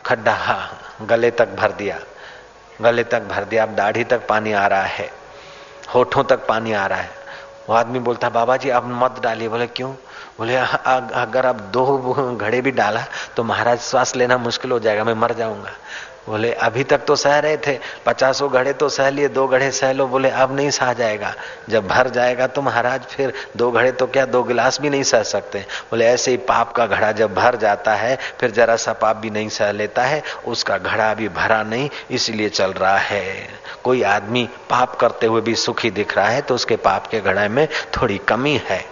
खड्डा 0.05 0.69
गले 1.01 1.31
तक 1.31 1.47
भर 1.47 1.71
दिया। 1.71 1.99
गले 2.81 3.03
तक 3.03 3.21
भर 3.21 3.43
दिया, 3.43 3.63
अब 3.63 3.75
दाढ़ी 3.75 4.03
तक 4.03 4.27
पानी 4.27 4.53
आ 4.53 4.67
रहा 4.67 4.83
है। 4.83 5.11
होठों 5.95 6.23
तक 6.23 6.47
पानी 6.47 6.73
आ 6.73 6.85
रहा 6.85 6.99
है। 6.99 7.11
वो 7.69 7.75
आदमी 7.75 7.99
बोलता, 7.99 8.29
बाबा 8.29 8.57
जी, 8.57 8.69
अब 8.69 8.83
मत 8.85 9.19
डालिए। 9.19 9.47
बोले, 9.47 9.67
क्यों? 9.67 9.95
बोले 10.39 10.55
अगर 10.55 11.45
अब 11.45 11.59
दो 11.73 12.35
घड़े 12.35 12.61
भी 12.61 12.71
डाला 12.73 13.03
तो 13.35 13.43
महाराज 13.43 13.79
श्वास 13.81 14.15
लेना 14.15 14.37
मुश्किल 14.39 14.71
हो 14.71 14.79
जाएगा, 14.79 15.03
मैं 15.03 15.13
मर 15.15 15.33
जाऊँगा। 15.33 15.71
बोले, 16.27 16.51
अभी 16.53 16.83
तक 16.83 17.03
तो 17.07 17.15
सह 17.15 17.37
रहे 17.39 17.57
थे, 17.57 17.77
पचासों 18.05 18.49
घड़े 18.51 18.71
तो 18.73 18.87
सह 18.89 19.09
लिए, 19.09 19.27
दो 19.27 19.47
घड़े 19.47 19.69
सह 19.71 19.91
लो। 19.93 20.07
बोले, 20.07 20.29
अब 20.31 20.55
नहीं 20.55 20.69
सह 20.71 20.91
जाएगा, 20.93 21.33
जब 21.69 21.87
भर 21.87 22.09
जाएगा 22.09 22.47
तो 22.47 22.61
महाराज 22.61 23.05
फिर 23.05 23.33
दो 23.57 23.69
घड़े 23.71 23.91
तो 23.91 24.07
क्या 24.07 24.25
दो 24.25 24.41
गिलास 24.43 24.79
भी 24.81 24.89
नहीं 24.89 25.03
सह 25.03 25.23
सकते? 25.23 25.59
बोले, 25.91 26.05
ऐसे 26.05 26.31
ही 26.31 26.37
पाप 26.39 26.71
का 26.71 26.85
घड़ा 26.87 27.11
जब 27.13 27.33
भर 27.35 27.55
जाता 27.55 27.93
है, 27.95 28.17
फिर 28.39 28.51
जरा 28.51 28.75
सा 28.75 28.93
पाप 28.95 29.17
भी 29.17 29.29
नहीं 29.29 29.49
सह 29.49 29.71
लेता 29.71 30.03
है, 30.03 30.21
उसका 30.47 30.77
घड़ा 30.77 31.09
अभी 31.11 31.29
भरा 31.29 31.61
नहीं, 31.63 31.89
इसलिए 32.11 32.49
चल 32.49 32.73
रहा 32.73 32.97
है। 32.97 33.47
कोई 33.83 34.03
आदमी 34.05 34.47
पाप 34.69 34.95
करते 34.95 35.27
हुए 35.27 35.41
भी 35.41 35.55
सुखी 35.55 35.91
दिख 35.91 36.17
रहा 36.17 36.27
है 36.27 36.41
तो 36.41 36.55
उसके 36.55 36.75
पाप 36.77 37.07
के 37.07 37.19
घड़े 37.21 37.47
में 37.47 37.67
थोड़ी 37.97 38.17
कमी 38.27 38.59
है। 38.65 38.85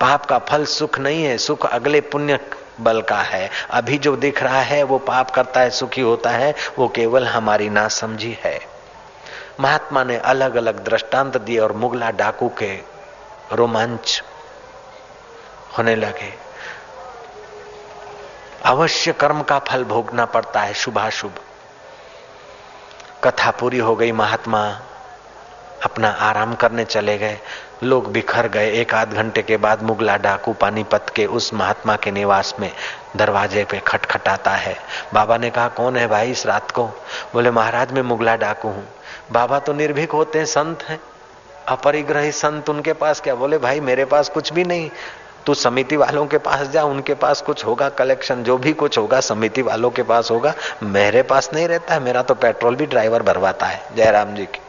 पाप 0.00 0.26
का 0.26 0.38
फल 0.38 0.64
सुख 0.64 0.98
नहीं 0.98 1.24
है, 1.24 1.38
सुख 1.38 1.66
अगले 1.66 2.00
पुण्य 2.00 2.38
बल 2.80 3.02
का 3.02 3.18
है। 3.18 3.50
अभी 3.70 3.98
जो 3.98 4.16
दिख 4.16 4.42
रहा 4.42 4.60
है, 4.60 4.82
वो 4.82 4.98
पाप 4.98 5.30
करता 5.30 5.60
है, 5.60 5.70
सुखी 5.70 6.00
होता 6.00 6.30
है, 6.30 6.54
वो 6.78 6.88
केवल 6.88 7.26
हमारी 7.26 7.68
नासमझी 7.68 8.38
है। 8.44 8.60
महात्मा 9.60 10.04
ने 10.04 10.16
अलग 10.16 10.54
अलग 10.54 10.84
दृष्टांत 10.84 11.36
दिए 11.36 11.58
और 11.58 11.72
मुगला 11.72 12.10
डाकू 12.10 12.48
के 12.48 12.78
रोमांच 13.52 14.22
होने 15.78 15.96
लगे। 15.96 16.34
अवश्य 18.64 19.12
कर्म 19.12 19.42
का 19.42 19.58
फल 19.58 19.84
भोगना 19.84 20.24
पड़ता 20.24 20.60
है, 20.60 20.74
शुभाशुभ। 20.74 21.32
कथा 23.24 23.50
पूरी 23.50 23.78
हो 23.78 23.96
गई, 23.96 24.12
महात्मा 24.12 24.80
अपना 25.84 26.08
आराम 26.08 26.54
करने 26.54 26.84
चले 26.84 27.18
गए। 27.18 27.38
लोग 27.82 28.12
बिखर 28.12 28.48
गए। 28.48 28.72
एक 28.72 28.94
आध 28.94 29.12
घंटे 29.12 29.42
के 29.42 29.56
बाद 29.56 29.82
मुगला 29.82 30.16
डाकू 30.16 30.52
पानीपत 30.52 31.06
के 31.16 31.26
उस 31.26 31.54
महात्मा 31.54 31.96
के 31.96 32.10
निवास 32.10 32.54
में 32.60 32.72
दरवाजे 33.16 33.64
पे 33.64 33.78
खटखटाता 33.78 34.50
है। 34.50 34.76
बाबा 35.14 35.36
ने 35.36 35.50
कहा, 35.50 35.68
कौन 35.68 35.96
है 35.96 36.06
भाई 36.06 36.30
इस 36.30 36.46
रात 36.46 36.70
को? 36.70 36.86
बोले, 37.32 37.50
महाराज, 37.50 37.92
मैं 37.92 38.02
मुगला 38.02 38.36
डाकू 38.36 38.68
हूँ। 38.68 38.88
बाबा 39.32 39.58
तो 39.58 39.72
निर्भीक 39.72 40.12
होते 40.12 40.38
हैं, 40.38 40.46
संत 40.46 40.82
हैं। 40.82 41.00
अपरिग्रही 41.68 42.32
संत 42.32 42.70
उनके 42.70 42.92
पास 42.92 43.20
क्या? 43.20 43.34
बोले, 43.34 43.58
भाई, 43.58 43.80
मेरे 43.80 44.04
पास 44.04 44.28
कुछ 44.28 44.52
भी 44.52 44.64
नहीं। 44.64 44.90
तू 45.46 45.54
समिति 45.54 45.96
वालों 45.96 46.26
के 46.26 46.38
पास 46.38 46.68
जा, 46.68 46.84
उनके 46.84 47.14
पास 47.14 47.40
कुछ 47.40 47.64
होगा, 47.64 47.88
कलेक्शन 47.88 48.42
जो 48.42 48.58
भी 48.58 48.72
कुछ 48.72 48.98
होगा, 48.98 49.20
समिति 49.20 49.62
वालों 49.62 49.90
के 49.90 50.02
पास 50.02 50.30
होगा। 50.30 50.54
मेरे 50.82 51.22
पास 51.22 51.50
नहीं 51.54 51.68
रहता 51.68 51.94
है, 51.94 52.00
मेरा 52.00 52.22
तो 52.22 52.34
पेट्रोल 52.34 52.76
भी 52.76 52.86
ड्राइवर 52.86 53.22
भरवाता 53.22 53.66
है। 53.66 53.82
जयराम 53.96 54.34
जी 54.34 54.44
की 54.44 54.60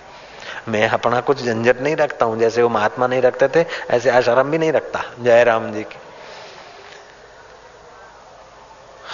मैं 0.67 0.87
अपना 0.89 1.19
कुछ 1.21 1.43
झंझट 1.43 1.81
नहीं 1.81 1.95
रखता 1.95 2.25
हूँ, 2.25 2.39
जैसे 2.39 2.61
वो 2.61 2.69
महात्मा 2.69 3.07
नहीं 3.07 3.21
रखते 3.21 3.47
थे, 3.47 3.65
ऐसे 3.89 4.09
आश्रम 4.09 4.51
भी 4.51 4.57
नहीं 4.57 4.71
रखता 4.71 5.03
जय 5.19 5.43
राम 5.43 5.71
जी 5.71 5.83
की। 5.83 5.99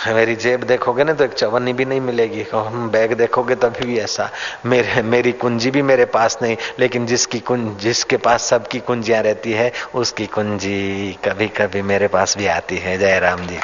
मेरी 0.07 0.35
जेब 0.35 0.63
देखोगे 0.63 1.03
ना 1.03 1.13
तो 1.13 1.23
एक 1.23 1.33
चवन्नी 1.33 1.73
भी 1.73 1.85
नहीं 1.85 2.01
मिलेगी 2.01 2.43
हम 2.53 2.89
बैग 2.89 3.13
देखोगे 3.13 3.55
तभी 3.55 3.85
भी 3.85 3.97
ऐसा। 3.99 4.29
मेरे, 4.65 5.01
मेरी 5.01 5.31
कुंजी 5.31 5.71
भी 5.71 5.81
मेरे 5.81 6.05
पास 6.05 6.37
नहीं, 6.41 6.57
लेकिन 6.79 7.05
जिसकी 7.05 7.39
कुंज 7.39 7.79
जिसके 7.79 8.17
पास 8.17 8.43
सबकी 8.43 8.79
कुंजियाँ 8.79 9.21
रहती 9.23 9.51
है, 9.51 9.71
उसकी 9.95 10.25
कुंजी 10.25 11.17
कभी 11.25 11.47
कभी 11.47 11.81
मेरे 11.81 12.07
पास 12.07 12.37
भी 12.37 12.47
आती 12.47 12.77
है 12.77 12.97
जय 12.97 13.19
राम 13.19 13.45
जी। 13.47 13.59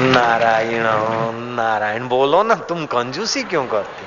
नारायण 0.00 0.84
नारायण, 1.54 2.08
बोलो 2.08 2.42
ना, 2.42 2.54
तुम 2.54 2.84
कंजूसी 2.86 3.42
क्यों 3.42 3.66
करती? 3.66 4.06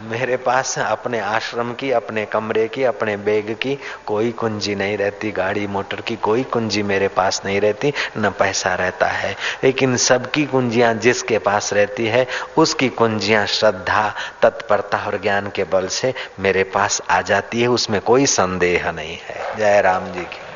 मेरे 0.00 0.36
पास 0.36 0.78
अपने 0.78 1.20
आश्रम 1.20 1.72
की, 1.72 1.90
अपने 1.90 2.26
कमरे 2.26 2.68
की, 2.68 2.84
अपने 2.84 3.16
बैग 3.16 3.54
की 3.54 3.78
कोई 4.06 4.32
कुंजी 4.32 4.74
नहीं 4.74 4.98
रहती, 4.98 5.30
गाड़ी, 5.30 5.66
मोटर 5.66 6.00
की 6.00 6.16
कोई 6.16 6.42
कुंजी 6.42 6.82
मेरे 6.82 7.08
पास 7.08 7.42
नहीं 7.44 7.60
रहती, 7.60 7.92
न 8.18 8.30
पैसा 8.30 8.74
रहता 8.74 9.06
है। 9.06 9.36
लेकिन 9.64 9.96
सबकी 9.96 10.46
कुंजियाँ 10.46 10.94
जिसके 10.94 11.38
पास 11.38 11.72
रहती 11.72 12.06
है, 12.06 12.26
उसकी 12.56 12.88
कुंजियाँ 12.88 13.46
श्रद्धा, 13.46 14.14
तत्परता 14.42 14.98
और 14.98 15.22
ज्ञान 15.22 15.50
के 15.54 15.64
बल 15.64 15.86
से 15.86 16.14
मेरे 16.40 16.64
पास 16.64 17.02
आ 17.10 17.22
जाती 17.22 17.60
है, 17.60 17.68
उसमें 17.68 18.00
कोई 18.00 18.26
संदेह 18.26 18.90
नहीं 18.90 19.18
है। 19.26 19.56
जय 19.56 19.80
राम 19.80 20.12
जी 20.12 20.20
की। 20.20 20.48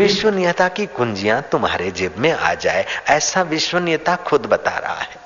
विश्वनीयता 0.00 0.68
की 0.68 0.86
कुंजियाँ 0.86 1.42
तुम्हारे 1.42 1.90
जेब 1.90 2.14
में 2.18 2.32
आ 2.32 2.54
जाए, 2.54 2.86
ऐसा 3.08 3.42
विश्वनीयता 3.42 4.16
खुद 4.16 4.46
बता 4.46 4.78
रहा 4.78 4.94
है। 4.94 5.19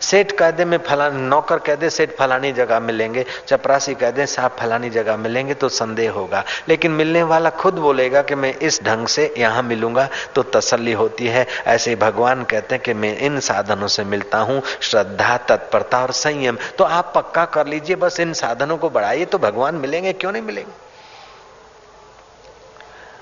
सेठ 0.00 0.32
कह 0.32 0.50
दे, 0.50 0.64
मैं 0.64 0.78
फला 0.78 1.08
नौकर 1.10 1.58
कह 1.58 1.74
दे, 1.74 1.90
सेठ 1.90 2.16
फलानी 2.18 2.52
जगह 2.52 2.80
मिलेंगे। 2.80 3.24
चपरासी 3.48 3.94
कह 3.94 4.10
दे, 4.10 4.26
साहब 4.26 4.56
फलानी 4.58 4.90
जगह 4.90 5.16
मिलेंगे 5.16 5.54
तो 5.54 5.68
संदेह 5.68 6.10
होगा। 6.10 6.44
लेकिन 6.68 6.92
मिलने 6.92 7.22
वाला 7.22 7.50
खुद 7.52 7.74
बोलेगा 7.74 8.22
कि 8.22 8.34
मैं 8.34 8.54
इस 8.54 8.82
ढंग 8.84 9.06
से 9.06 9.32
यहाँ 9.38 9.62
मिलूँगा 9.62 10.08
तो 10.34 10.42
तसल्ली 10.42 10.92
होती 10.92 11.26
है। 11.26 11.46
ऐसे 11.66 11.94
भगवान 11.96 12.44
कहते 12.44 12.74
हैं 12.74 12.82
कि 12.84 12.94
मैं 12.94 13.16
इन 13.18 13.40
साधनों 13.40 13.88
से 13.88 14.04
मिलता 14.04 14.38
हूँ, 14.38 14.62
श्रद्धा, 14.80 15.36
तत्परता 15.48 16.02
और 16.02 16.12
संयम। 16.14 16.58
तो 16.78 16.84
आप 16.84 17.12
पक्का 17.14 17.44
कर 17.46 17.66
लीजिए, 17.66 17.96
बस 17.96 18.20
इन 18.20 18.32
साधनों 18.34 18.76
को 18.76 18.90
बढ़ाइए 18.90 19.24
तो 19.24 19.38
भगवान 19.38 19.74
मिलेंगे, 19.76 20.12
क्यों 20.12 20.32
नहीं 20.32 20.42
मिलेंगे? 20.42 20.87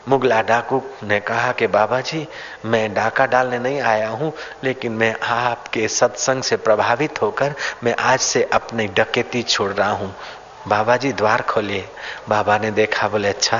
मुगला 0.08 0.42
डाकू 0.42 0.82
ने 1.02 1.20
कहा 1.20 1.52
कि 1.52 1.66
बाबा 1.66 2.00
जी 2.00 2.28
मैं 2.64 2.94
डाका 2.94 3.26
डालने 3.26 3.58
नहीं 3.58 3.80
आया 3.80 4.08
हूँ, 4.08 4.32
लेकिन 4.64 4.92
मैं 4.92 5.14
आपके 5.22 5.88
सत्संग 5.88 6.42
से 6.42 6.56
प्रभावित 6.56 7.22
होकर 7.22 7.54
मैं 7.84 7.94
आज 7.96 8.20
से 8.20 8.42
अपनी 8.42 8.86
डकेती 8.86 9.42
छोड़ 9.42 9.72
रहा 9.72 9.90
हूँ। 9.90 10.14
बाबा 10.68 10.96
जी 10.96 11.12
द्वार 11.12 11.42
खोलिए। 11.42 11.88
बाबा 12.28 12.58
ने 12.58 12.70
देखा, 12.70 13.08
बोले 13.08 13.28
अच्छा। 13.28 13.58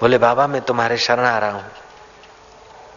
बोले, 0.00 0.18
बाबा, 0.18 0.46
मैं 0.46 0.60
तुम्हारे 0.60 0.96
शरण 0.96 1.24
आ 1.24 1.38
रहा 1.38 1.50
हूँ। 1.50 1.64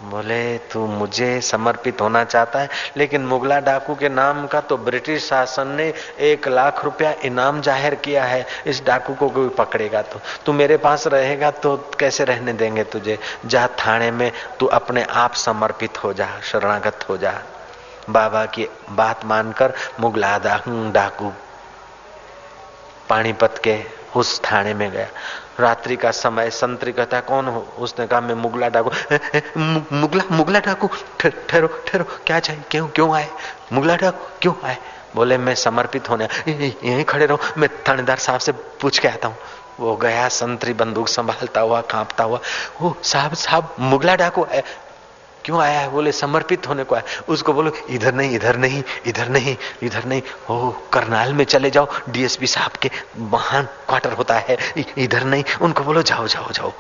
बोले, 0.02 0.58
तू 0.58 0.86
मुझे 0.88 1.40
समर्पित 1.42 2.02
होना 2.02 2.24
चाहता 2.24 2.60
है, 2.60 2.70
लेकिन 2.98 3.26
मुगला 3.26 3.60
डाकू 3.60 3.96
के 3.96 4.10
नाम 4.10 4.46
का 4.48 4.60
तो 4.62 4.78
ब्रिटिश 4.78 5.26
शासन 5.26 5.68
ने 5.68 5.94
एक 6.20 6.48
लाख 6.48 6.84
रुपया 6.86 7.12
इनाम 7.26 7.62
ज़ाहिर 7.62 7.96
किया 7.96 8.24
है। 8.24 8.46
इस 8.68 8.82
डाकू 8.86 9.14
को 9.14 9.30
कोई 9.30 9.50
पकड़ेगा 9.50 10.02
तो? 10.02 10.20
तू 10.46 10.54
मेरे 10.54 10.78
पास 10.78 11.08
रहेगा 11.08 11.52
तो 11.52 11.76
कैसे 12.00 12.24
रहने 12.24 12.54
देंगे 12.54 12.84
तुझे? 12.86 13.18
जा 13.46 13.68
थाने 13.80 14.10
में, 14.12 14.32
तू 14.60 14.66
अपने 14.66 15.04
आप 15.04 15.34
समर्पित 15.36 16.04
हो 16.04 16.14
जा, 16.14 16.30
शरणागत 16.42 17.06
हो 17.10 17.18
जा। 17.18 17.34
बाबा 18.10 18.46
की 18.46 18.68
बात 18.90 19.26
मानकर 19.26 19.74
मुगला 20.00 20.38
डाकू 20.38 21.32
पानीपत 23.10 23.62
के 23.64 23.99
उस 24.16 24.40
थाने 24.42 24.74
में 24.74 24.92
गया। 24.92 25.08
रात्रि 25.60 25.96
का 25.96 26.12
समय, 26.12 26.50
संतरी 26.50 26.92
कहता 26.92 27.20
कौन 27.20 27.48
हो? 27.48 27.68
उसने 27.80 28.08
कहा, 28.08 28.22
मैं 28.22 28.36
मुगला 28.36 28.70
डाकू। 28.70 28.92
मुगला 29.96 30.24
मुगला 30.32 30.60
डाकू? 30.60 30.90
ठहरो 31.20 31.68
ठहरो। 31.88 32.04
क्या 32.28 32.40
चाहिए? 32.40 32.64
क्यों 32.72 32.88
क्यों 32.88 33.16
आए? 33.16 33.28
मुगला 33.74 33.96
डाकू, 33.96 34.28
क्यों 34.42 34.54
आए? 34.64 34.78
बोले, 35.16 35.38
मैं 35.38 35.56
समर्पित 35.56 36.10
होने 36.10 36.28
यहीं 36.48 37.04
खड़े 37.04 37.26
रहो। 37.26 37.40
मैं 37.58 37.70
थानेदार 37.88 38.18
साहब 38.18 38.40
से 38.40 38.52
पूछ 38.52 39.00
के 39.00 39.08
आता 39.08 39.28
हूँ। 39.28 39.38
वो 39.80 39.96
गया, 39.96 40.28
संतरी 40.30 40.74
बंदूक 40.74 41.08
संभालता 41.08 41.62
हुआ, 41.62 41.82
कांपता 41.82 42.24
हुआ 42.24 42.40
वो 42.82 42.98
साहब 43.04 43.34
साहब, 43.34 43.76
मुगला 43.80 44.16
डाकू 44.16 44.48
क्यों 45.50 45.62
आया 45.62 45.80
है? 45.80 45.90
बोले, 45.90 46.12
समर्पित 46.12 46.68
होने 46.68 46.84
को 46.84 46.96
आया 46.96 47.22
उसको 47.30 47.54
बोलो, 47.54 47.72
इधर 47.90 48.14
नहीं 48.14 48.32
इधर 48.32 48.58
नहीं 48.58 48.84
इधर 49.06 49.30
नहीं 49.30 49.58
इधर 49.84 50.06
नहीं। 50.06 50.22
हो, 50.50 50.84
करनाल 50.94 51.34
में 51.34 51.46
चले 51.46 51.70
जाओ। 51.70 51.88
डीएसपी 52.10 52.48
साहब 52.48 52.72
के 52.72 52.92
महान 53.18 53.64
क्वार्टर 53.64 54.12
होता 54.12 54.36
है। 54.36 54.58
इधर 54.98 55.24
नहीं। 55.24 55.44
उनको 55.62 55.84
बोलो, 55.84 56.02
जाओ 56.02 56.28
जाओ 56.28 56.52
जाओ। 56.52 56.74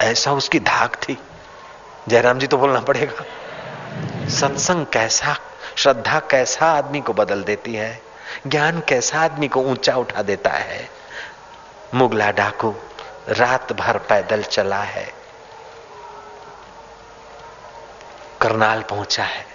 ऐसा 0.00 0.32
उसकी 0.32 0.60
धाक 0.60 0.96
थी। 0.96 1.18
जयराम 2.08 2.38
जी 2.38 2.46
तो 2.46 2.58
बोलना 2.58 2.80
पड़ेगा। 2.80 3.24
सत्संग 4.28 4.86
कैसा, 4.92 5.36
श्रद्धा 5.76 6.18
कैसा 6.18 6.66
आदमी 6.66 7.00
को 7.00 7.12
बदल 7.12 7.42
देती 7.42 7.74
है? 7.74 8.02
ज्ञान 8.46 8.82
कैसा 8.88 9.20
आदमी 9.20 9.48
को 9.48 9.60
ऊँचा 9.60 9.96
उठा 9.96 10.22
देता 10.22 10.50
है? 10.50 10.88
मुगला 11.94 12.30
डाकू, 12.30 12.74
रात 13.28 13.72
भर 13.72 13.98
पैदल 13.98 14.42
चला 14.42 14.82
है। 14.82 15.17
करनाल 18.40 18.82
पहुँचा 18.82 19.24
है। 19.24 19.46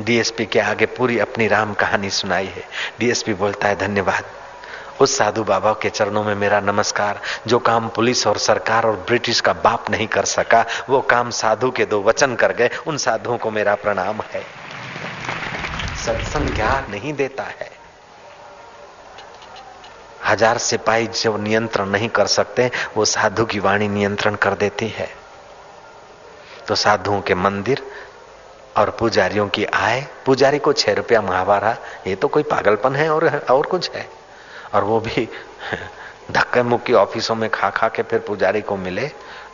डीएसपी 0.00 0.46
के 0.46 0.60
आगे 0.60 0.86
पूरी 0.86 1.18
अपनी 1.18 1.46
राम 1.48 1.74
कहानी 1.74 2.10
सुनाई 2.10 2.46
है। 2.46 2.64
डीएसपी 2.98 3.34
बोलता 3.34 3.68
है, 3.68 3.76
धन्यवाद। 3.76 4.24
उस 5.00 5.18
साधु 5.18 5.44
बाबा 5.44 5.72
के 5.72 5.90
चरणों 5.90 6.24
में 6.24 6.34
मेरा 6.34 6.60
नमस्कार। 6.60 7.20
जो 7.46 7.58
काम 7.58 7.88
पुलिस 7.88 8.26
और 8.26 8.38
सरकार 8.38 8.86
और 8.86 8.96
ब्रिटिश 8.96 9.40
का 9.40 9.52
बाप 9.52 9.90
नहीं 9.90 10.06
कर 10.06 10.24
सका, 10.24 10.64
वो 10.88 11.00
काम 11.00 11.30
साधु 11.30 11.70
के 11.70 11.84
दो 11.84 12.02
वचन 12.02 12.34
कर 12.34 12.52
गए। 12.52 12.70
उन 12.86 12.96
साधुओं 12.96 13.38
को 13.38 13.50
मेरा 13.50 13.74
प्रणाम 13.74 14.20
है। 14.32 14.42
सत्संग 16.06 16.54
ज्ञान 16.54 16.90
नहीं 16.90 17.12
देता 17.12 17.42
है। 17.42 17.70
हज़ार 20.26 20.58
सिपाही 20.58 21.06
जो 21.06 21.36
नियंत्रण 21.36 21.86
नहीं 21.86 22.08
कर 22.08 22.26
सकते, 22.26 22.70
वो 22.96 23.04
साधु 23.04 23.44
की 23.44 23.58
वाणी 23.58 23.88
नियंत्रण 23.88 24.34
कर 24.34 24.54
देती 24.54 24.88
है। 24.88 25.21
तो 26.68 26.74
साधुओं 26.74 27.20
के 27.20 27.34
मंदिर 27.34 27.82
और 28.76 28.90
पुजारियों 28.90 29.48
की 29.48 29.64
आय, 29.64 30.06
पुजारी 30.26 30.58
को 30.58 30.72
छह 30.72 30.92
रुपया 30.92 31.22
महावारा 31.22 31.76
ये 32.06 32.14
तो 32.14 32.28
कोई 32.28 32.42
पागलपन 32.42 32.96
है 32.96 33.10
और 33.10 33.38
और 33.50 33.66
कुछ 33.66 33.90
है। 33.90 34.08
और 34.74 34.84
वो 34.84 35.00
भी 35.00 35.28
धक्के 36.30 36.62
मुक्की 36.62 36.92
ऑफिसों 36.92 37.34
में 37.34 37.50
खा 37.50 37.70
खा 37.70 37.88
के 37.88 38.02
फिर 38.02 38.18
पुजारी 38.18 38.60
को 38.60 38.76
मिले, 38.76 39.10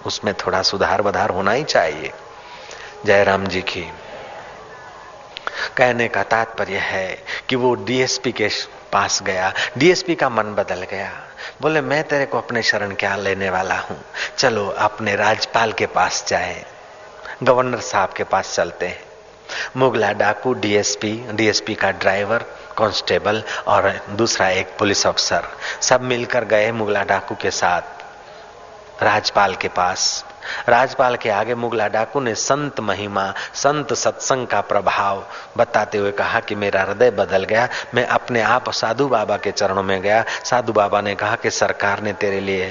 उसमें 0.07 0.35
थोड़ा 0.35 0.63
सुधार 0.63 1.03
बधार 1.03 1.31
होना 1.31 1.53
ही 1.53 1.65
चाहिए। 1.65 2.13
जयराम 3.07 3.47
जी 3.47 3.63
की 3.63 3.93
कहने 5.77 6.09
का 6.09 6.23
तात्पर्य 6.23 6.77
है 6.77 7.25
कि 7.49 7.57
वो 7.57 7.75
डीएसपी 7.75 8.33
के 8.33 8.49
पास 8.93 9.23
गया। 9.23 9.53
डीएसपी 9.79 10.15
का 10.15 10.29
मन 10.29 10.43
बदल 10.43 10.83
गया। 10.91 11.13
बोले, 11.63 11.81
मैं 11.81 12.05
तेरे 12.05 12.27
को 12.27 12.39
अपने 12.39 12.63
शरण 12.63 12.95
क्या 12.95 13.17
लेने 13.17 13.51
वाला 13.51 13.75
हूँ? 13.75 14.05
चलो, 14.39 14.69
अपने 14.69 15.17
राज्यपाल 15.17 15.73
के 15.73 15.87
पास 15.87 16.25
जाए। 16.29 16.65
गवर्नर 17.43 17.81
साहब 17.81 18.13
के 18.13 18.25
पास 18.25 18.55
चलते 18.55 18.87
हैं। 18.87 19.01
मुगला 19.77 20.13
डाकू 20.13 20.53
डीएसपी 20.55 21.13
डीएसपी 21.33 21.75
का 21.75 21.91
ड्राइवर, 21.91 22.45
कांस्टेबल 22.79 23.43
और 23.67 23.91
दूसरा 24.11 24.49
एक 24.49 24.77
पुलिस 24.79 25.07
अफसर 25.07 25.45
सब 25.83 26.01
मिलकर 26.01 26.45
गए 26.45 26.73
मुगला 26.73 27.03
डाकू 27.03 27.35
के 27.35 27.51
साथ। 27.51 29.03
राजपाल 29.03 29.55
के 29.55 29.69
पास। 29.69 30.25
राजपाल 30.69 31.17
के 31.17 31.31
आगे 31.31 31.55
मुगला 31.55 31.89
डाकू 31.89 32.21
ने 32.21 32.35
संत 32.35 32.81
महिमा, 32.81 33.33
संत 33.55 33.93
सत्संग 33.95 34.47
का 34.47 34.61
प्रभाव 34.63 35.25
बताते 35.57 35.99
हुए 35.99 36.13
कहा 36.13 36.41
कि 36.41 36.55
मेरा 36.55 36.83
हृदय 36.83 37.11
बदल 37.11 37.45
गया, 37.45 37.69
मैं 37.95 38.07
अपने 38.07 38.43
आप 38.43 38.71
साधु 38.71 39.09
बाबा 39.09 39.37
के 39.37 39.51
चरणों 39.51 39.83
में 39.83 40.01
गया। 40.03 40.25
साधु 40.45 40.73
बाबा 40.73 41.01
ने 41.01 41.15
कहा 41.15 41.37
कि 41.37 41.51
सरकार 41.51 42.03
ने 42.03 42.13
तेरे 42.15 42.41
लिए, 42.41 42.71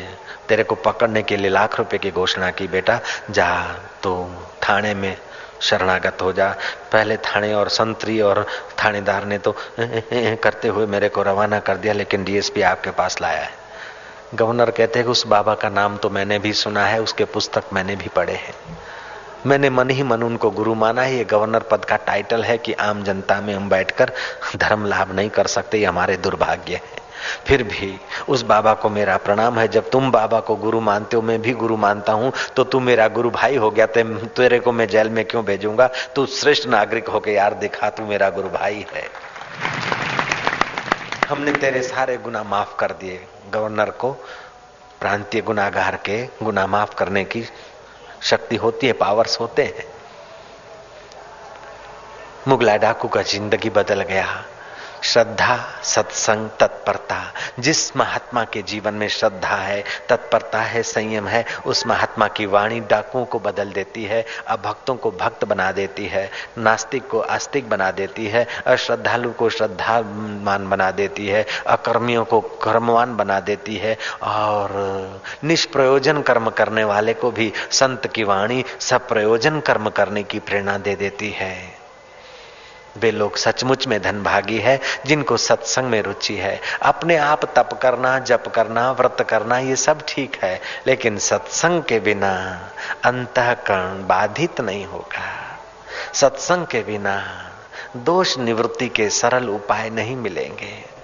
तेरे 0.49 0.63
को 0.63 0.75
पकड़ने 0.75 1.23
के 1.23 1.37
लिए 1.37 1.49
लाख 1.49 1.77
रुपए 1.77 1.97
की 1.97 2.11
घोषणा 2.11 2.51
की, 2.51 2.67
बेटा। 2.67 2.99
जा 3.31 3.49
तो 4.03 4.13
थाने 4.63 4.93
में 4.93 5.17
शरणागत 5.61 6.21
हो 6.21 6.31
जा। 6.33 6.47
पहले 6.91 7.17
थाने 7.17 7.53
और 7.53 7.69
संतरी 7.69 8.19
और 8.21 8.45
थानेदार 8.83 9.25
ने 9.25 9.37
तो 9.37 9.55
करते 9.79 10.67
हुए 10.67 10.85
मेरे 10.85 11.09
को 11.09 11.23
रवाना 11.23 11.59
कर 11.59 11.77
दिया, 11.77 11.93
लेकिन 11.93 12.23
डीएसपी 12.23 12.61
आपके 12.63 12.91
पास 12.91 13.21
लाया 13.21 13.41
है। 13.41 13.66
गवर्नर 14.35 14.69
कहते 14.71 14.99
हैं 14.99 15.05
कि 15.05 15.11
उस 15.11 15.25
बाबा 15.27 15.53
का 15.55 15.69
नाम 15.69 15.95
तो 15.97 16.09
मैंने 16.09 16.37
भी 16.39 16.51
सुना 16.53 16.85
है, 16.85 17.01
उसके 17.01 17.25
पुस्तक 17.25 17.63
मैंने 17.73 17.95
भी 17.95 18.09
पढ़े 18.15 18.33
हैं। 18.33 18.53
मैंने 19.45 19.69
मन 19.69 19.89
ही 19.89 20.03
मन 20.03 20.23
उनको 20.23 20.49
गुरु 20.51 20.73
माना 20.75 21.01
है। 21.01 21.15
ये 21.15 21.23
गवर्नर 21.23 21.63
पद 21.71 21.85
का 21.85 21.95
टाइटल 21.97 22.43
है 22.43 22.57
कि 22.57 22.73
आम 22.73 23.03
जनता 23.03 23.39
में 23.41 23.53
हम 23.53 23.69
बैठकर 23.69 24.11
धर्म 24.55 24.85
लाभ 24.85 25.11
नहीं 25.15 25.29
कर 25.29 25.47
सकते, 25.47 25.77
ये 25.77 25.85
हमारे 25.85 26.17
दुर्भाग्य 26.17 26.75
है। 26.75 27.05
फिर 27.47 27.63
भी 27.63 27.93
उस 28.29 28.41
बाबा 28.41 28.73
को 28.73 28.89
मेरा 28.89 29.15
प्रणाम 29.17 29.59
है। 29.59 29.67
जब 29.67 29.89
तुम 29.89 30.11
बाबा 30.11 30.39
को 30.39 30.55
गुरु 30.55 30.81
मानते 30.81 31.17
हो, 31.17 31.21
मैं 31.21 31.41
भी 31.41 31.53
गुरु 31.53 31.77
मानता 31.77 32.13
हूँ 32.13 32.31
तो 32.55 32.63
तू 32.63 32.79
मेरा 32.79 33.07
गुरु 33.09 33.29
भाई 33.29 33.55
हो 33.55 33.69
गया। 33.71 33.85
तेरे 33.85 34.59
को 34.59 34.71
मैं 34.71 34.87
जेल 34.87 35.09
में 35.09 35.23
क्यों 35.25 35.45
भेजूँगा? 35.45 35.89
तू 36.15 36.25
श्रेष्ठ 36.25 36.67
नागरिक 36.67 37.07
होके 37.07 37.33
यार 37.33 37.53
दिखा, 37.55 37.89
तू 37.89 38.05
मेरा 38.05 38.29
गुरु 38.29 38.49
भाई 38.49 38.85
है। 38.93 39.07
हमने 41.29 41.51
तेरे 41.53 41.81
सारे 41.83 42.17
गुना 42.17 42.43
माफ़ 42.43 42.75
कर 42.79 42.91
दिए। 42.91 43.25
गवर्नर 43.53 43.89
को 43.89 44.11
प्रांतीय 45.01 45.41
गुनागार 45.41 45.95
के 45.95 46.23
गुना 46.43 46.67
माफ़ 46.67 46.95
करने 46.95 47.23
की 47.23 47.43
शक्ति 48.21 48.55
होती 48.55 48.87
है 48.87 48.93
पावर्स 48.93 49.39
होते 49.39 49.63
हैं। 49.63 49.85
मुगला 52.47 52.75
डाकू 52.77 53.07
का 53.07 53.21
ज़िंदगी 53.21 53.69
बदल 53.69 54.01
गया। 54.01 54.43
श्रद्धा, 55.03 55.81
सत्संग, 55.83 56.49
तत्परता। 56.59 57.33
जिस 57.59 57.97
महात्मा 57.97 58.43
के 58.43 58.61
जीवन 58.61 58.93
में 58.93 59.07
श्रद्धा 59.07 59.55
है, 59.55 59.83
तत्परता 60.09 60.61
है, 60.61 60.83
संयम 60.83 61.27
है, 61.27 61.45
उस 61.65 61.87
महात्मा 61.87 62.27
की 62.27 62.45
वाणी 62.45 62.79
डाकुओं 62.79 63.25
को 63.25 63.39
बदल 63.39 63.71
देती 63.71 64.03
है, 64.03 64.25
अभक्तों 64.47 64.95
को 64.95 65.11
भक्त 65.11 65.45
बना 65.45 65.71
देती 65.71 66.05
है, 66.05 66.31
नास्तिक 66.57 67.07
को 67.07 67.19
आस्तिक 67.19 67.69
बना 67.69 67.91
देती 67.91 68.27
है, 68.27 68.47
अश्रद्धालु 68.67 69.31
को 69.31 69.49
श्रद्धामान 69.49 70.69
बना 70.69 70.91
देती 70.91 71.27
है, 71.27 71.45
अकर्मियों 71.67 72.25
को 72.25 72.41
कर्मवान 72.41 73.15
बना 73.15 73.39
देती 73.39 73.75
है, 73.75 73.97
और 74.23 75.21
निष्प्रयोजन 75.43 76.21
कर्म 76.21 76.49
करने 76.49 76.83
वाले 76.83 77.13
को 77.13 77.31
भी 77.31 77.53
संत 77.71 78.07
की 78.07 78.23
वाणी 78.23 78.65
सब 78.79 79.07
प्रयोजन 79.07 79.59
कर्म 79.59 79.89
करने 79.89 80.23
की 80.23 80.39
प्रेरणा 80.39 80.77
दे 80.77 80.95
देती 80.95 81.29
है। 81.29 81.76
वे 82.97 83.11
लोग 83.11 83.37
सचमुच 83.37 83.87
में 83.87 84.01
धनभागी 84.01 84.57
है, 84.57 84.79
जिनको 85.05 85.37
सत्संग 85.37 85.85
में 85.85 86.01
रुचि 86.01 86.35
है। 86.35 86.61
अपने 86.81 87.17
आप 87.17 87.45
तप 87.45 87.79
करना, 87.81 88.19
जप 88.19 88.43
करना, 88.55 88.91
व्रत 88.91 89.27
करना, 89.29 89.59
ये 89.59 89.75
सब 89.75 90.01
ठीक 90.07 90.37
है, 90.43 90.61
लेकिन 90.87 91.17
सत्संग 91.17 91.83
के 91.83 91.99
बिना 91.99 92.33
अंतकरण 93.05 94.07
बाधित 94.07 94.61
नहीं 94.61 94.85
होगा। 94.85 95.33
सत्संग 96.13 96.65
के 96.65 96.83
बिना 96.83 97.43
दोष 97.97 98.37
निवृत्ति 98.37 98.89
के 98.89 99.09
सरल 99.09 99.49
उपाय 99.49 99.89
नहीं 99.89 100.15
मिलेंगे। 100.15 100.96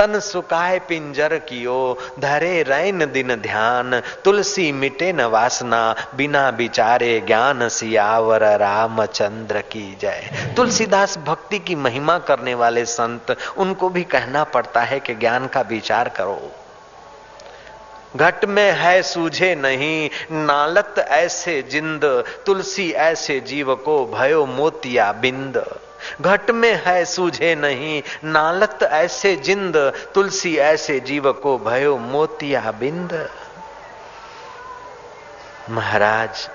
तन 0.00 0.20
सुकाय 0.20 0.78
पिंजर 0.78 1.38
कियो, 1.38 1.98
धरे 2.18 2.62
रैन 2.62 3.12
दिन 3.12 3.34
ध्यान, 3.34 4.00
तुलसी 4.24 4.72
मिटे 4.72 5.12
न 5.12 5.20
वासना, 5.20 5.94
बिना 6.16 6.48
विचारे 6.48 7.20
ज्ञान 7.20 7.68
सियावर 7.68 8.58
रामचंद्र 8.58 9.60
की 9.60 9.98
जय। 10.00 10.52
तुलसीदास 10.56 11.18
भक्ति 11.18 11.58
की 11.58 11.74
महिमा 11.74 12.18
करने 12.18 12.54
वाले 12.54 12.84
संत, 12.84 13.36
उनको 13.58 13.88
भी 13.88 14.02
कहना 14.02 14.44
पड़ता 14.44 14.80
है 14.80 15.00
कि 15.00 15.14
ज्ञान 15.14 15.46
का 15.46 15.60
विचार 15.60 16.08
करो। 16.08 16.52
घट 18.16 18.44
में 18.44 18.72
है 18.72 19.02
सूझे 19.02 19.54
नहीं, 19.54 20.10
नालत 20.32 20.94
ऐसे 20.98 21.62
जिंद, 21.62 22.24
तुलसी 22.46 22.90
ऐसे 22.90 23.40
जीव 23.40 23.74
को 23.74 24.06
भयो 24.06 24.46
मोतिया 24.46 25.12
बिंद। 25.12 25.80
घट 26.20 26.50
में 26.50 26.82
है 26.86 27.04
सूझे 27.04 27.54
नहीं। 27.54 28.02
नालत 28.24 28.82
ऐसे 28.82 29.36
जिंद, 29.36 29.76
तुलसी 30.14 30.56
ऐसे 30.56 31.00
जीव 31.00 31.32
को 31.32 31.58
भयो 31.58 31.96
मोतिया 31.98 32.70
बिंद। 32.70 33.28
महाराज, 35.70 36.48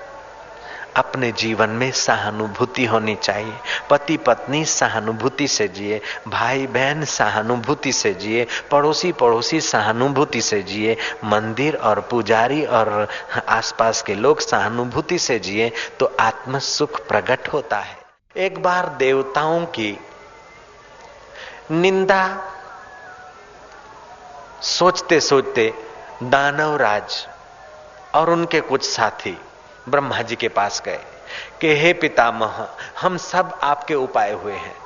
अपने 0.96 1.30
जीवन 1.32 1.70
में 1.70 1.90
सहानुभूति 1.90 2.84
होनी 2.84 3.14
चाहिए। 3.14 3.52
पति 3.90 4.16
पत्नी 4.16 4.64
सहानुभूति 4.64 5.48
से 5.48 5.66
जिए 5.68 6.00
भाई 6.28 6.66
बहन 6.66 7.04
सहानुभूति 7.04 7.92
से 7.92 8.12
जिए 8.14 8.46
पड़ोसी 8.70 9.12
पड़ोसी 9.12 9.60
सहानुभूति 9.60 10.40
से 10.40 10.62
जिए, 10.62 10.96
मंदिर 11.24 11.76
और 11.76 12.00
पुजारी 12.00 12.64
और 12.64 13.08
आसपास 13.48 14.02
के 14.02 14.14
लोग 14.14 14.40
सहानुभूति 14.40 15.18
से 15.18 15.38
जिए 15.38 15.70
तो 16.00 16.12
आत्म 16.20 16.58
सुख 16.58 17.06
प्रकट 17.08 17.48
होता 17.48 17.78
है। 17.78 18.05
एक 18.36 18.62
बार 18.62 18.88
देवताओं 18.88 19.66
की 19.66 20.00
निंदा 21.70 22.42
सोचते 24.62 25.20
सोचते 25.20 25.74
दानव 26.22 26.76
राज 26.76 27.28
और 28.14 28.30
उनके 28.30 28.60
कुछ 28.60 28.82
साथी 28.82 29.38
ब्रह्मा 29.88 30.22
जी 30.22 30.36
के 30.36 30.48
पास 30.48 30.82
गए 30.84 31.00
कि, 31.60 31.76
हे 31.76 31.92
पितामह, 31.92 32.68
हम 33.00 33.16
सब 33.16 33.58
आपके 33.62 33.94
उपाय 33.94 34.32
हुए 34.32 34.54
हैं। 34.54 34.85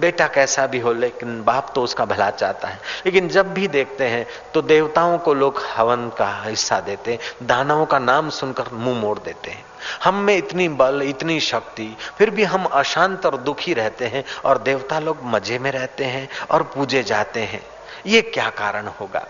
बेटा 0.00 0.26
कैसा 0.26 0.66
भी 0.66 0.78
हो, 0.78 0.92
लेकिन 0.92 1.42
बाप 1.44 1.72
तो 1.74 1.82
उसका 1.82 2.04
भला 2.04 2.30
चाहता 2.30 2.68
है। 2.68 2.80
लेकिन 3.06 3.28
जब 3.28 3.52
भी 3.54 3.68
देखते 3.68 4.04
हैं 4.04 4.26
तो 4.54 4.62
देवताओं 4.62 5.18
को 5.18 5.34
लोग 5.34 5.62
हवन 5.76 6.08
का 6.08 6.42
हिस्सा 6.42 6.80
देते 6.80 7.12
हैं, 7.12 7.46
दानवों 7.46 7.86
का 7.86 7.98
नाम 7.98 8.30
सुनकर 8.30 8.72
मुँह 8.72 9.00
मोड़ 9.00 9.18
देते 9.18 9.50
हैं। 9.50 9.64
हम 10.04 10.14
में 10.14 10.36
इतनी 10.36 10.68
बल, 10.68 11.02
इतनी 11.02 11.40
शक्ति, 11.40 11.96
फिर 12.18 12.30
भी 12.30 12.44
हम 12.44 12.64
अशांत 12.64 13.26
और 13.26 13.36
दुखी 13.36 13.74
रहते 13.74 14.06
हैं, 14.06 14.24
और 14.44 14.58
देवता 14.58 14.98
लोग 14.98 15.18
मज़े 15.24 15.58
में 15.58 15.70
रहते 15.70 16.04
हैं 16.04 16.28
और 16.50 16.62
पूजे 16.62 17.02
जाते 17.02 17.40
हैं। 17.40 17.62
ये 18.06 18.22
क्या 18.22 18.50
कारण 18.50 18.86
होगा? 18.86 19.26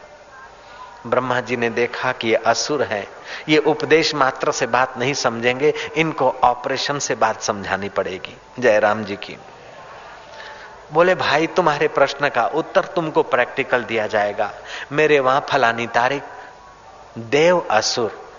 ब्रह्मा 1.06 1.40
जी 1.40 1.56
ने 1.56 1.70
देखा 1.70 2.12
कि 2.12 2.28
ये 2.28 2.34
असुर 2.34 2.82
है। 2.82 3.06
ये 3.48 3.58
उपदेश 3.58 4.14
मात्र 4.14 4.52
से 4.52 4.66
बात 4.66 4.98
नहीं 4.98 5.14
समझेंगे, 5.14 5.74
इनको 5.96 6.30
ऑपरेशन 6.44 6.98
से 6.98 7.14
बात 7.14 7.42
समझानी 7.42 7.88
पड़ेगी। 7.88 8.36
जयराम 8.58 9.04
जी 9.04 9.16
की। 9.16 9.36
बोले, 10.92 11.14
भाई, 11.14 11.46
तुम्हारे 11.46 11.88
प्रश्न 11.88 12.28
का 12.28 12.46
उत्तर 12.46 12.80
तुमको 12.80 13.22
प्रैक्टिकल 13.22 13.84
दिया 13.84 14.06
जाएगा। 14.06 14.52
मेरे 14.92 15.20
वहाँ 15.20 15.46
फलानी 15.50 15.86
तारीख, 15.86 16.22
देव 17.18 17.66
असुर 17.70 18.30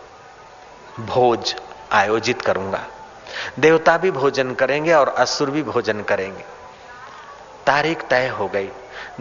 भोज 0.99 1.55
आयोजित 1.91 2.41
करूँगा। 2.41 2.83
देवता 3.59 3.97
भी 3.97 4.11
भोजन 4.11 4.53
करेंगे 4.53 4.93
और 4.93 5.09
असुर 5.09 5.51
भी 5.51 5.63
भोजन 5.63 6.01
करेंगे। 6.01 6.43
तारीख 7.67 8.03
तय 8.09 8.27
हो 8.27 8.47
गई। 8.47 8.69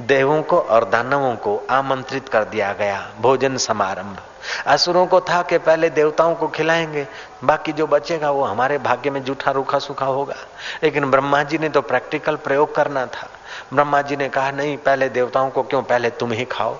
देवों 0.00 0.42
को 0.42 0.58
और 0.58 0.84
दानवों 0.84 1.36
को 1.36 1.66
आमंत्रित 1.70 2.28
कर 2.28 2.44
दिया 2.44 2.72
गया 2.72 3.10
भोजन 3.20 3.56
समारंभ। 3.56 4.18
असुरों 4.66 5.06
को 5.06 5.20
था 5.20 5.42
कि 5.42 5.58
पहले 5.58 5.90
देवताओं 5.90 6.34
को 6.34 6.48
खिलाएँगे, 6.48 7.08
बाकी 7.44 7.72
जो 7.72 7.86
बचेगा 7.86 8.30
वो 8.30 8.44
हमारे 8.44 8.78
भाग्य 8.78 9.10
में 9.10 9.24
जूठा, 9.24 9.50
रूखा, 9.50 9.78
सूखा 9.78 10.06
होगा। 10.06 10.34
लेकिन 10.82 11.10
ब्रह्मा 11.10 11.42
जी 11.42 11.58
ने 11.58 11.68
तो 11.68 11.80
प्रैक्टिकल 11.80 12.36
प्रयोग 12.36 12.74
करना 12.74 13.06
था। 13.06 13.28
ब्रह्मा 13.74 14.02
जी 14.02 14.16
ने 14.16 14.28
कहा, 14.28 14.50
नहीं, 14.50 14.76
पहले 14.76 15.08
देवताओं 15.08 15.50
को 15.50 15.62
क्यों? 15.62 15.82
पहले 15.82 16.10
तुम 16.10 16.32
ही 16.32 16.44
खाओ। 16.44 16.76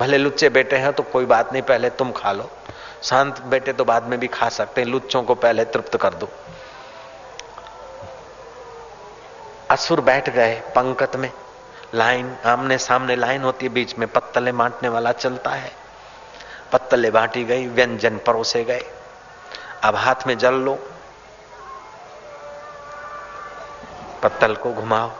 भले 0.00 0.18
लुच्चे 0.18 0.48
बेटे 0.48 0.76
हैं 0.76 0.92
तो 0.92 1.02
कोई 1.02 1.24
बात 1.24 1.52
नहीं, 1.52 1.62
पहले 1.62 1.90
तुम 1.90 2.12
खा 2.12 2.32
लो। 2.32 2.50
शांत 3.02 3.42
बेटे 3.42 3.72
तो 3.72 3.84
बाद 3.84 4.02
में 4.02 4.20
भी 4.20 4.26
खा 4.26 4.48
सकते 4.48 4.80
हैं, 4.80 4.88
लुच्चों 4.88 5.22
को 5.22 5.34
पहले 5.34 5.64
तृप्त 5.64 5.96
कर 5.96 6.14
दो। 6.14 6.28
असुर 9.70 10.00
बैठ 10.00 10.30
गए 10.30 10.54
पंकत 10.54 11.16
में। 11.16 11.32
लाइन 11.94 12.36
आमने 12.46 12.78
सामने 12.78 13.16
लाइन 13.16 13.42
होती 13.42 13.66
है, 13.66 13.72
बीच 13.72 13.98
में 13.98 14.08
पत्तले 14.08 14.52
बांटने 14.52 14.88
वाला 14.88 15.12
चलता 15.12 15.50
है। 15.50 15.81
पत्तले 16.72 17.10
बांटी 17.10 17.44
गई, 17.44 17.66
व्यंजन 17.66 18.18
परोसे 18.26 18.64
गए। 18.64 18.84
अब 19.84 19.96
हाथ 19.96 20.14
में 20.26 20.38
जल 20.38 20.54
लो। 20.54 20.78
पत्तल 24.22 24.54
को 24.54 24.72
घुमाओ। 24.72 25.10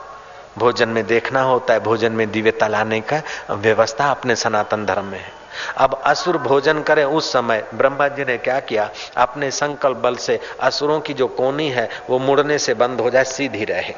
भोजन 0.57 0.89
में 0.89 1.07
देखना 1.07 1.41
होता 1.41 1.73
है, 1.73 1.79
भोजन 1.79 2.11
में 2.11 2.31
दिव्यता 2.31 2.67
लाने 2.67 3.01
का 3.01 3.21
व्यवस्था 3.51 4.11
अपने 4.11 4.35
सनातन 4.35 4.85
धर्म 4.85 5.05
में 5.05 5.19
है। 5.19 5.31
अब 5.77 6.01
असुर 6.05 6.37
भोजन 6.37 6.81
करें 6.81 7.05
उस 7.05 7.33
समय। 7.33 7.67
ब्रह्मा 7.75 8.07
जी 8.07 8.25
ने 8.25 8.37
क्या 8.37 8.59
किया? 8.59 8.89
अपने 9.17 9.51
संकल्प 9.51 9.97
बल 9.97 10.15
से 10.15 10.39
असुरों 10.59 10.99
की 10.99 11.13
जो 11.13 11.27
कोनी 11.27 11.69
है, 11.69 11.89
वो 12.09 12.19
मुड़ने 12.19 12.57
से 12.57 12.73
बंद 12.73 13.01
हो 13.01 13.09
जाए, 13.09 13.23
सीधी 13.23 13.65
रहे। 13.65 13.95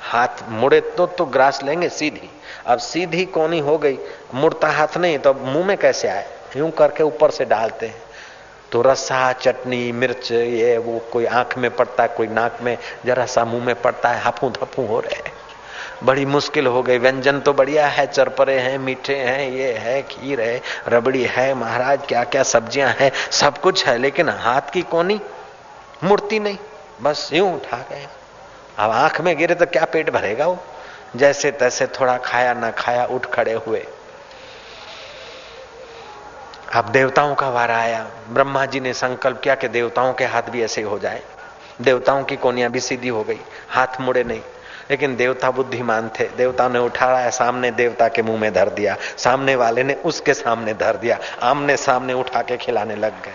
हाथ 0.00 0.28
मुड़े 0.48 0.80
तो 0.80 1.06
तो 1.06 1.24
ग्रास 1.24 1.62
लेंगे, 1.62 1.88
सीधी। 1.88 2.40
अब 2.66 2.78
सीधी 2.78 3.24
कोनी 3.24 3.58
हो 3.58 3.78
गई, 3.78 3.98
मुड़ता 4.34 4.68
हाथ 4.68 4.96
नहीं 4.96 5.18
तो 5.18 5.34
मुँह 5.34 5.66
में 5.66 5.76
कैसे 5.76 6.08
आए? 6.08 6.39
यूँ 6.56 6.70
करके 6.70 7.02
ऊपर 7.02 7.30
से 7.30 7.44
डालते 7.44 7.86
हैं। 7.86 8.02
तो 8.72 8.82
रसा 8.82 9.32
चटनी, 9.32 9.92
मिर्च, 9.92 10.32
ये 10.32 10.78
वो 10.78 10.98
कोई 11.12 11.24
आँख 11.24 11.58
में 11.58 11.70
पड़ता 11.70 12.02
है, 12.02 12.08
कोई 12.08 12.26
नाक 12.26 12.58
में, 12.62 12.78
जरा 13.06 13.26
सा 13.26 13.44
मुँह 13.44 13.64
में 13.64 13.82
पड़ता 13.82 14.08
है 14.08 14.22
हाफू 14.22 14.50
थपू 14.50 14.86
हो 14.86 15.00
रहे 15.00 15.14
हैं। 15.14 15.32
बड़ी 16.04 16.24
मुश्किल 16.26 16.66
हो 16.66 16.82
गई। 16.82 16.98
व्यंजन 16.98 17.40
तो 17.40 17.52
बढ़िया 17.52 17.86
है, 17.86 18.06
चरपरे 18.06 18.58
हैं, 18.58 18.78
मीठे 18.78 19.16
हैं, 19.16 19.50
ये 19.50 19.72
है, 19.72 20.02
खीर 20.02 20.40
है, 20.40 20.60
रबड़ी 20.88 21.24
है, 21.24 21.54
महाराज 21.54 22.06
क्या 22.08 22.24
क्या 22.24 22.42
सब्ज़ियाँ 22.42 22.94
हैं, 23.00 23.12
सब 23.30 23.58
कुछ 23.58 23.86
है, 23.86 23.98
लेकिन 23.98 24.28
हाथ 24.28 24.70
की 24.72 24.82
कोनी, 24.82 25.20
मूर्ति 26.04 26.40
नहीं, 26.40 26.58
बस 27.02 27.30
यूँ 27.32 27.54
उठा 27.54 27.76
गए 27.90 28.06
अब 28.78 28.90
आँख 28.90 29.20
में 29.20 29.36
गिरे 29.36 29.54
तो 29.54 29.66
क्या 29.66 29.84
पेट 29.84 30.10
भरेगा 30.10 30.46
वो? 30.46 30.58
जैसे 31.16 31.50
तैसे 31.50 31.86
थोड़ा 31.86 32.16
खाया, 32.16 32.54
ना 32.54 32.70
खाया, 32.70 33.04
उठ 33.04 33.26
खड़े 33.26 33.52
हुए। 33.52 33.86
अब 36.74 36.88
देवताओं 36.88 37.34
का 37.34 37.48
वारा 37.48 37.76
आया। 37.76 38.06
ब्रह्मा 38.28 38.66
जी 38.66 38.80
ने 38.80 38.94
संकल्प 38.94 39.40
किया 39.40 39.54
कि 39.54 39.68
देवताओं 39.68 40.12
के 40.12 40.24
हाथ 40.24 40.42
भी 40.42 40.62
ऐसे 40.62 40.82
हो 40.82 40.98
जाए। 40.98 41.22
देवताओं 41.80 42.24
की 42.24 42.36
कोनियाँ 42.36 42.70
भी 42.70 42.80
सीधी 42.80 43.08
हो 43.08 43.24
गई, 43.24 43.40
हाथ 43.68 43.86
मुड़े 44.00 44.24
नहीं। 44.24 44.40
लेकिन 44.90 45.16
देवता 45.16 45.50
बुद्धिमान 45.50 46.10
थे। 46.20 46.24
देवता 46.24 46.68
ने 46.68 46.78
उठाया 46.78 47.30
सामने 47.30 47.70
देवता 47.70 48.08
के 48.08 48.22
मुँह 48.22 48.40
में 48.40 48.52
धर 48.52 48.68
दिया। 48.68 48.96
सामने 49.16 49.54
वाले 49.54 49.82
ने 49.82 49.94
उसके 49.94 50.34
सामने 50.34 50.74
धर 50.74 50.96
दिया। 50.96 51.18
आमने 51.42 51.76
सामने 51.76 52.12
उठा 52.12 52.42
के 52.42 52.56
खिलाने 52.56 52.96
लग 52.96 53.12
गए। 53.22 53.34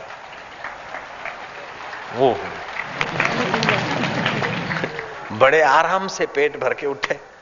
वो 2.16 2.40
बड़े 5.32 5.62
आराम 5.62 6.08
से 6.08 6.26
पेट 6.26 6.60
भर 6.60 6.74
के 6.74 6.88
उठे। 6.88 7.35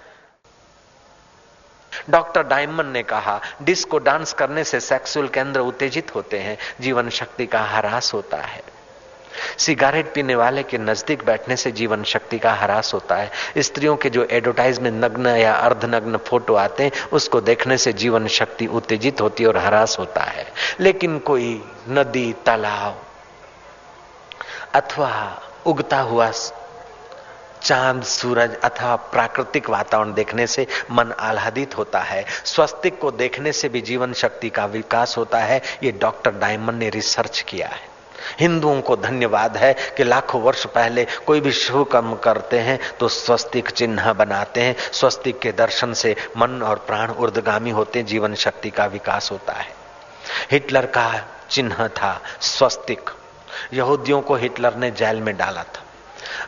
डॉक्टर 2.10 2.44
डायमंड 2.44 2.94
ने 2.94 3.04
कहा, 3.04 3.42
डिस्को 3.62 3.98
डांस 3.98 4.34
करने 4.34 4.64
से 4.64 4.80
सेक्सुअल 4.80 5.28
केंद्र 5.28 5.60
उत्तेजित 5.60 6.16
होते 6.16 6.40
हैं, 6.40 6.58
जीवन 6.82 7.10
शक्ति 7.10 7.46
का 7.46 7.60
हरास 7.60 8.14
होता 8.14 8.38
है। 8.38 8.64
सिगारेट 9.58 10.14
पीने 10.14 10.36
वाले 10.36 10.64
के 10.64 10.78
नज़दीक 10.78 11.26
बैठने 11.26 11.56
से 11.56 11.72
जीवन 11.72 12.04
शक्ति 12.04 12.40
का 12.40 12.54
हरास 12.54 12.94
होता 12.94 13.16
है। 13.16 13.32
स्त्रियों 13.58 13.96
के 13.96 14.10
जो 14.10 14.24
एडवर्टाइज 14.24 14.80
में 14.80 14.92
नग्न 14.92 15.28
या 15.28 15.54
अर्धनग्न 15.54 16.18
फ़ोटो 16.18 16.56
आते 16.56 16.84
हैं, 16.84 16.92
उसको 17.14 17.42
देखने 17.42 17.78
से 17.78 17.94
जीवन 17.94 18.28
शक्ति 18.28 18.68
उत्तेजित 18.68 19.22
होती 19.22 19.46
और 19.46 19.58
हरास 19.58 20.00
होता 20.00 20.22
है। 20.22 20.54
लेकिन 20.80 21.20
कोई 21.20 21.64
नदी, 21.90 22.36
तालाब 22.46 23.02
अथवा 24.74 25.42
उगता 25.66 26.00
हुआ 26.00 26.32
चाँद, 27.64 28.04
सूरज 28.04 28.56
अथवा 28.56 28.96
प्राकृतिक 28.96 29.70
वातावरण 29.70 30.14
देखने 30.14 30.48
से 30.48 30.68
मन 30.92 31.12
आह्लादित 31.12 31.78
होता 31.78 32.00
है। 32.00 32.26
स्वस्तिक 32.46 33.00
को 33.00 33.12
देखने 33.12 33.52
से 33.52 33.70
भी 33.70 33.82
जीवन 33.82 34.14
शक्ति 34.14 34.50
का 34.50 34.66
विकास 34.66 35.18
होता 35.18 35.40
है। 35.40 35.62
ये 35.84 35.92
डॉक्टर 35.92 36.32
डायमंड 36.32 36.80
ने 36.80 36.90
रिसर्च 36.90 37.40
किया 37.42 37.68
है। 37.68 37.92
हिंदुओं 38.40 38.82
को 38.82 38.96
धन्यवाद 38.96 39.58
है 39.58 39.74
कि 39.98 40.04
लाखों 40.04 40.42
वर्ष 40.42 40.66
पहले 40.66 41.06
कोई 41.26 41.42
भी 41.42 41.52
शुभ 41.52 41.88
कर्म 41.88 42.16
करते 42.16 42.60
हैं 42.60 42.80
तो 43.00 43.08
स्वस्तिक 43.08 43.70
चिन्ह 43.70 44.12
बनाते 44.14 44.62
हैं। 44.62 44.76
स्वस्तिक 44.92 45.40
के 45.40 45.52
दर्शन 45.52 45.94
से 45.94 46.16
मन 46.38 46.62
और 46.62 46.84
प्राण 46.88 47.10
उर्दगामी 47.10 47.70
होते 47.70 48.00
हैं। 48.00 48.06
जीवन 48.06 48.36
शक्ति 48.36 48.70
का 48.70 48.86
विकास 48.86 49.32
होता 49.32 49.54
है। 49.54 49.74
हिटलर 50.52 50.86
का 50.86 51.10
चिन्ह 51.50 51.88
था 51.88 52.20
स्वस्तिक। 52.42 53.10
यहूदियों 53.74 54.22
को 54.22 54.36
हिटलर 54.36 54.76
ने 54.76 54.92
जेल 54.92 55.22
में 55.22 55.36
डाला 55.38 55.64
था। 55.64 55.83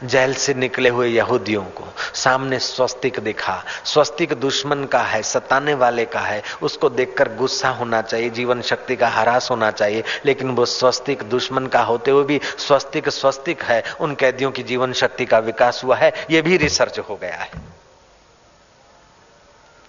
जेल 0.03 0.33
से 0.33 0.53
निकले 0.53 0.89
हुए 0.89 1.07
यहूदियों 1.07 1.63
को, 1.63 1.87
सामने 2.13 2.59
स्वस्तिक 2.59 3.19
दिखा। 3.19 3.63
स्वस्तिक 3.85 4.33
दुश्मन 4.33 4.83
का 4.83 4.99
है, 4.99 5.23
सताने 5.23 5.73
वाले 5.73 6.05
का 6.05 6.19
है। 6.19 6.43
उसको 6.61 6.89
देखकर 6.89 7.27
गुस्सा 7.27 7.69
होना 7.69 8.01
चाहिए, 8.01 8.29
जीवन 8.29 8.61
शक्ति 8.61 8.95
का 8.95 9.07
हरास 9.07 9.51
होना 9.51 9.71
चाहिए। 9.71 10.03
लेकिन 10.25 10.49
वो 10.49 10.65
स्वस्तिक 10.65 11.23
दुश्मन 11.23 11.67
का 11.67 11.81
होते 11.81 12.11
हुए 12.11 12.23
भी 12.23 12.41
स्वस्तिक 12.57 13.09
स्वस्तिक 13.09 13.63
है। 13.63 13.83
उन 13.99 14.15
कैदियों 14.15 14.51
की 14.51 14.63
जीवन 14.63 14.93
शक्ति 14.93 15.25
का 15.25 15.39
विकास 15.39 15.81
हुआ 15.83 15.95
है। 15.95 16.13
यह 16.31 16.41
भी 16.41 16.57
रिसर्च 16.57 16.99
हो 16.99 17.15
गया 17.15 17.35
है। 17.35 17.75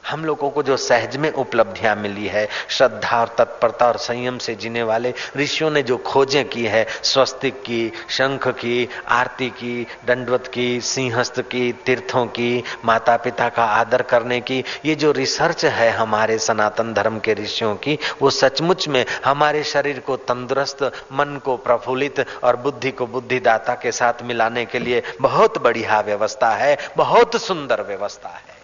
हम 0.08 0.24
लोगों 0.24 0.50
को 0.50 0.62
जो 0.62 0.76
सहज 0.76 1.16
में 1.16 1.32
उपलब्धियाँ 1.32 1.96
मिली 1.96 2.26
है, 2.26 2.48
श्रद्धा 2.68 3.20
और 3.20 3.34
तत्परता 3.38 3.86
और 3.86 3.96
संयम 3.96 4.38
से 4.38 4.54
जीने 4.54 4.82
वाले 4.82 5.14
ऋषियों 5.36 5.70
ने 5.70 5.82
जो 5.82 5.96
खोजें 5.96 6.48
की 6.48 6.64
है, 6.64 6.86
स्वस्तिक 7.02 7.54
की, 7.60 7.92
शंख 8.08 8.48
की, 8.48 8.88
आरती 9.08 9.50
की, 9.50 9.86
दंडवत 10.06 10.46
की, 10.46 10.80
सिंहस्थ 10.80 11.40
की, 11.40 11.72
तीर्थों 11.72 12.26
की 12.26 12.64
माता 12.84 13.16
पिता 13.16 13.48
का 13.48 13.64
आदर 13.64 14.02
करने 14.02 14.40
की, 14.40 14.64
ये 14.84 14.94
जो 14.94 15.12
रिसर्च 15.12 15.64
है 15.64 15.90
हमारे 15.90 16.38
सनातन 16.38 16.92
धर्म 16.94 17.18
के 17.18 17.34
ऋषियों 17.34 17.74
की, 17.76 17.98
वो 18.22 18.30
सचमुच 18.30 18.88
में 18.88 19.04
हमारे 19.24 19.64
शरीर 19.64 20.00
को 20.00 20.16
तंदुरुस्त, 20.16 20.82
मन 21.12 21.40
को 21.44 21.56
प्रफुल्लित 21.56 22.24
और 22.44 22.56
बुद्धि 22.56 22.90
को 22.90 23.06
बुद्धिदाता 23.06 23.74
के 23.74 23.92
साथ 23.92 24.22
मिलाने 24.22 24.64
के 24.64 24.78
लिए 24.78 25.02
बहुत 25.20 25.62
बढ़िया 25.62 26.00
व्यवस्था 26.00 26.50
है, 26.50 26.76
बहुत 26.96 27.36
सुंदर 27.36 27.82
व्यवस्था 27.82 28.28
है। 28.28 28.55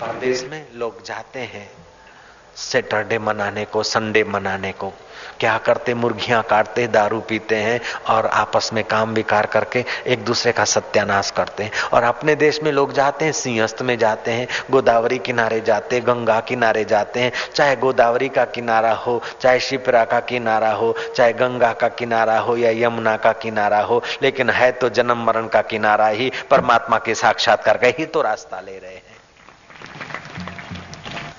परदेश 0.00 0.46
में 0.50 0.66
लोग 0.74 1.04
जाते 1.04 1.38
हैं 1.38 1.68
सैटरडे 2.56 3.18
मनाने 3.18 3.64
को 3.64 3.82
संडे 3.82 4.24
मनाने 4.24 4.72
को। 4.72 4.92
क्या 5.40 5.58
करते? 5.58 5.94
मुर्गियाँ 5.94 6.42
काटते, 6.42 6.86
दारू 6.86 7.20
पीते 7.20 7.56
हैं 7.56 7.80
और 8.08 8.26
आपस 8.26 8.70
में 8.72 8.84
काम 8.84 9.14
विकार 9.14 9.46
करके 9.46 9.84
एक 10.06 10.24
दूसरे 10.24 10.52
का 10.52 10.64
सत्यानाश 10.64 11.30
करते 11.30 11.64
हैं। 11.64 11.70
और 11.92 12.02
अपने 12.02 12.34
देश 12.34 12.60
में 12.62 12.72
लोग 12.72 12.92
जाते 12.92 13.24
हैं, 13.24 13.32
सिंहस्थ 13.32 13.82
में 13.82 13.98
जाते 13.98 14.30
हैं, 14.30 14.48
गोदावरी 14.70 15.18
किनारे 15.18 15.60
जाते 15.60 16.00
गंगा 16.00 16.40
किनारे 16.40 16.84
जाते 16.84 17.20
हैं। 17.20 17.32
चाहे 17.54 17.76
गोदावरी 17.76 18.28
का 18.28 18.44
किनारा 18.44 18.92
हो, 18.92 19.22
चाहे 19.40 19.60
शिप्रा 19.60 20.04
का 20.04 20.20
किनारा 20.20 20.72
हो, 20.72 20.94
चाहे 21.16 21.32
गंगा 21.32 21.72
का 21.72 21.88
किनारा 21.88 22.38
हो 22.38 22.56
या 22.56 22.70
यमुना 22.86 23.16
का 23.16 23.32
किनारा 23.32 23.80
हो, 23.80 24.02
लेकिन 24.22 24.50
है 24.50 24.72
तो 24.72 24.88
जन्म 24.88 25.24
मरण 25.24 25.46
का 25.46 25.62
किनारा 25.62 26.08
ही, 26.08 26.32
परमात्मा 26.50 26.98
के 26.98 27.14
साक्षात्कार 27.14 27.76
का 27.76 27.86
ही 27.86 28.06
तो 28.06 28.22
रास्ता 28.22 28.60
ले 28.60 28.78
रहे 28.78 28.94
हैं। 28.94 29.05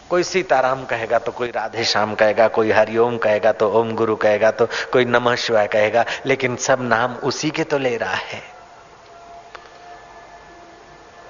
कोई 0.10 0.24
सीताराम 0.24 0.84
कहेगा 0.86 1.18
तो 1.20 1.32
कोई 1.32 1.52
राधे 1.52 1.84
श्याम 1.84 2.14
कहेगा, 2.16 2.48
कोई 2.48 2.72
हरिओम 2.72 3.18
कहेगा 3.18 3.52
तो 3.52 3.70
ओम 3.72 3.94
गुरु 3.96 4.16
कहेगा 4.16 4.52
तो 4.52 4.68
कोई 4.92 5.06
नमः 5.06 5.36
शिवाय 5.36 5.68
कहेगा, 5.68 6.06
लेकिन 6.26 6.56
सब 6.56 6.82
नाम 6.82 7.16
उसी 7.24 7.50
के 7.50 7.64
तो 7.64 7.78
ले 7.78 7.96
रहा 7.98 8.14
है। 8.14 8.42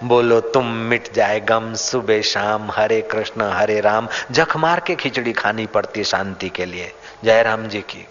बोलो, 0.03 0.39
तुम 0.41 0.65
मिट 0.65 1.11
जाए 1.13 1.39
गम, 1.39 1.73
सुबह 1.73 2.21
शाम, 2.21 2.69
हरे 2.71 3.01
कृष्ण, 3.01 3.49
हरे 3.51 3.80
राम 3.82 4.07
जख 4.32 4.55
मार 4.57 4.80
के 4.80 4.95
खिचड़ी 4.95 5.34
खानी 5.34 5.65
पड़ती 5.67 6.03
शांति 6.03 6.49
के 6.49 6.65
लिए। 6.65 6.93
जय 7.23 7.43
राम 7.43 7.67
जी 7.67 7.82
की। 7.82 8.07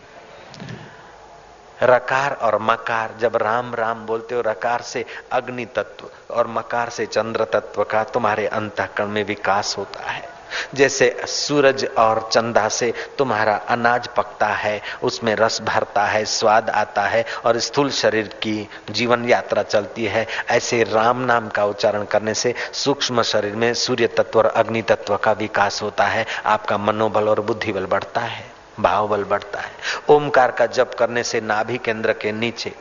रकार 1.83 2.33
और 2.33 2.59
मकार, 2.62 3.14
जब 3.21 3.37
राम 3.37 3.75
राम 3.75 4.07
बोलते 4.07 4.35
हो, 4.35 4.41
रकार 4.41 4.83
से 4.83 5.05
अग्नि 5.33 5.64
तत्व 5.67 6.35
और 6.35 6.47
मकार 6.47 6.91
से 6.91 7.07
चंद्र 7.07 7.45
तत्व 7.45 7.85
का 7.85 8.03
तुम्हारे 8.05 8.47
अंतकरण 8.47 9.09
में 9.09 9.25
विकास 9.25 9.75
होता 9.79 10.11
है। 10.11 10.36
जैसे 10.75 11.15
सूरज 11.27 11.85
और 11.99 12.29
चंदा 12.33 12.69
से 12.69 12.93
तुम्हारा 13.19 13.55
अनाज 13.69 14.07
पकता 14.07 14.47
है, 14.47 14.81
उसमें 15.03 15.35
रस 15.37 15.61
भरता 15.63 16.05
है, 16.05 16.25
स्वाद 16.25 16.71
आता 16.71 17.03
है 17.03 17.25
और 17.45 17.59
स्थूल 17.59 17.91
शरीर 17.91 18.29
की 18.43 18.69
जीवन 18.91 19.29
यात्रा 19.29 19.63
चलती 19.63 20.05
है। 20.05 20.27
ऐसे 20.51 20.83
राम 20.85 21.21
नाम 21.21 21.49
का 21.49 21.65
उच्चारण 21.65 22.05
करने 22.05 22.35
से 22.35 22.55
सूक्ष्म 22.75 23.23
शरीर 23.23 23.57
में 23.57 23.73
सूर्य 23.75 24.07
तत्व 24.07 24.39
और 24.39 24.47
अग्नि 24.47 24.83
तत्व 24.83 25.17
का 25.17 25.33
विकास 25.33 25.83
होता 25.83 26.05
है। 26.05 26.27
आपका 26.47 26.79
मनोबल 26.79 27.29
और 27.29 27.41
बुद्धि 27.41 27.73
बल 27.73 27.87
बढ़ता 27.87 28.21
है 28.21 28.45
भाव 28.81 29.09
बल 29.09 29.25
बढ़ता 29.25 29.61
है। 29.61 29.71
ओमकार 30.09 30.51
का 30.51 30.67
जप 30.67 30.95
करने 30.99 31.23
से 31.23 31.41
नाभि 31.41 31.79
केंद्र 31.79 32.13
के 32.13 32.33
नीचे 32.33 32.73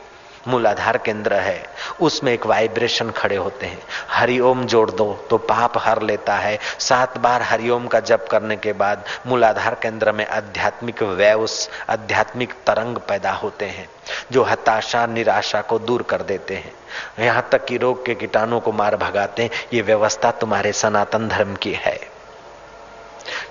मूलाधार 0.48 0.98
केंद्र 0.98 1.34
है। 1.34 1.62
उसमें 2.00 2.32
एक 2.32 2.46
वाइब्रेशन 2.46 3.10
खड़े 3.10 3.36
होते 3.36 3.66
हैं। 3.66 3.78
हरिओम 4.10 4.64
जोड़ 4.66 4.90
दो 4.90 5.12
तो 5.30 5.38
पाप 5.38 5.78
हर 5.78 6.02
लेता 6.02 6.34
है। 6.34 6.58
सात 6.78 7.18
बार 7.18 7.42
हरिओम 7.42 7.86
का 7.86 8.00
जप 8.00 8.26
करने 8.30 8.56
के 8.56 8.72
बाद 8.72 9.04
मूलाधार 9.26 9.74
केंद्र 9.74 10.12
में 10.12 10.26
आध्यात्मिक 10.26 11.02
वैवस 11.02 11.68
आध्यात्मिक 11.90 12.52
तरंग 12.66 12.96
पैदा 12.98 13.32
होते 13.32 13.66
हैं, 13.66 13.88
जो 14.32 14.42
हताशा, 14.42 15.06
निराशा 15.06 15.60
को 15.60 15.78
दूर 15.78 16.02
कर 16.02 16.22
देते 16.22 16.54
हैं। 16.54 16.72
यहाँ 17.20 17.48
तक 17.52 17.64
कि 17.64 17.76
रोग 17.76 18.04
के 18.06 18.14
कीटाणु 18.14 18.60
को 18.60 18.72
मार 18.72 18.96
भगाते 18.96 19.42
हैं। 19.42 19.50
ये 19.72 19.82
व्यवस्था 19.82 20.30
तुम्हारे 20.30 20.72
सनातन 20.72 21.28
धर्म 21.28 21.54
की 21.54 21.72
है। 21.72 21.98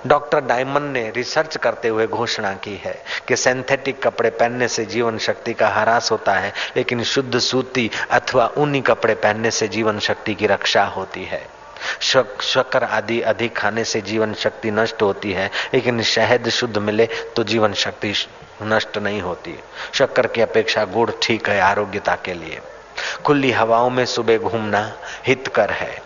डॉक्टर 0.07 0.41
डायमंड 0.41 0.91
ने 0.93 1.09
रिसर्च 1.15 1.57
करते 1.57 1.88
हुए 1.88 2.07
घोषणा 2.07 2.53
की 2.53 2.76
है 2.76 2.95
कि 3.28 3.36
सिंथेटिक 3.36 4.01
कपड़े 4.03 4.30
पहनने 4.30 4.67
से 4.67 4.86
जीवन 4.86 5.17
शक्ति 5.17 5.53
का 5.53 5.67
ह्रास 5.69 6.11
होता 6.11 6.34
है, 6.34 6.53
लेकिन 6.78 7.03
शुद्ध 7.03 7.39
सूती 7.39 7.89
अथवा 8.11 8.51
ऊनी 8.57 8.82
कपड़े 8.82 9.15
पहनने 9.15 9.51
से 9.51 9.67
जीवन 9.67 9.99
शक्ति 9.99 10.36
की 10.36 10.47
रक्षा 10.47 10.84
होती 10.86 11.23
है। 11.23 11.45
शक्कर 12.01 12.84
आदि 12.84 13.19
अधिक 13.21 13.55
खाने 13.57 13.84
से 13.84 14.01
जीवन 14.01 14.34
शक्ति 14.34 14.71
नष्ट 14.71 15.01
होती 15.01 15.32
है, 15.34 15.49
लेकिन 15.73 16.01
शहद 16.03 16.49
शुद्ध 16.49 16.78
मिले 16.78 17.05
तो 17.36 17.43
जीवन 17.43 17.73
शक्ति 17.73 18.13
नष्ट 18.63 18.97
नहीं 18.97 19.21
होती। 19.21 19.57
शक्कर 19.93 20.28
की 20.28 20.41
अपेक्षा 20.41 20.86
गुड़ 20.86 21.09
ठीक 21.21 21.49
है 21.49 21.59
आरोग्यता 21.61 22.15
के 22.15 22.34
लिए। 22.34 22.59
खुली 23.26 23.51
हवाओं 23.51 23.89
में 23.89 24.05
सुबह 24.05 24.38
घूमना 24.38 24.91
हितकर 25.28 25.71
है। 25.71 26.04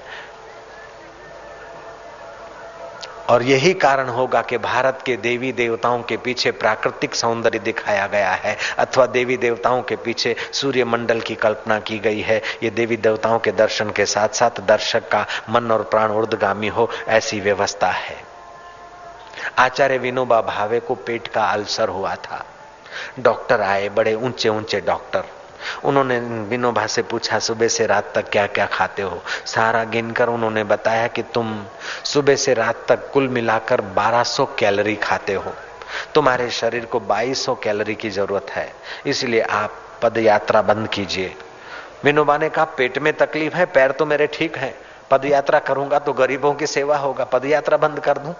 और 3.29 3.43
यही 3.43 3.73
कारण 3.73 4.09
होगा 4.09 4.41
कि 4.41 4.57
भारत 4.57 4.99
के 5.05 5.17
देवी 5.17 5.51
देवताओं 5.51 6.03
के 6.03 6.17
पीछे 6.17 6.51
प्राकृतिक 6.51 7.15
सौंदर्य 7.15 7.59
दिखाया 7.59 8.07
गया 8.07 8.31
है, 8.31 8.57
अथवा 8.77 9.05
देवी 9.05 9.37
देवताओं 9.37 9.81
के 9.81 9.95
पीछे 9.95 10.35
सूर्य 10.53 10.83
मंडल 10.83 11.21
की 11.21 11.35
कल्पना 11.35 11.79
की 11.79 11.99
गई 11.99 12.21
है। 12.21 12.41
ये 12.63 12.69
देवी 12.69 12.97
देवताओं 12.97 13.39
के 13.39 13.51
दर्शन 13.51 13.89
के 13.89 14.05
साथ 14.05 14.29
साथ 14.29 14.61
दर्शक 14.61 15.09
का 15.09 15.25
मन 15.49 15.71
और 15.71 15.83
प्राण 15.83 16.11
उर्दगामी 16.11 16.67
हो, 16.67 16.89
ऐसी 17.07 17.39
व्यवस्था 17.39 17.87
है। 17.87 18.17
आचार्य 19.57 19.97
विनोबा 19.97 20.41
भावे 20.41 20.79
को 20.79 20.95
पेट 20.95 21.27
का 21.27 21.43
अल्सर 21.43 21.89
हुआ 21.89 22.15
था। 22.15 22.45
डॉक्टर 23.19 23.61
आए, 23.61 23.89
बड़े 23.89 24.13
ऊँचे 24.13 24.49
ऊँचे 24.49 24.81
डॉक्टर। 24.81 25.23
उन्होंने 25.83 26.19
विनोबा 26.49 26.85
से 26.87 27.01
पूछा, 27.03 27.39
सुबह 27.39 27.67
से 27.67 27.85
रात 27.87 28.11
तक 28.15 28.29
क्या 28.29 28.45
क्या 28.47 28.65
खाते 28.67 29.01
हो? 29.01 29.21
सारा 29.45 29.83
गिनकर 29.85 30.29
उन्होंने 30.29 30.63
बताया 30.65 31.07
कि 31.07 31.23
तुम 31.33 31.65
सुबह 32.05 32.35
से 32.35 32.53
रात 32.53 32.85
तक 32.87 33.09
कुल 33.11 33.27
मिलाकर 33.29 33.81
1200 33.93 34.45
कैलोरी 34.59 34.95
खाते 34.97 35.33
हो। 35.35 35.53
तुम्हारे 36.15 36.49
शरीर 36.51 36.85
को 36.85 36.99
2200 37.01 37.55
कैलोरी 37.55 37.95
की 37.95 38.09
ज़रूरत 38.11 38.49
है, 38.49 38.71
इसलिए 39.05 39.41
आप 39.41 39.81
पद 40.01 40.17
यात्रा 40.17 40.61
बंद 40.63 40.87
कीजिए। 40.87 41.35
विनोबा 42.03 42.37
ने 42.37 42.49
कहा, 42.49 42.65
पेट 42.67 42.97
में 42.97 43.13
तकलीफ़ 43.13 43.55
है, 43.55 43.65
पैर 43.67 43.91
तो 43.91 44.05
मेरे 44.05 44.27
ठीक 44.27 44.57
है 44.57 44.73
पद 45.11 45.25
यात्रा 45.25 45.59
करूँगा 45.61 45.99
तो 45.99 46.13
गरीबों 46.13 46.53
की 46.53 46.67
सेवा 46.67 46.97
होगा 46.97 47.23
पद 47.25 47.45
यात्रा 47.45 47.77
बंद 47.77 47.99
कर 47.99 48.17
दूँ। 48.17 48.33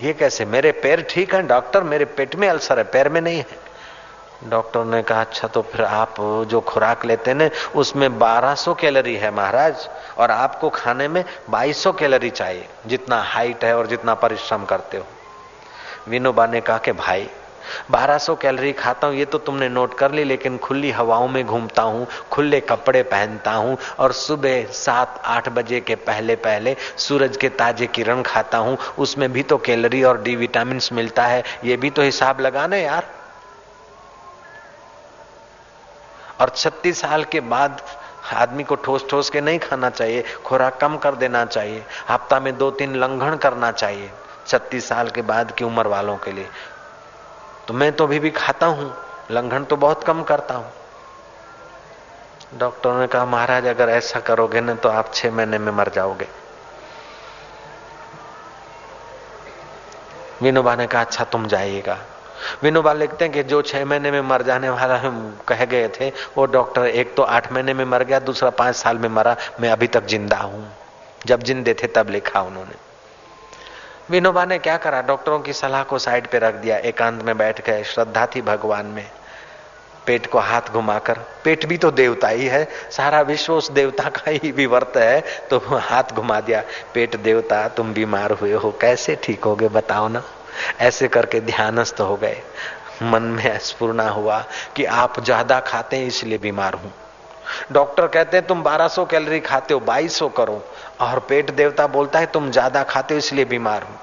ये 0.00 0.12
कैसे, 0.12 0.44
मेरे 0.46 0.70
पैर 0.72 1.00
ठीक 1.10 1.34
हैं, 1.34 1.46
डॉक्टर, 1.46 1.82
मेरे 1.82 2.04
पेट 2.06 2.34
में 2.36 2.48
अल्सर 2.48 2.78
है, 2.78 2.84
पैर 2.84 3.08
में 3.08 3.20
नहीं 3.20 3.38
है। 3.38 3.58
डॉक्टर 4.44 4.84
ने 4.84 5.02
कहा 5.02 5.20
अच्छा 5.20 5.48
तो 5.48 5.62
फिर 5.62 5.84
आप 5.84 6.14
जो 6.48 6.60
खुराक 6.60 7.04
लेते 7.04 7.34
ने, 7.34 7.50
उसमें 7.74 8.08
1200 8.08 8.74
कैलोरी 8.74 9.14
है 9.14 9.30
महाराज, 9.34 9.88
और 10.18 10.30
आपको 10.30 10.70
खाने 10.70 11.08
में 11.08 11.24
2200 11.50 11.92
कैलोरी 11.92 12.30
चाहिए, 12.30 12.68
जितना 12.86 13.22
हाइट 13.22 13.64
है 13.64 13.76
और 13.76 13.86
जितना 13.86 14.14
परिश्रम 14.14 14.64
करते 14.64 14.96
हो। 14.96 15.06
विनोबा 16.08 16.46
ने 16.46 16.60
कहा 16.60 16.78
कि, 16.78 16.92
भाई 16.92 17.28
1200 17.90 18.36
कैलोरी 18.36 18.72
खाता 18.72 19.06
हूँ, 19.06 19.16
ये 19.16 19.24
तो 19.24 19.38
तुमने 19.38 19.68
नोट 19.68 19.98
कर 19.98 20.12
ली, 20.12 20.24
लेकिन 20.24 20.58
खुली 20.58 20.90
हवाओं 20.90 21.28
में 21.28 21.46
घूमता 21.46 21.82
हूँ, 21.82 22.06
खुले 22.30 22.60
कपड़े 22.60 23.02
पहनता 23.02 23.52
हूँ, 23.52 23.76
और 23.98 24.12
सुबह 24.12 24.64
सात, 24.64 25.20
आठ 25.24 25.48
बजे 25.48 25.80
के 25.80 25.94
पहले 25.94 26.36
पहले 26.36 26.76
सूरज 26.96 27.36
के 27.36 27.48
ताजे 27.48 27.86
किरण 27.86 28.22
खाता 28.22 28.58
हूँ, 28.58 28.78
उसमें 28.98 29.32
भी 29.32 29.42
तो 29.42 29.58
कैलोरी 29.58 30.02
और 30.02 30.22
डी 30.22 30.36
विटामिन 30.36 30.80
मिलता 30.92 31.26
है, 31.26 31.44
ये 31.64 31.76
भी 31.76 31.90
तो 31.90 32.02
हिसाब 32.02 32.40
लगाना 32.40 32.76
यार। 32.76 33.17
और 36.40 36.48
छत्तीस 36.48 37.00
साल 37.00 37.24
के 37.24 37.40
बाद 37.42 37.82
आदमी 38.34 38.64
को 38.64 38.74
ठोस 38.74 39.04
ठोस 39.10 39.30
के 39.30 39.40
नहीं 39.40 39.58
खाना 39.58 39.90
चाहिए, 39.90 40.24
खुराक 40.44 40.78
कम 40.80 40.96
कर 40.96 41.14
देना 41.14 41.44
चाहिए, 41.44 41.84
हफ़्ता 42.08 42.40
में 42.40 42.56
दो 42.58 42.70
तीन 42.70 42.94
लंघन 42.96 43.36
करना 43.36 43.70
चाहिए, 43.72 44.10
छत्तीस 44.46 44.88
साल 44.88 45.10
के 45.10 45.22
बाद 45.22 45.52
की 45.52 45.64
उम्र 45.64 45.86
वालों 45.86 46.16
के 46.16 46.32
लिए। 46.32 46.48
तो 47.68 47.74
मैं 47.74 47.92
तो 47.92 48.04
अभी 48.04 48.18
भी 48.18 48.30
खाता 48.30 48.66
हूँ, 48.66 48.92
लंघन 49.30 49.64
तो 49.64 49.76
बहुत 49.76 50.04
कम 50.04 50.22
करता 50.22 50.54
हूँ। 50.54 50.72
डॉक्टर 52.54 52.92
ने 52.92 53.06
कहा, 53.06 53.24
महाराज, 53.24 53.66
अगर 53.66 53.88
ऐसा 53.88 54.20
करोगे 54.20 54.60
ना 54.60 54.74
तो 54.74 54.88
आप 54.88 55.10
छह 55.14 55.30
महीने 55.30 55.58
में 55.58 55.72
मर 55.72 55.88
जाओगे। 55.88 56.28
विनोबा 60.42 60.74
ने 60.76 60.86
कहा 60.86 61.00
अच्छा 61.00 61.24
तुम 61.24 61.46
जाइएगा। 61.46 61.98
विनोबा 62.62 62.92
लिखते 62.92 63.24
हैं 63.24 63.34
कि 63.34 63.42
जो 63.42 63.62
छह 63.62 63.84
महीने 63.84 64.10
में 64.10 64.20
मर 64.20 64.42
जाने 64.42 64.70
वाला 64.70 64.96
हम 64.96 65.38
कह 65.48 65.64
गए 65.64 65.88
थे, 65.90 66.08
वो 66.36 66.46
डॉक्टर 66.46 66.86
एक 66.86 67.14
तो 67.14 67.22
आठ 67.22 67.52
महीने 67.52 67.74
में 67.74 67.84
मर 67.84 68.04
गया, 68.04 68.18
दूसरा 68.20 68.50
पाँच 68.50 68.76
साल 68.76 68.98
में 68.98 69.08
मरा, 69.08 69.36
मैं 69.60 69.70
अभी 69.70 69.86
तक 69.86 70.06
ज़िंदा 70.06 70.36
हूँ। 70.36 70.66
जब 71.26 71.42
जिंदे 71.42 71.74
थे, 71.74 71.86
तब 71.86 72.10
लिखा 72.10 72.40
उन्होंने। 72.40 72.86
विनोबा 74.10 74.44
ने 74.44 74.58
क्या 74.58 74.76
करा? 74.76 75.00
डॉक्टरों 75.02 75.38
की 75.40 75.52
सलाह 75.52 75.82
को 75.82 75.98
साइड 75.98 76.26
पे 76.26 76.38
रख 76.38 76.54
दिया, 76.54 76.76
एकांत 76.78 77.22
में 77.22 77.36
बैठ 77.38 77.64
गए, 77.66 77.82
श्रद्धा 77.84 78.26
थी 78.26 78.42
भगवान 78.42 78.86
में। 78.86 79.04
पेट 80.06 80.26
को 80.26 80.38
हाथ 80.38 80.70
घुमाकर, 80.72 81.18
पेट 81.44 81.66
भी 81.66 81.76
तो 81.78 81.90
देवता 81.90 82.28
ही 82.28 82.46
है, 82.46 82.64
सारा 82.90 83.20
विश्व 83.20 83.52
उस 83.52 83.70
देवता 83.70 84.08
का 84.08 84.30
ही 84.30 84.50
विवर्त 84.50 84.96
है 84.96 85.20
तो 85.50 85.58
हाथ 85.58 86.14
घुमा 86.14 86.40
दिया, 86.40 86.62
पेट 86.94 87.16
देवता, 87.16 87.66
तुम 87.68 87.92
बीमार 87.94 88.32
हुए 88.32 88.52
हो, 88.52 88.70
कैसे 88.80 89.16
ठीक 89.22 89.44
होगे, 89.44 89.68
बताओ 89.68 90.08
ना? 90.08 90.22
ऐसे 90.80 91.08
करके 91.08 91.40
ध्यानस्थ 91.40 92.00
हो 92.00 92.16
गए। 92.16 92.42
मन 93.02 93.22
में 93.22 93.58
स्पूर्णा 93.58 94.08
हुआ 94.08 94.44
कि 94.76 94.84
आप 94.84 95.20
ज़्यादा 95.20 95.60
खाते 95.60 95.96
हैं, 95.96 96.06
इसलिए 96.06 96.38
बीमार 96.38 96.74
हूँ। 96.74 96.92
डॉक्टर 97.72 98.06
कहते 98.06 98.36
हैं, 98.36 98.46
तुम 98.46 98.62
1200 98.62 99.04
कैलोरी 99.04 99.40
खाते 99.40 99.74
हो 99.74 99.80
2200 99.80 100.28
करो। 100.28 100.62
और 101.00 101.18
पेट 101.18 101.50
देवता 101.50 101.86
बोलता 101.86 102.18
है, 102.18 102.26
तुम 102.26 102.50
ज़्यादा 102.50 102.82
खाते 102.82 103.14
हो, 103.14 103.18
इसलिए 103.18 103.44
बीमार 103.44 103.82
हूँ। 103.82 103.98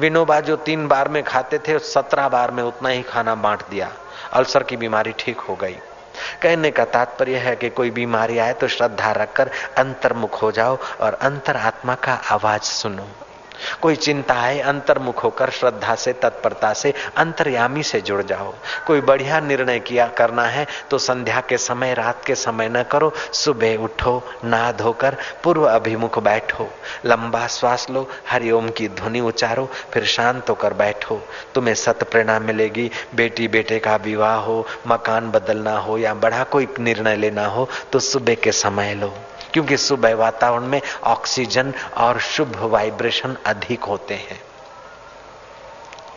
विनोबा 0.00 0.40
जो 0.40 0.56
तीन 0.56 0.86
बार 0.88 1.08
में 1.08 1.22
खाते 1.22 1.58
थे, 1.58 1.78
सत्रह 1.78 2.28
बार 2.28 2.50
में 2.50 2.62
उतना 2.62 2.88
ही 2.88 3.02
खाना 3.02 3.34
बांट 3.34 3.62
दिया। 3.70 3.90
अल्सर 4.32 4.62
की 4.62 4.76
बीमारी 4.76 5.14
ठीक 5.18 5.40
हो 5.40 5.54
गई। 5.54 5.76
कहने 6.42 6.70
का 6.70 6.84
तात्पर्य 6.84 7.36
है 7.36 7.54
कि 7.56 7.68
कोई 7.70 7.90
बीमारी 7.90 8.38
आए 8.38 8.52
तो 8.52 8.68
श्रद्धा 8.68 9.12
रखकर 9.12 9.50
अंतर्मुख 9.78 10.42
हो 10.42 10.50
जाओ 10.52 10.78
और 11.00 11.14
अंतर 11.14 11.56
आत्मा 11.56 11.94
का 11.94 12.14
आवाज़ 12.30 12.62
सुनो। 12.62 13.08
कोई 13.82 13.96
चिंता 13.96 14.34
है, 14.34 14.60
अंतर्मुख 14.60 15.22
होकर 15.24 15.50
श्रद्धा 15.50 15.94
से, 15.94 16.12
तत्परता 16.12 16.72
से, 16.72 16.92
अंतर्यामी 17.16 17.82
से 17.82 18.00
जुड़ 18.00 18.22
जाओ। 18.22 18.52
कोई 18.86 19.00
बढ़िया 19.00 19.40
निर्णय 19.40 19.78
किया 19.80 20.06
करना 20.08 20.44
है 20.44 20.66
तो 20.90 20.98
संध्या 20.98 21.40
के 21.40 21.58
समय, 21.58 21.94
रात 21.94 22.24
के 22.24 22.34
समय 22.34 22.68
न 22.68 22.82
करो। 22.82 23.12
सुबह 23.34 23.76
उठो 23.76 24.22
ना 24.44 24.70
धोकर 24.72 25.16
पूर्व 25.44 25.64
अभिमुख 25.64 26.18
बैठो। 26.18 26.68
लंबा 27.04 27.46
श्वास 27.46 27.86
लो, 27.90 28.08
हरिओम 28.30 28.68
की 28.70 28.88
ध्वनि 28.88 29.20
उचारो, 29.20 29.68
फिर 29.92 30.04
शांत 30.06 30.50
होकर 30.50 30.74
बैठो। 30.74 31.20
तुम्हें 31.54 31.74
सत 31.74 32.02
प्रेरणा 32.10 32.38
मिलेगी 32.40 32.90
बेटी 33.14 33.48
बेटे 33.48 33.78
का 33.78 33.96
विवाह 33.96 34.34
हो, 34.36 34.66
मकान 34.86 35.30
बदलना 35.30 35.78
हो, 35.78 35.98
या 35.98 36.14
बड़ा 36.16 36.42
कोई 36.44 36.68
निर्णय 36.80 37.16
लेना 37.16 37.46
हो 37.46 37.68
तो 37.92 37.98
सुबह 38.00 38.34
के 38.34 38.52
समय 38.52 38.94
लो। 38.94 39.14
क्योंकि 39.56 39.76
सुबह 39.76 40.14
वातावरण 40.14 40.62
में 40.62 40.80
ऑक्सीजन 41.04 41.72
और 41.96 42.18
शुभ 42.20 42.56
वाइब्रेशन 42.62 43.36
अधिक 43.46 43.84
होते 43.84 44.14
हैं। 44.14 44.40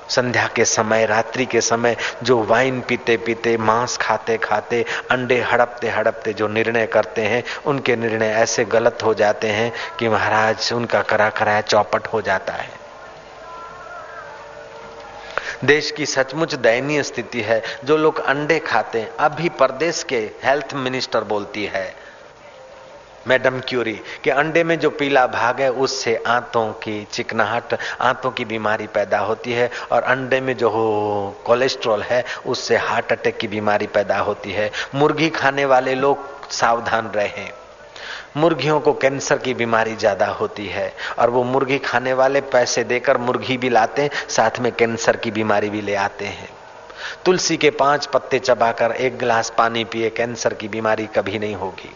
संध्या 0.10 0.48
के 0.56 0.66
समय, 0.66 1.06
रात्रि 1.06 1.46
के 1.46 1.62
समय 1.62 1.96
जो 2.24 2.44
वाइन 2.44 2.82
पीते 2.82 3.18
पीते 3.18 3.58
मांस 3.58 3.98
खाते 3.98 4.38
खाते 4.38 4.86
अंडे 5.12 5.42
हड़पते 5.42 5.90
हड़पते 5.90 6.34
जो 6.34 6.48
निर्णय 6.48 6.88
करते 6.88 7.22
हैं, 7.22 7.44
उनके 7.66 7.96
निर्णय 7.96 8.28
ऐसे 8.28 8.66
गलत 8.66 9.04
हो 9.04 9.14
जाते 9.14 9.48
हैं 9.48 9.72
कि 10.00 10.10
महाराज 10.10 10.74
उनका 10.74 11.02
करा 11.02 11.30
कराया 11.30 11.62
चौपट 11.62 12.08
हो 12.08 12.22
जाता 12.22 12.54
है। 12.54 12.70
देश 15.66 15.92
की 15.92 16.06
सचमुच 16.06 16.56
दयनीय 16.56 17.04
स्थिति 17.04 17.42
है, 17.42 17.64
जो 17.84 17.98
लोग 17.98 18.20
अंडे 18.20 18.60
खाते 18.60 19.02
हैं। 19.02 19.16
अभी 19.20 19.50
प्रदेश 19.50 20.04
के 20.04 20.20
हेल्थ 20.44 20.74
मिनिस्टर 20.74 21.24
बोलती 21.24 21.66
है 21.66 21.99
मैडम 23.28 23.60
क्यूरी, 23.60 24.00
कि 24.24 24.30
अंडे 24.30 24.64
में 24.64 24.80
जो 24.80 24.90
पीला 24.90 25.28
भाग 25.28 25.62
है, 25.62 25.72
उससे 25.72 26.16
आंतों 26.28 26.74
की 26.74 27.08
चिकनाहट, 27.12 27.78
आंतों 28.02 28.32
की 28.32 28.46
बीमारी 28.46 28.88
पैदा 28.88 29.20
होती 29.20 29.52
है, 29.52 29.72
और 29.92 30.04
अंडे 30.04 30.42
में 30.42 30.58
जो 30.58 30.70
कोलेस्ट्रॉल 31.46 32.02
है, 32.02 32.26
उससे 32.46 32.78
हार्ट 32.78 33.12
अटैक 33.12 33.38
की 33.38 33.48
बीमारी 33.48 33.88
पैदा 33.88 34.20
होती 34.20 34.52
है। 34.52 34.72
मुर्गी 34.96 35.30
खाने 35.30 35.66
वाले 35.66 35.96
लोग 35.96 36.50
सावधान 36.50 37.08
रहें। 37.08 37.52
मुर्गियों 38.38 38.80
को 38.80 38.94
कैंसर 38.94 39.38
की 39.38 39.54
बीमारी 39.54 39.96
ज़्यादा 39.96 40.28
होती 40.28 40.68
है, 40.68 40.94
और 41.20 41.30
वो 41.30 41.44
मुर्गी 41.44 41.78
खाने 41.78 42.14
वाले 42.14 42.42
पैसे 42.42 42.84
देकर 42.84 43.18
मुर्गी 43.18 43.58
भी 43.58 43.70
लाते 43.70 44.02
हैं, 44.02 44.10
साथ 44.30 44.60
में 44.60 44.72
कैंसर 44.72 45.16
की 45.16 45.32
बीमारी 45.32 45.70
भी 45.70 45.82
ले 45.82 45.96
आते 45.96 46.26
हैं। 46.26 46.50
तुलसी 47.26 47.58
के 47.58 47.70
पाँच 47.70 48.06
पत्ते 48.06 48.40
चबाकर 48.40 48.92
एक 48.92 49.18
गिलास 49.18 49.54
पानी 49.58 49.84
पिए, 49.84 50.10
कैंसर 50.10 50.54
की 50.54 50.68
बीमारी 50.68 51.06
कभी 51.06 51.40
नहीं 51.40 51.56
होगी। 51.56 51.92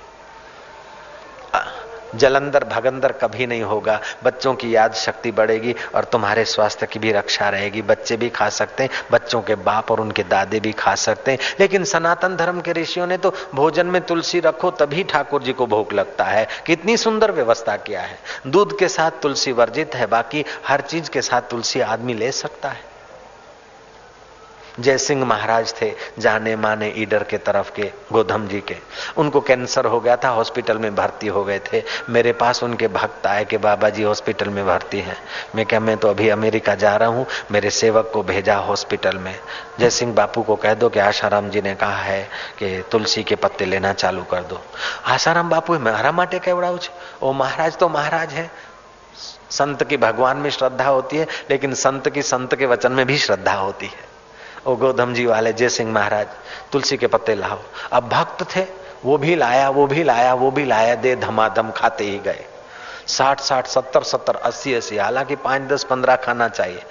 जलंधर 2.15 2.63
भगंदर 2.63 3.11
कभी 3.11 3.47
नहीं 3.47 3.61
होगा। 3.61 3.99
बच्चों 4.23 4.53
की 4.53 4.75
याद 4.75 4.93
शक्ति 4.93 5.31
बढ़ेगी 5.31 5.75
और 5.95 6.03
तुम्हारे 6.03 6.45
स्वास्थ्य 6.45 6.85
की 6.85 6.99
भी 6.99 7.11
रक्षा 7.11 7.49
रहेगी। 7.49 7.81
बच्चे 7.81 8.17
भी 8.17 8.29
खा 8.29 8.49
सकते 8.49 8.83
हैं, 8.83 8.89
बच्चों 9.11 9.41
के 9.41 9.55
बाप 9.55 9.91
और 9.91 9.99
उनके 9.99 10.23
दादे 10.23 10.59
भी 10.59 10.71
खा 10.71 10.95
सकते 10.95 11.31
हैं। 11.31 11.39
लेकिन 11.59 11.83
सनातन 11.83 12.35
धर्म 12.35 12.61
के 12.61 12.71
ऋषियों 12.71 13.07
ने 13.07 13.17
तो 13.17 13.33
भोजन 13.55 13.85
में 13.85 14.01
तुलसी 14.01 14.39
रखो, 14.39 14.71
तभी 14.71 15.03
ठाकुर 15.03 15.43
जी 15.43 15.53
को 15.53 15.65
भोग 15.65 15.93
लगता 15.93 16.23
है। 16.23 16.47
कितनी 16.65 16.97
सुंदर 16.97 17.31
व्यवस्था 17.31 17.77
किया 17.77 18.01
है। 18.01 18.17
दूध 18.47 18.79
के 18.79 18.87
साथ 18.87 19.11
तुलसी 19.21 19.51
वर्जित 19.51 19.95
है, 19.95 20.05
बाकी 20.05 20.45
हर 20.67 20.81
चीज़ 20.81 21.09
के 21.09 21.21
साथ 21.21 21.41
तुलसी 21.41 21.79
आदमी 21.79 22.13
ले 22.13 22.31
सकता 22.31 22.69
है। 22.69 22.92
जय 24.80 24.98
सिंह 24.98 25.24
महाराज 25.24 25.72
थे 25.80 25.90
जाने 26.18 26.54
माने 26.56 26.92
ईडर 26.96 27.22
के 27.22 27.38
तरफ 27.38 27.70
के 27.76 27.90
गोधम 28.12 28.46
जी 28.48 28.60
के 28.60 28.76
उनको 29.18 29.40
कैंसर 29.40 29.86
हो 29.86 29.98
गया 30.00 30.16
था 30.16 30.28
हॉस्पिटल 30.28 30.78
में 30.78 30.94
भर्ती 30.94 31.26
हो 31.26 31.44
गए 31.44 31.58
थे 31.62 31.82
मेरे 32.10 32.32
पास 32.32 32.62
उनके 32.62 32.88
भक्त 32.88 33.26
आए 33.26 33.44
कि 33.44 33.56
बाबा 33.58 33.88
जी 33.88 34.02
हॉस्पिटल 34.02 34.48
में 34.48 34.64
भर्ती 34.66 34.98
हैं 34.98 35.16
मैं 35.56 35.64
क्या 35.66 35.80
मैं 35.80 35.96
तो 35.96 36.08
अभी 36.08 36.28
अमेरिका 36.28 36.74
जा 36.74 36.94
रहा 36.96 37.08
हूं 37.08 37.24
मेरे 37.50 37.70
सेवक 37.70 38.10
को 38.14 38.22
भेजा 38.22 38.56
हॉस्पिटल 38.60 39.18
में 39.18 39.34
जय 39.80 39.90
सिंह 39.90 40.14
बापू 40.14 40.42
को 40.42 40.56
कह 40.56 40.74
दो 40.74 40.88
कि 40.88 41.00
आशाराम 41.00 41.48
जी 41.50 41.60
ने 41.60 41.74
कहा 41.74 41.96
है 42.02 42.22
कि 42.58 42.82
तुलसी 42.90 43.22
के 43.22 43.34
पत्ते 43.36 43.64
लेना 43.64 43.92
चालू 43.94 44.22
कर 44.30 44.42
दो 44.44 44.60
आशाराम 45.08 45.50
बापू 45.50 45.78
मारा 45.80 46.12
माटे 46.12 46.38
કેવડાવું 46.40 46.78
છે 46.78 46.90
ओ 47.20 47.32
महाराज 47.34 47.76
तो 47.78 47.88
महाराज 47.90 48.32
है 48.32 48.50
संत 49.52 49.82
की 49.84 49.96
भगवान 49.98 50.36
में 50.36 50.50
श्रद्धा 50.50 50.86
होती 50.86 51.16
है 51.16 51.26
लेकिन 51.50 51.74
संत 51.76 52.08
की 52.10 52.22
संत 52.24 52.54
के 52.54 52.66
वचन 52.66 52.92
में 52.92 53.04
भी 53.06 53.18
श्रद्धा 53.18 53.54
होती 53.56 53.86
है 53.86 54.06
ओ 54.67 54.75
गौतम 54.75 55.13
जी 55.13 55.25
वाले, 55.25 55.53
जय 55.53 55.69
सिंह 55.69 55.91
महाराज, 55.91 56.27
तुलसी 56.71 56.97
के 56.97 57.07
पत्ते 57.07 57.35
लाओ। 57.35 57.59
अब 57.91 58.09
भक्त 58.09 58.55
थे, 58.55 58.65
वो 59.05 59.17
भी 59.17 59.35
लाया, 59.35 59.69
वो 59.69 59.87
भी 59.87 60.03
लाया, 60.03 60.33
वो 60.33 60.51
भी 60.51 60.65
लाया, 60.65 60.95
दे 60.95 61.15
धमाधम 61.15 61.71
खाते 61.71 62.03
ही 62.03 62.19
गए। 62.19 62.45
साठ 63.07 63.39
साठ, 63.39 63.67
सत्तर 63.67 64.03
सत्तर, 64.03 64.35
अस्सी 64.35 64.73
अस्सी, 64.73 64.97
हालाँकि 64.97 65.35
पाँच, 65.35 65.61
दस, 65.61 65.83
पंद्रह 65.83 66.15
खाना 66.15 66.47
चाहिए। 66.47 66.81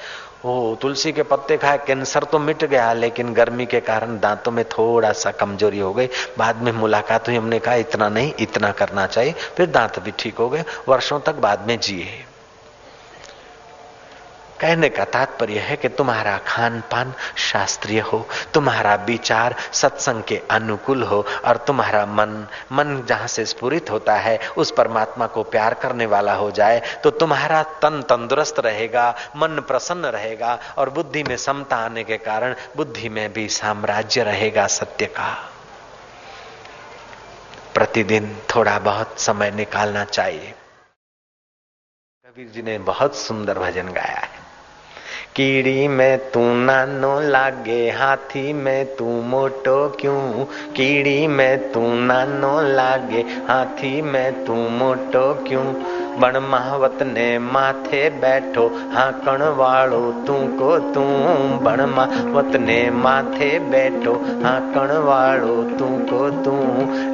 ओ, 0.44 0.74
तुलसी 0.74 1.12
के 1.12 1.22
पत्ते 1.22 1.56
खाए, 1.56 1.78
कैंसर 1.78 2.24
तो 2.24 2.38
मिट 2.38 2.64
गया, 2.64 2.92
लेकिन 2.92 3.32
गर्मी 3.32 3.66
के 3.66 3.80
कारण 3.80 4.18
दांतों 4.20 4.52
में 4.52 4.64
थोड़ा 4.64 5.12
सा 5.12 5.30
कमज़ोरी 5.30 5.78
हो 5.78 5.92
गई। 5.92 6.08
बाद 6.38 6.56
में 6.56 6.72
मुलाकात 6.72 7.28
हुई, 7.28 7.36
हमने 7.36 7.58
कहा, 7.58 7.74
इतना 7.74 8.08
नहीं, 8.08 8.32
इतना 8.38 8.72
करना 8.72 9.06
चाहिए, 9.06 9.32
फिर 9.32 9.66
दांत 9.66 9.98
भी 9.98 10.12
ठीक 10.18 10.38
हो 10.38 10.48
गए, 10.48 10.64
वर्षों 10.88 11.20
तक 11.20 11.34
बाद 11.34 11.64
में 11.66 11.80
जिए। 11.80 12.24
कहने 14.62 14.88
का 14.88 15.04
तात्पर्य 15.06 15.58
है 15.58 15.76
कि 15.76 15.88
तुम्हारा 15.90 16.36
खान 16.46 16.80
पान 16.90 17.12
शास्त्रीय 17.42 18.00
हो, 18.02 18.26
तुम्हारा 18.54 18.94
विचार 19.06 19.54
सत्संग 19.72 20.22
के 20.22 20.40
अनुकूल 20.50 21.02
हो 21.02 21.24
और 21.44 21.56
तुम्हारा 21.66 22.04
मन 22.08 22.46
मन 22.72 23.02
जहाँ 23.08 23.26
से 23.26 23.44
स्फुरित 23.46 23.90
होता 23.90 24.14
है, 24.16 24.38
उस 24.56 24.72
परमात्मा 24.72 25.26
को 25.26 25.42
प्यार 25.44 25.74
करने 25.74 26.06
वाला 26.06 26.34
हो 26.34 26.50
जाए 26.50 26.80
तो 27.04 27.10
तुम्हारा 27.12 27.62
तन 27.82 28.00
तंदुरुस्त 28.02 28.60
रहेगा, 28.60 29.08
मन 29.36 29.60
प्रसन्न 29.68 30.06
रहेगा 30.08 30.58
और 30.78 30.90
बुद्धि 30.90 31.22
में 31.22 31.36
समता 31.38 31.76
आने 31.76 32.04
के 32.04 32.18
कारण 32.20 32.54
बुद्धि 32.76 33.08
में 33.08 33.32
भी 33.32 33.48
साम्राज्य 33.50 34.22
रहेगा 34.24 34.66
सत्य 34.68 35.06
का। 35.08 35.32
प्रतिदिन 37.74 38.36
थोड़ा 38.54 38.78
बहुत 38.80 39.20
समय 39.20 39.50
निकालना 39.50 40.04
चाहिए। 40.06 40.54
कबीर 42.26 42.48
जी 42.48 42.62
ने 42.62 42.78
बहुत 42.80 43.16
सुंदर 43.16 43.58
भजन 43.58 43.88
गाया 43.88 44.18
है। 44.18 44.31
कीड़ी 45.36 45.88
में 45.88 46.30
तू 46.30 46.40
नानो 46.40 47.20
लागे, 47.20 47.90
हाथी 47.90 48.52
में 48.52 48.96
तू 48.96 49.04
मोटो 49.04 49.88
क्यों? 50.00 50.44
कीड़ी 50.74 51.26
में 51.26 51.72
तू 51.72 51.80
नानो 51.94 52.60
लागे, 52.62 53.20
हाथी 53.20 54.02
में 54.02 54.44
तू 54.44 54.54
मोटो 54.54 55.44
क्यों? 55.48 55.74
बण 56.18 56.36
महावत 56.38 56.98
ने 57.02 57.38
माथे 57.38 58.10
बैठो, 58.10 58.66
हाकण 58.92 59.42
वालो 59.42 60.00
तू 60.26 60.34
को 60.34 60.78
तू। 60.78 61.00
बण 61.64 61.80
महावत 61.86 62.56
ने 62.56 62.90
माथे 62.90 63.58
बैठो, 63.58 64.12
हाकण 64.44 64.92
वालो 64.98 65.62
तू 65.78 65.86
को 66.10 66.30
तू। 66.30 66.52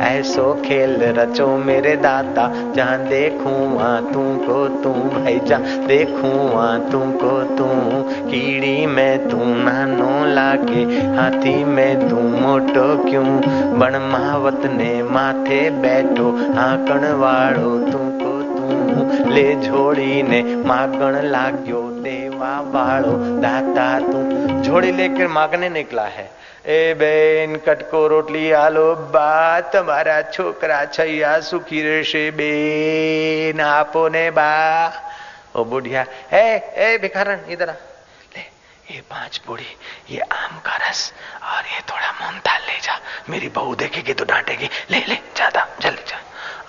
ऐसो 0.05 0.63
खेल 0.65 1.03
रचो 1.03 1.47
मेरे 1.57 1.97
दाता, 1.97 2.73
जहाँ 2.73 2.99
देखूँ 2.99 3.77
वहाँ 3.77 4.03
को 4.13 4.69
तू। 4.69 4.93
भाई 4.93 5.41
जा 5.45 5.59
देखूँ 5.87 6.51
वहाँ 6.51 6.81
को 6.91 7.43
तू। 7.57 7.67
कीड़ी 8.31 8.87
में 8.87 9.29
तू 9.29 9.37
नानो 9.45 10.35
लागे, 10.35 10.85
हाथी 11.17 11.65
में 11.65 12.09
तू 12.09 12.17
मोटो 12.17 13.11
क्यों। 13.11 13.41
बण 13.79 13.99
महावत 13.99 14.61
ने 14.65 15.03
माथे 15.03 15.71
बैठो, 15.71 16.31
हाकण 16.31 17.13
वाड़ो 17.13 17.79
तू 17.79 18.18
को 19.08 19.08
तू 19.16 19.30
ले 19.32 19.48
झोड़ी 19.56 20.22
ने 20.30 20.42
मागण 20.70 21.22
लाग्यो 21.32 21.82
देवा 22.06 22.54
वाड़ो 22.74 23.18
दाता 23.42 23.90
तू 24.08 24.62
झोड़ी 24.62 24.92
लेकर 25.02 25.28
मागने 25.40 25.70
निकला 25.80 26.08
है 26.18 26.30
એ 26.66 26.76
બેન 27.00 27.56
કટકો 27.64 28.02
રોટલી 28.12 28.44
આલો 28.56 28.84
બા 29.14 29.62
તમારા 29.72 30.20
છોકરા 30.36 30.78
છૈયા 30.98 31.32
સુખી 31.48 31.82
રહેશે 31.88 32.22
બેન 32.38 33.60
આપો 33.70 34.04
ને 34.16 34.26
બા 34.38 34.92
ओ 35.56 35.64
बुढ़िया 35.72 36.04
ए 36.34 36.46
ए 36.84 36.98
भिखारण 37.02 37.40
इधर 37.56 37.70
आ 37.70 37.76
ये 38.92 39.02
पांच 39.10 39.42
बूढ़ी 39.48 39.68
ये 40.12 40.20
आम 40.38 40.56
का 40.66 40.76
रस 40.84 41.02
और 41.50 41.68
ये 41.74 41.82
थोड़ा 41.90 42.10
मोहनताल 42.22 42.62
ले 42.70 42.78
जा 42.86 42.96
मेरी 43.30 43.50
बहू 43.58 43.76
देखेगी 43.84 44.14
तो 44.14 44.26
डांटेगी 44.32 44.70
ले 44.92 45.00
ले 45.10 45.18
ज्यादा 45.38 45.62
जल्दी 45.84 46.06
जा 46.10 46.18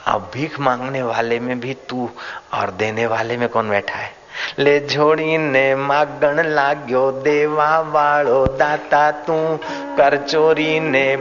अब 0.09 0.31
भीख 0.35 0.61
मांगने 0.61 1.03
वाले 1.05 1.41
में 1.41 1.59
भी 1.61 1.75
तू 1.89 2.11
और 2.55 2.70
देने 2.83 3.07
वाले 3.07 3.37
में 3.37 3.49
कौन 3.49 3.68
बैठा 3.70 3.99
है 3.99 4.12
લે 4.64 4.75
જોડીને 4.93 5.64
માગણ 5.89 6.39
લાગ્યો 6.59 7.05
દેવા 7.27 7.68
વાળો 7.95 8.41
દાતા 8.61 9.05
તું 9.27 9.43
कर 9.97 10.14
चोरी 10.29 10.70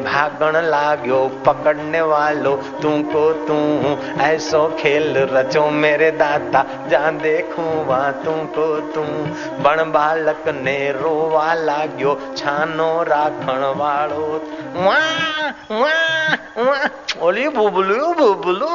भागण 0.03 0.55
लाग्यो 0.65 1.19
पकड़ने 1.45 2.01
वालो 2.03 2.53
तू 2.81 2.91
को 3.11 3.23
तू 3.47 3.57
ऐसो 4.21 4.61
खेल 4.79 5.17
रचो 5.31 5.65
मेरे 5.75 6.09
दाता 6.21 6.63
जा 6.89 7.01
देखू 7.19 7.65
वहां 7.89 8.11
तू 8.23 8.33
को 8.55 8.67
तू 8.95 9.03
बण 9.63 9.83
बालक 9.91 10.47
ने 10.59 10.77
रोवा 10.93 11.47
लाग्यो 11.61 12.15
छानो 12.37 12.91
राखण 13.03 13.63
वालो 13.81 14.27
ओली 17.21 17.47
बुबलू 17.49 18.13
बुबलू 18.15 18.67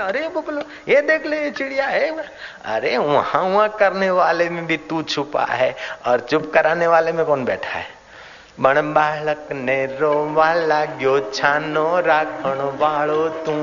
अरे 0.00 0.28
बुबलू 0.28 0.60
ये 0.88 1.00
देख 1.02 1.26
ले 1.26 1.50
चिड़िया 1.52 1.86
है 1.88 2.06
अरे 2.66 2.96
वहां 2.98 3.44
वहां 3.46 3.68
करने 3.78 4.10
वाले 4.12 4.48
में 4.50 4.64
भी 4.66 4.76
तू 4.88 5.02
छुपा 5.04 5.44
है 5.52 5.74
और 6.06 6.26
चुप 6.30 6.50
कराने 6.54 6.86
वाले 6.86 7.12
में 7.12 7.24
कौन 7.26 7.44
बैठा 7.44 7.78
है 7.78 7.86
બણ 8.56 8.88
બાળકને 8.96 9.78
રોવા 10.00 10.50
લાગ્યો 10.70 11.14
છાનો 11.36 11.86
રાખણ 12.08 12.60
વાળો 12.82 13.22
તું 13.46 13.62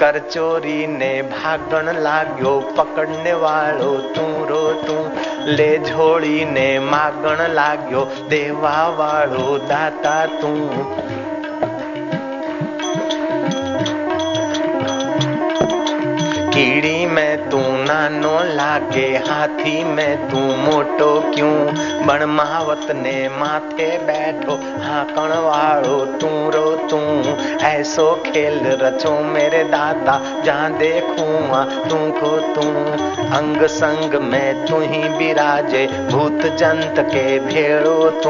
કર 0.00 0.18
ચોરીને 0.34 1.12
ભાગણ 1.30 2.00
લાગ્યો 2.06 2.52
પકડને 2.72 3.32
વાળો 3.44 3.92
તું 4.16 4.34
રો 4.50 4.60
તું 4.82 5.06
લે 5.52 5.70
ઝોળીને 5.88 6.68
માગણ 6.90 7.40
લાગ્યો 7.54 8.02
દેવા 8.28 8.84
વાળો 9.00 9.46
દાતા 9.72 10.24
તું 10.40 10.60
कीड़ी 16.61 17.05
में 17.05 17.49
तू 17.49 17.59
हाथी 19.17 19.83
में, 19.83 20.29
तू 20.29 20.37
मोटो 20.37 21.31
क्यों? 21.35 21.65
बण 22.07 22.25
महावत 22.25 22.87
ने 22.91 23.29
माथे 23.29 23.97
बैठो 23.97 24.51
हाकण 24.83 25.29
वालो 25.29 26.05
तू 26.05 26.27
रो 26.27 26.87
तू। 26.89 26.97
ऐसो 27.65 28.23
खेल 28.25 28.59
रचो 28.65 29.11
मेरे 29.11 29.63
दादा 29.63 30.41
जहाँ 30.45 30.77
देखूँ 30.77 31.65
तू 31.89 31.95
को 31.95 32.37
तू। 32.55 32.61
अंग 33.37 33.65
संग 33.65 34.21
में 34.21 34.65
तू 34.65 34.79
ही 34.79 35.09
विराजे 35.09 35.87
भूत 35.87 36.55
जंत 36.57 36.95
के 36.99 37.39
भेड़ो 37.39 38.09
तू। 38.09 38.29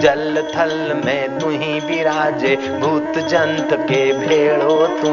जल 0.00 0.44
थल 0.56 1.02
में 1.04 1.38
तू 1.38 1.50
ही 1.50 1.80
विराजे 1.80 2.56
भूत 2.56 3.18
जंत 3.18 3.68
के 3.72 4.12
भेड़ो 4.12 4.86
तू। 4.86 5.10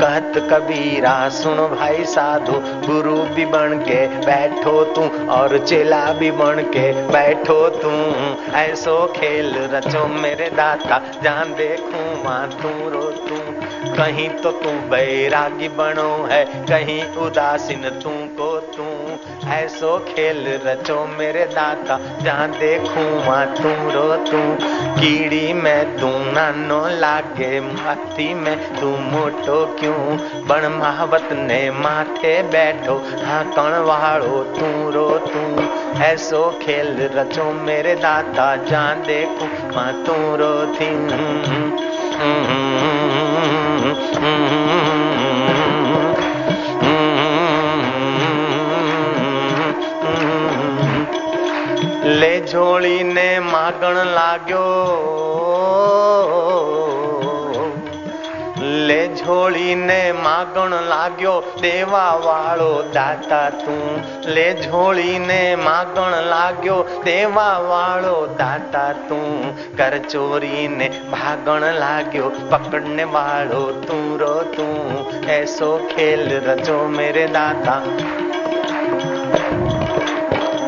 कहत 0.00 0.32
कबीरा, 0.36 1.28
सुन 1.28 1.56
भाई 1.56 2.04
साधु, 2.04 2.52
गुरु 2.92 3.13
भी 3.14 3.44
बन 3.46 3.78
के 3.88 4.06
बैठो 4.06 4.84
तू 4.84 5.28
और 5.28 5.58
चेला 5.58 6.12
भी 6.12 6.30
बन 6.30 6.62
के 6.62 6.92
बैठो 6.92 7.68
तू 7.68 7.90
ऐसो 8.54 9.12
खेल 9.16 9.54
रचो 9.56 10.06
मेरे 10.06 10.50
दाता, 10.50 10.98
जान 11.22 11.54
देखूँ 11.54 12.24
माँ 12.24 12.48
तू 12.48 12.90
रो 12.90 13.02
तू 13.10 13.36
कहीं 13.94 14.28
तो 14.28 14.50
तू 14.50 14.70
बैरागी 14.70 15.68
बनो 15.68 16.28
है, 16.30 16.44
कहीं 16.44 17.04
उदासीन 17.16 17.82
तू 17.82 18.10
को 18.10 18.56
तू 18.56 18.86
ऐसो 19.50 19.98
खेल 19.98 20.60
रचो 20.66 21.06
मेरे 21.18 21.44
दाता 21.44 21.98
जहाँ 22.22 22.48
देखूँ 22.50 23.04
वहाँ 23.04 23.46
तू 23.46 23.68
रो 23.68 24.16
तू 24.16 24.40
कीड़ी 25.00 25.52
में 25.52 25.96
तू 25.96 26.06
नानो 26.06 27.00
लागे 27.00 27.60
माथी 27.60 28.34
में 28.34 28.80
तू 28.80 28.86
मोटो 28.86 29.76
क्यों? 29.80 30.16
बण 30.46 30.66
महावत 30.68 31.28
ने 31.32 31.70
माथे 31.70 32.42
बैठो 32.42 33.03
कण 33.56 33.84
वालो 33.84 34.44
तू 34.44 34.90
रो 34.90 35.18
तू। 35.18 35.62
ऐसो 36.02 36.58
खेल 36.62 37.10
रचो, 37.14 37.44
मेरे 37.44 37.94
दाता 37.94 38.56
जहाँ 38.56 39.00
देखूँ 39.00 39.70
वहाँ 39.70 40.04
तू 40.04 40.12
रो 40.12 40.66
थी। 40.66 40.94
ले 52.08 52.40
झोली 52.40 53.04
ने 53.04 53.40
मागण 53.40 53.94
लाग्यो। 53.94 54.94
ले 58.86 59.06
झोली 59.14 59.74
ने 59.74 60.00
मागण 60.12 60.72
लाग्यो 60.88 61.32
देवा 61.60 62.04
वालो 62.24 62.72
दाता 62.94 63.38
तू 63.60 63.76
ले 64.34 64.46
झोली 64.62 65.18
ने 65.18 65.40
मागण 65.56 66.16
लाग्यो 66.30 66.76
देवा 67.04 67.46
वालो 67.68 68.16
दाता 68.40 68.84
तू 69.08 69.20
कर 69.78 69.98
चोरी 70.08 70.68
ने 70.76 70.88
भागण 71.12 71.64
लाग्यो 71.78 72.28
पकड़ने 72.52 73.04
वालो 73.16 73.64
तू 73.86 74.00
रो 74.22 74.34
तू 74.56 74.68
ऐसो 75.32 75.76
खेल 75.90 76.28
रचो 76.48 76.86
मेरे 76.98 77.26
दाता 77.38 77.80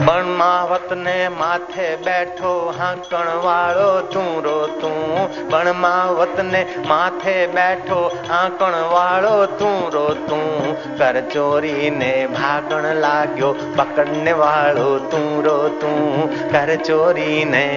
બણમાવત 0.07 0.91
ને 1.05 1.15
માથે 1.39 1.88
બેઠો 2.05 2.51
હાંકણ 2.80 3.32
વાળો 3.45 3.89
તું 4.13 4.30
રો 4.45 4.57
તું 4.82 5.01
બણમાવત 5.51 6.38
ને 6.51 6.61
માથે 6.91 7.38
બેઠો 7.55 7.99
હાંકણ 8.32 8.78
વાળો 8.93 9.36
તું 9.61 9.78
રો 9.95 10.05
તું 10.30 10.47
કર 10.99 11.15
ચોરી 11.34 11.91
ને 11.99 12.13
ભાગણ 12.38 12.88
લાગ્યો 13.05 13.51
પકડને 13.78 14.38
વાળો 14.43 14.89
તું 15.11 15.30
રો 15.47 15.59
તું 15.84 15.99
કર 16.53 16.69
ચોરી 16.88 17.43
ને 17.55 17.67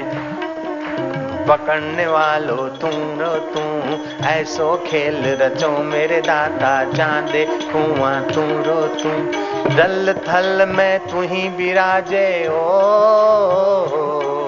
पकड़ने 1.48 2.06
वालो 2.06 2.56
तू 2.82 2.90
रो 3.18 3.32
तू 3.54 3.64
ऐसो 4.28 4.68
खेल 4.86 5.22
रचो 5.40 5.70
मेरे 5.90 6.20
दाता 6.28 6.72
चांदे 6.92 7.44
कुआ 7.72 8.12
तू 8.30 8.46
रो 8.68 8.80
तू 9.02 9.12
दल 9.67 10.13
थल 10.27 10.65
में 10.69 10.99
तू 11.09 11.21
ही 11.31 11.47
विराजे 11.57 12.27
ओ। 12.47 14.38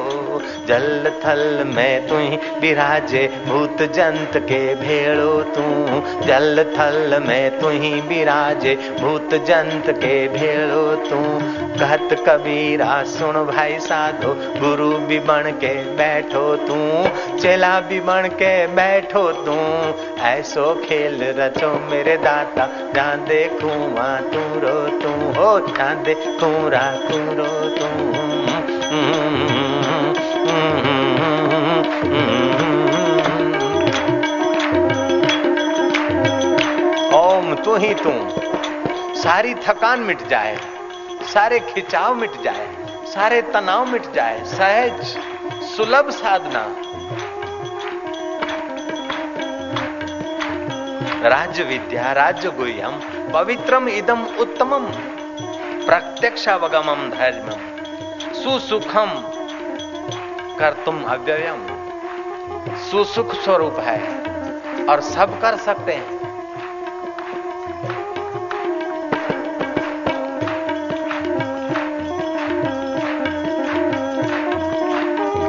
जल 0.72 1.12
थल 1.24 1.64
में 1.68 2.08
तू 2.08 2.16
विराजे 2.60 3.22
भूत 3.48 3.82
जंत 3.82 4.38
के 4.38 4.76
भेड़ो 4.76 5.34
तू। 5.56 5.64
जल 6.28 6.64
थल 6.76 7.24
में 7.28 7.60
तू 7.60 7.68
विराजे 8.10 8.76
भूत 9.02 9.34
जंत 9.34 9.90
के 9.98 10.28
भेड़ो 10.28 10.96
तू। 10.96 11.18
कहत 11.80 12.14
कबीरा, 12.28 13.04
सुन 13.04 13.34
भाई 13.46 13.80
साधो, 13.80 14.34
गुरु 14.60 14.90
भी 15.08 15.20
बन 15.20 15.52
के 15.64 15.74
बैठो 15.96 16.56
तू। 16.56 16.78
चेला 17.40 17.80
भी 17.80 18.00
बन 18.00 18.30
के 18.34 18.68
बैठो 18.68 19.28
तू। 19.42 19.58
ऐसो 20.22 20.74
खेल 20.86 21.20
रचो 21.38 21.74
मेरे 21.92 22.18
दाता 22.18 22.70
जान 22.96 23.26
देखूँ 23.26 23.94
वहाँ 23.94 24.22
तू। 24.22 24.48
रो 24.60 24.80
तू 25.00 25.12
हो 25.40 25.60
जान 25.68 26.04
देखूँ 26.04 26.70
रा 26.70 26.92
तू 27.10 27.18
रो 27.18 27.52
तू 27.76 29.71
ओम, 37.14 37.56
तू 37.56 37.76
ही 37.76 37.94
तू 37.94 38.12
सारी 39.22 39.54
थकान 39.54 40.00
मिट 40.00 40.28
जाए, 40.28 40.58
सारे 41.34 41.60
खिंचाव 41.60 42.16
मिट 42.16 42.32
जाए, 42.44 42.68
सारे 43.06 43.42
तनाव 43.42 43.86
मिट 43.86 44.12
जाए, 44.14 44.44
सहज, 44.46 45.18
सुलभ 45.64 46.10
साधना। 46.10 46.64
राज्य 51.30 51.64
विद्या, 51.64 52.12
राज्य 52.12 52.50
गुह्यम, 52.50 53.00
पवित्रम 53.32 53.88
इदम 53.90 54.24
उत्तमम, 54.40 54.86
प्रत्यक्षावगमम 55.86 57.10
धर्मम, 57.10 57.62
सुसुखम। 58.34 59.41
कर 60.62 60.74
तुम 60.74 61.04
अव्ययम। 61.04 61.62
सुसुख 62.78 63.34
स्वरूप 63.34 63.80
है 63.80 64.00
और 64.90 65.02
सब 65.02 65.42
कर 65.42 65.56
सकते 65.56 65.92
हैं। 65.92 66.22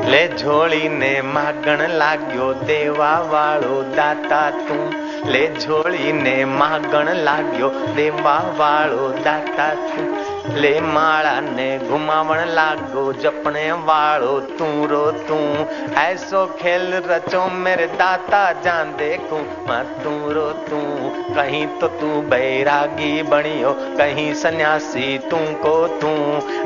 ले 0.08 0.28
झोली 0.28 0.88
ने 0.88 1.22
मागण 1.22 1.86
लाग्यो 1.88 2.52
देवा 2.52 3.18
वालो 3.18 3.82
दाता 3.82 4.50
तू। 4.50 4.74
ले 5.30 5.54
झोली 5.60 6.12
ने 6.12 6.44
मागण 6.44 7.08
लाग्यो 7.08 7.68
देवा 7.70 8.38
वालो 8.38 9.08
तू 10.42 10.52
ले 10.56 10.80
ने 11.40 11.78
घुमावण 11.78 12.38
लागो 12.38 13.12
जपने 13.12 13.72
वालो 13.72 14.40
तू 14.40 14.86
रो 14.86 15.10
तू। 15.12 15.38
ऐसो 16.00 16.46
खेल 16.46 16.94
रचो, 16.94 17.46
मेरे 17.46 17.86
दाता 17.86 18.52
जान 18.52 18.92
मैं 19.68 19.84
तू 20.02 20.32
रो 20.32 20.48
तू, 20.50 20.80
कहीं 21.34 21.66
तो 21.66 21.88
तू 21.88 22.06
बैरागी 22.06 23.22
बनियो 23.22 23.76
कहीं 23.98 24.34
सन्यासी 24.34 25.18
तू 25.18 25.36
को 25.36 25.86
तू। 25.86 26.12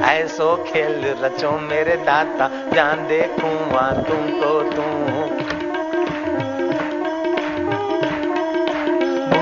ऐसो 0.04 0.64
खेल 0.68 1.16
रचो, 1.22 1.50
मेरे 1.50 1.96
दाता 1.96 2.50
जान 2.74 3.06
देखू 3.06 3.74
वहाँ 3.74 4.02
तू। 4.02 5.25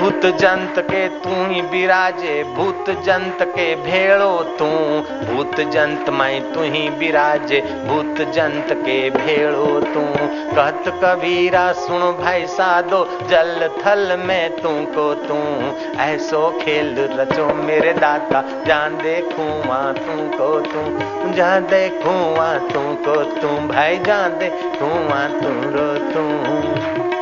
भूत 0.05 0.25
जंत 0.25 0.79
के 0.79 1.07
तू 1.09 1.29
ही 1.29 1.61
विराजे 1.61 2.43
भूत 2.43 2.89
जंत 2.89 3.37
के 3.41 3.75
भेड़ो 3.75 4.43
तू। 4.43 4.65
भूत 5.25 5.61
जंत 5.61 6.09
में 6.09 6.53
तू 6.53 6.61
ही 6.61 6.89
विराजे 6.89 7.61
भूत 7.61 8.27
जंत 8.27 8.67
के 8.73 9.09
भेड़ो 9.09 9.79
तू। 9.79 10.03
कहत 10.55 10.83
कबीरा, 10.87 11.71
सुन 11.71 11.99
भाई 11.99 12.45
साधो, 12.45 13.03
जल 13.29 13.69
थल 13.85 14.17
में 14.17 14.55
तू 14.55 14.69
को 14.69 15.13
तू। 15.15 15.39
ऐसो 16.01 16.59
खेल 16.61 16.95
रचो 16.99 17.53
मेरे 17.53 17.93
दाता, 17.93 18.43
जान 18.67 18.97
देखूँ 18.97 19.63
वहाँ 19.69 19.93
तू। 19.93 20.37
को 20.37 20.59
तू 20.59 21.33
जान 21.33 21.63
देखूँ 21.63 22.37
वहाँ 22.37 22.59
तू 22.59 22.79
को 22.79 23.23
तू 23.23 23.47
भाई 23.47 23.97
जान 23.97 24.37
देखूँ 24.37 24.93
वहाँ 25.07 25.29
तू 25.29 25.49
रो 25.49 25.93
तू। 26.13 27.14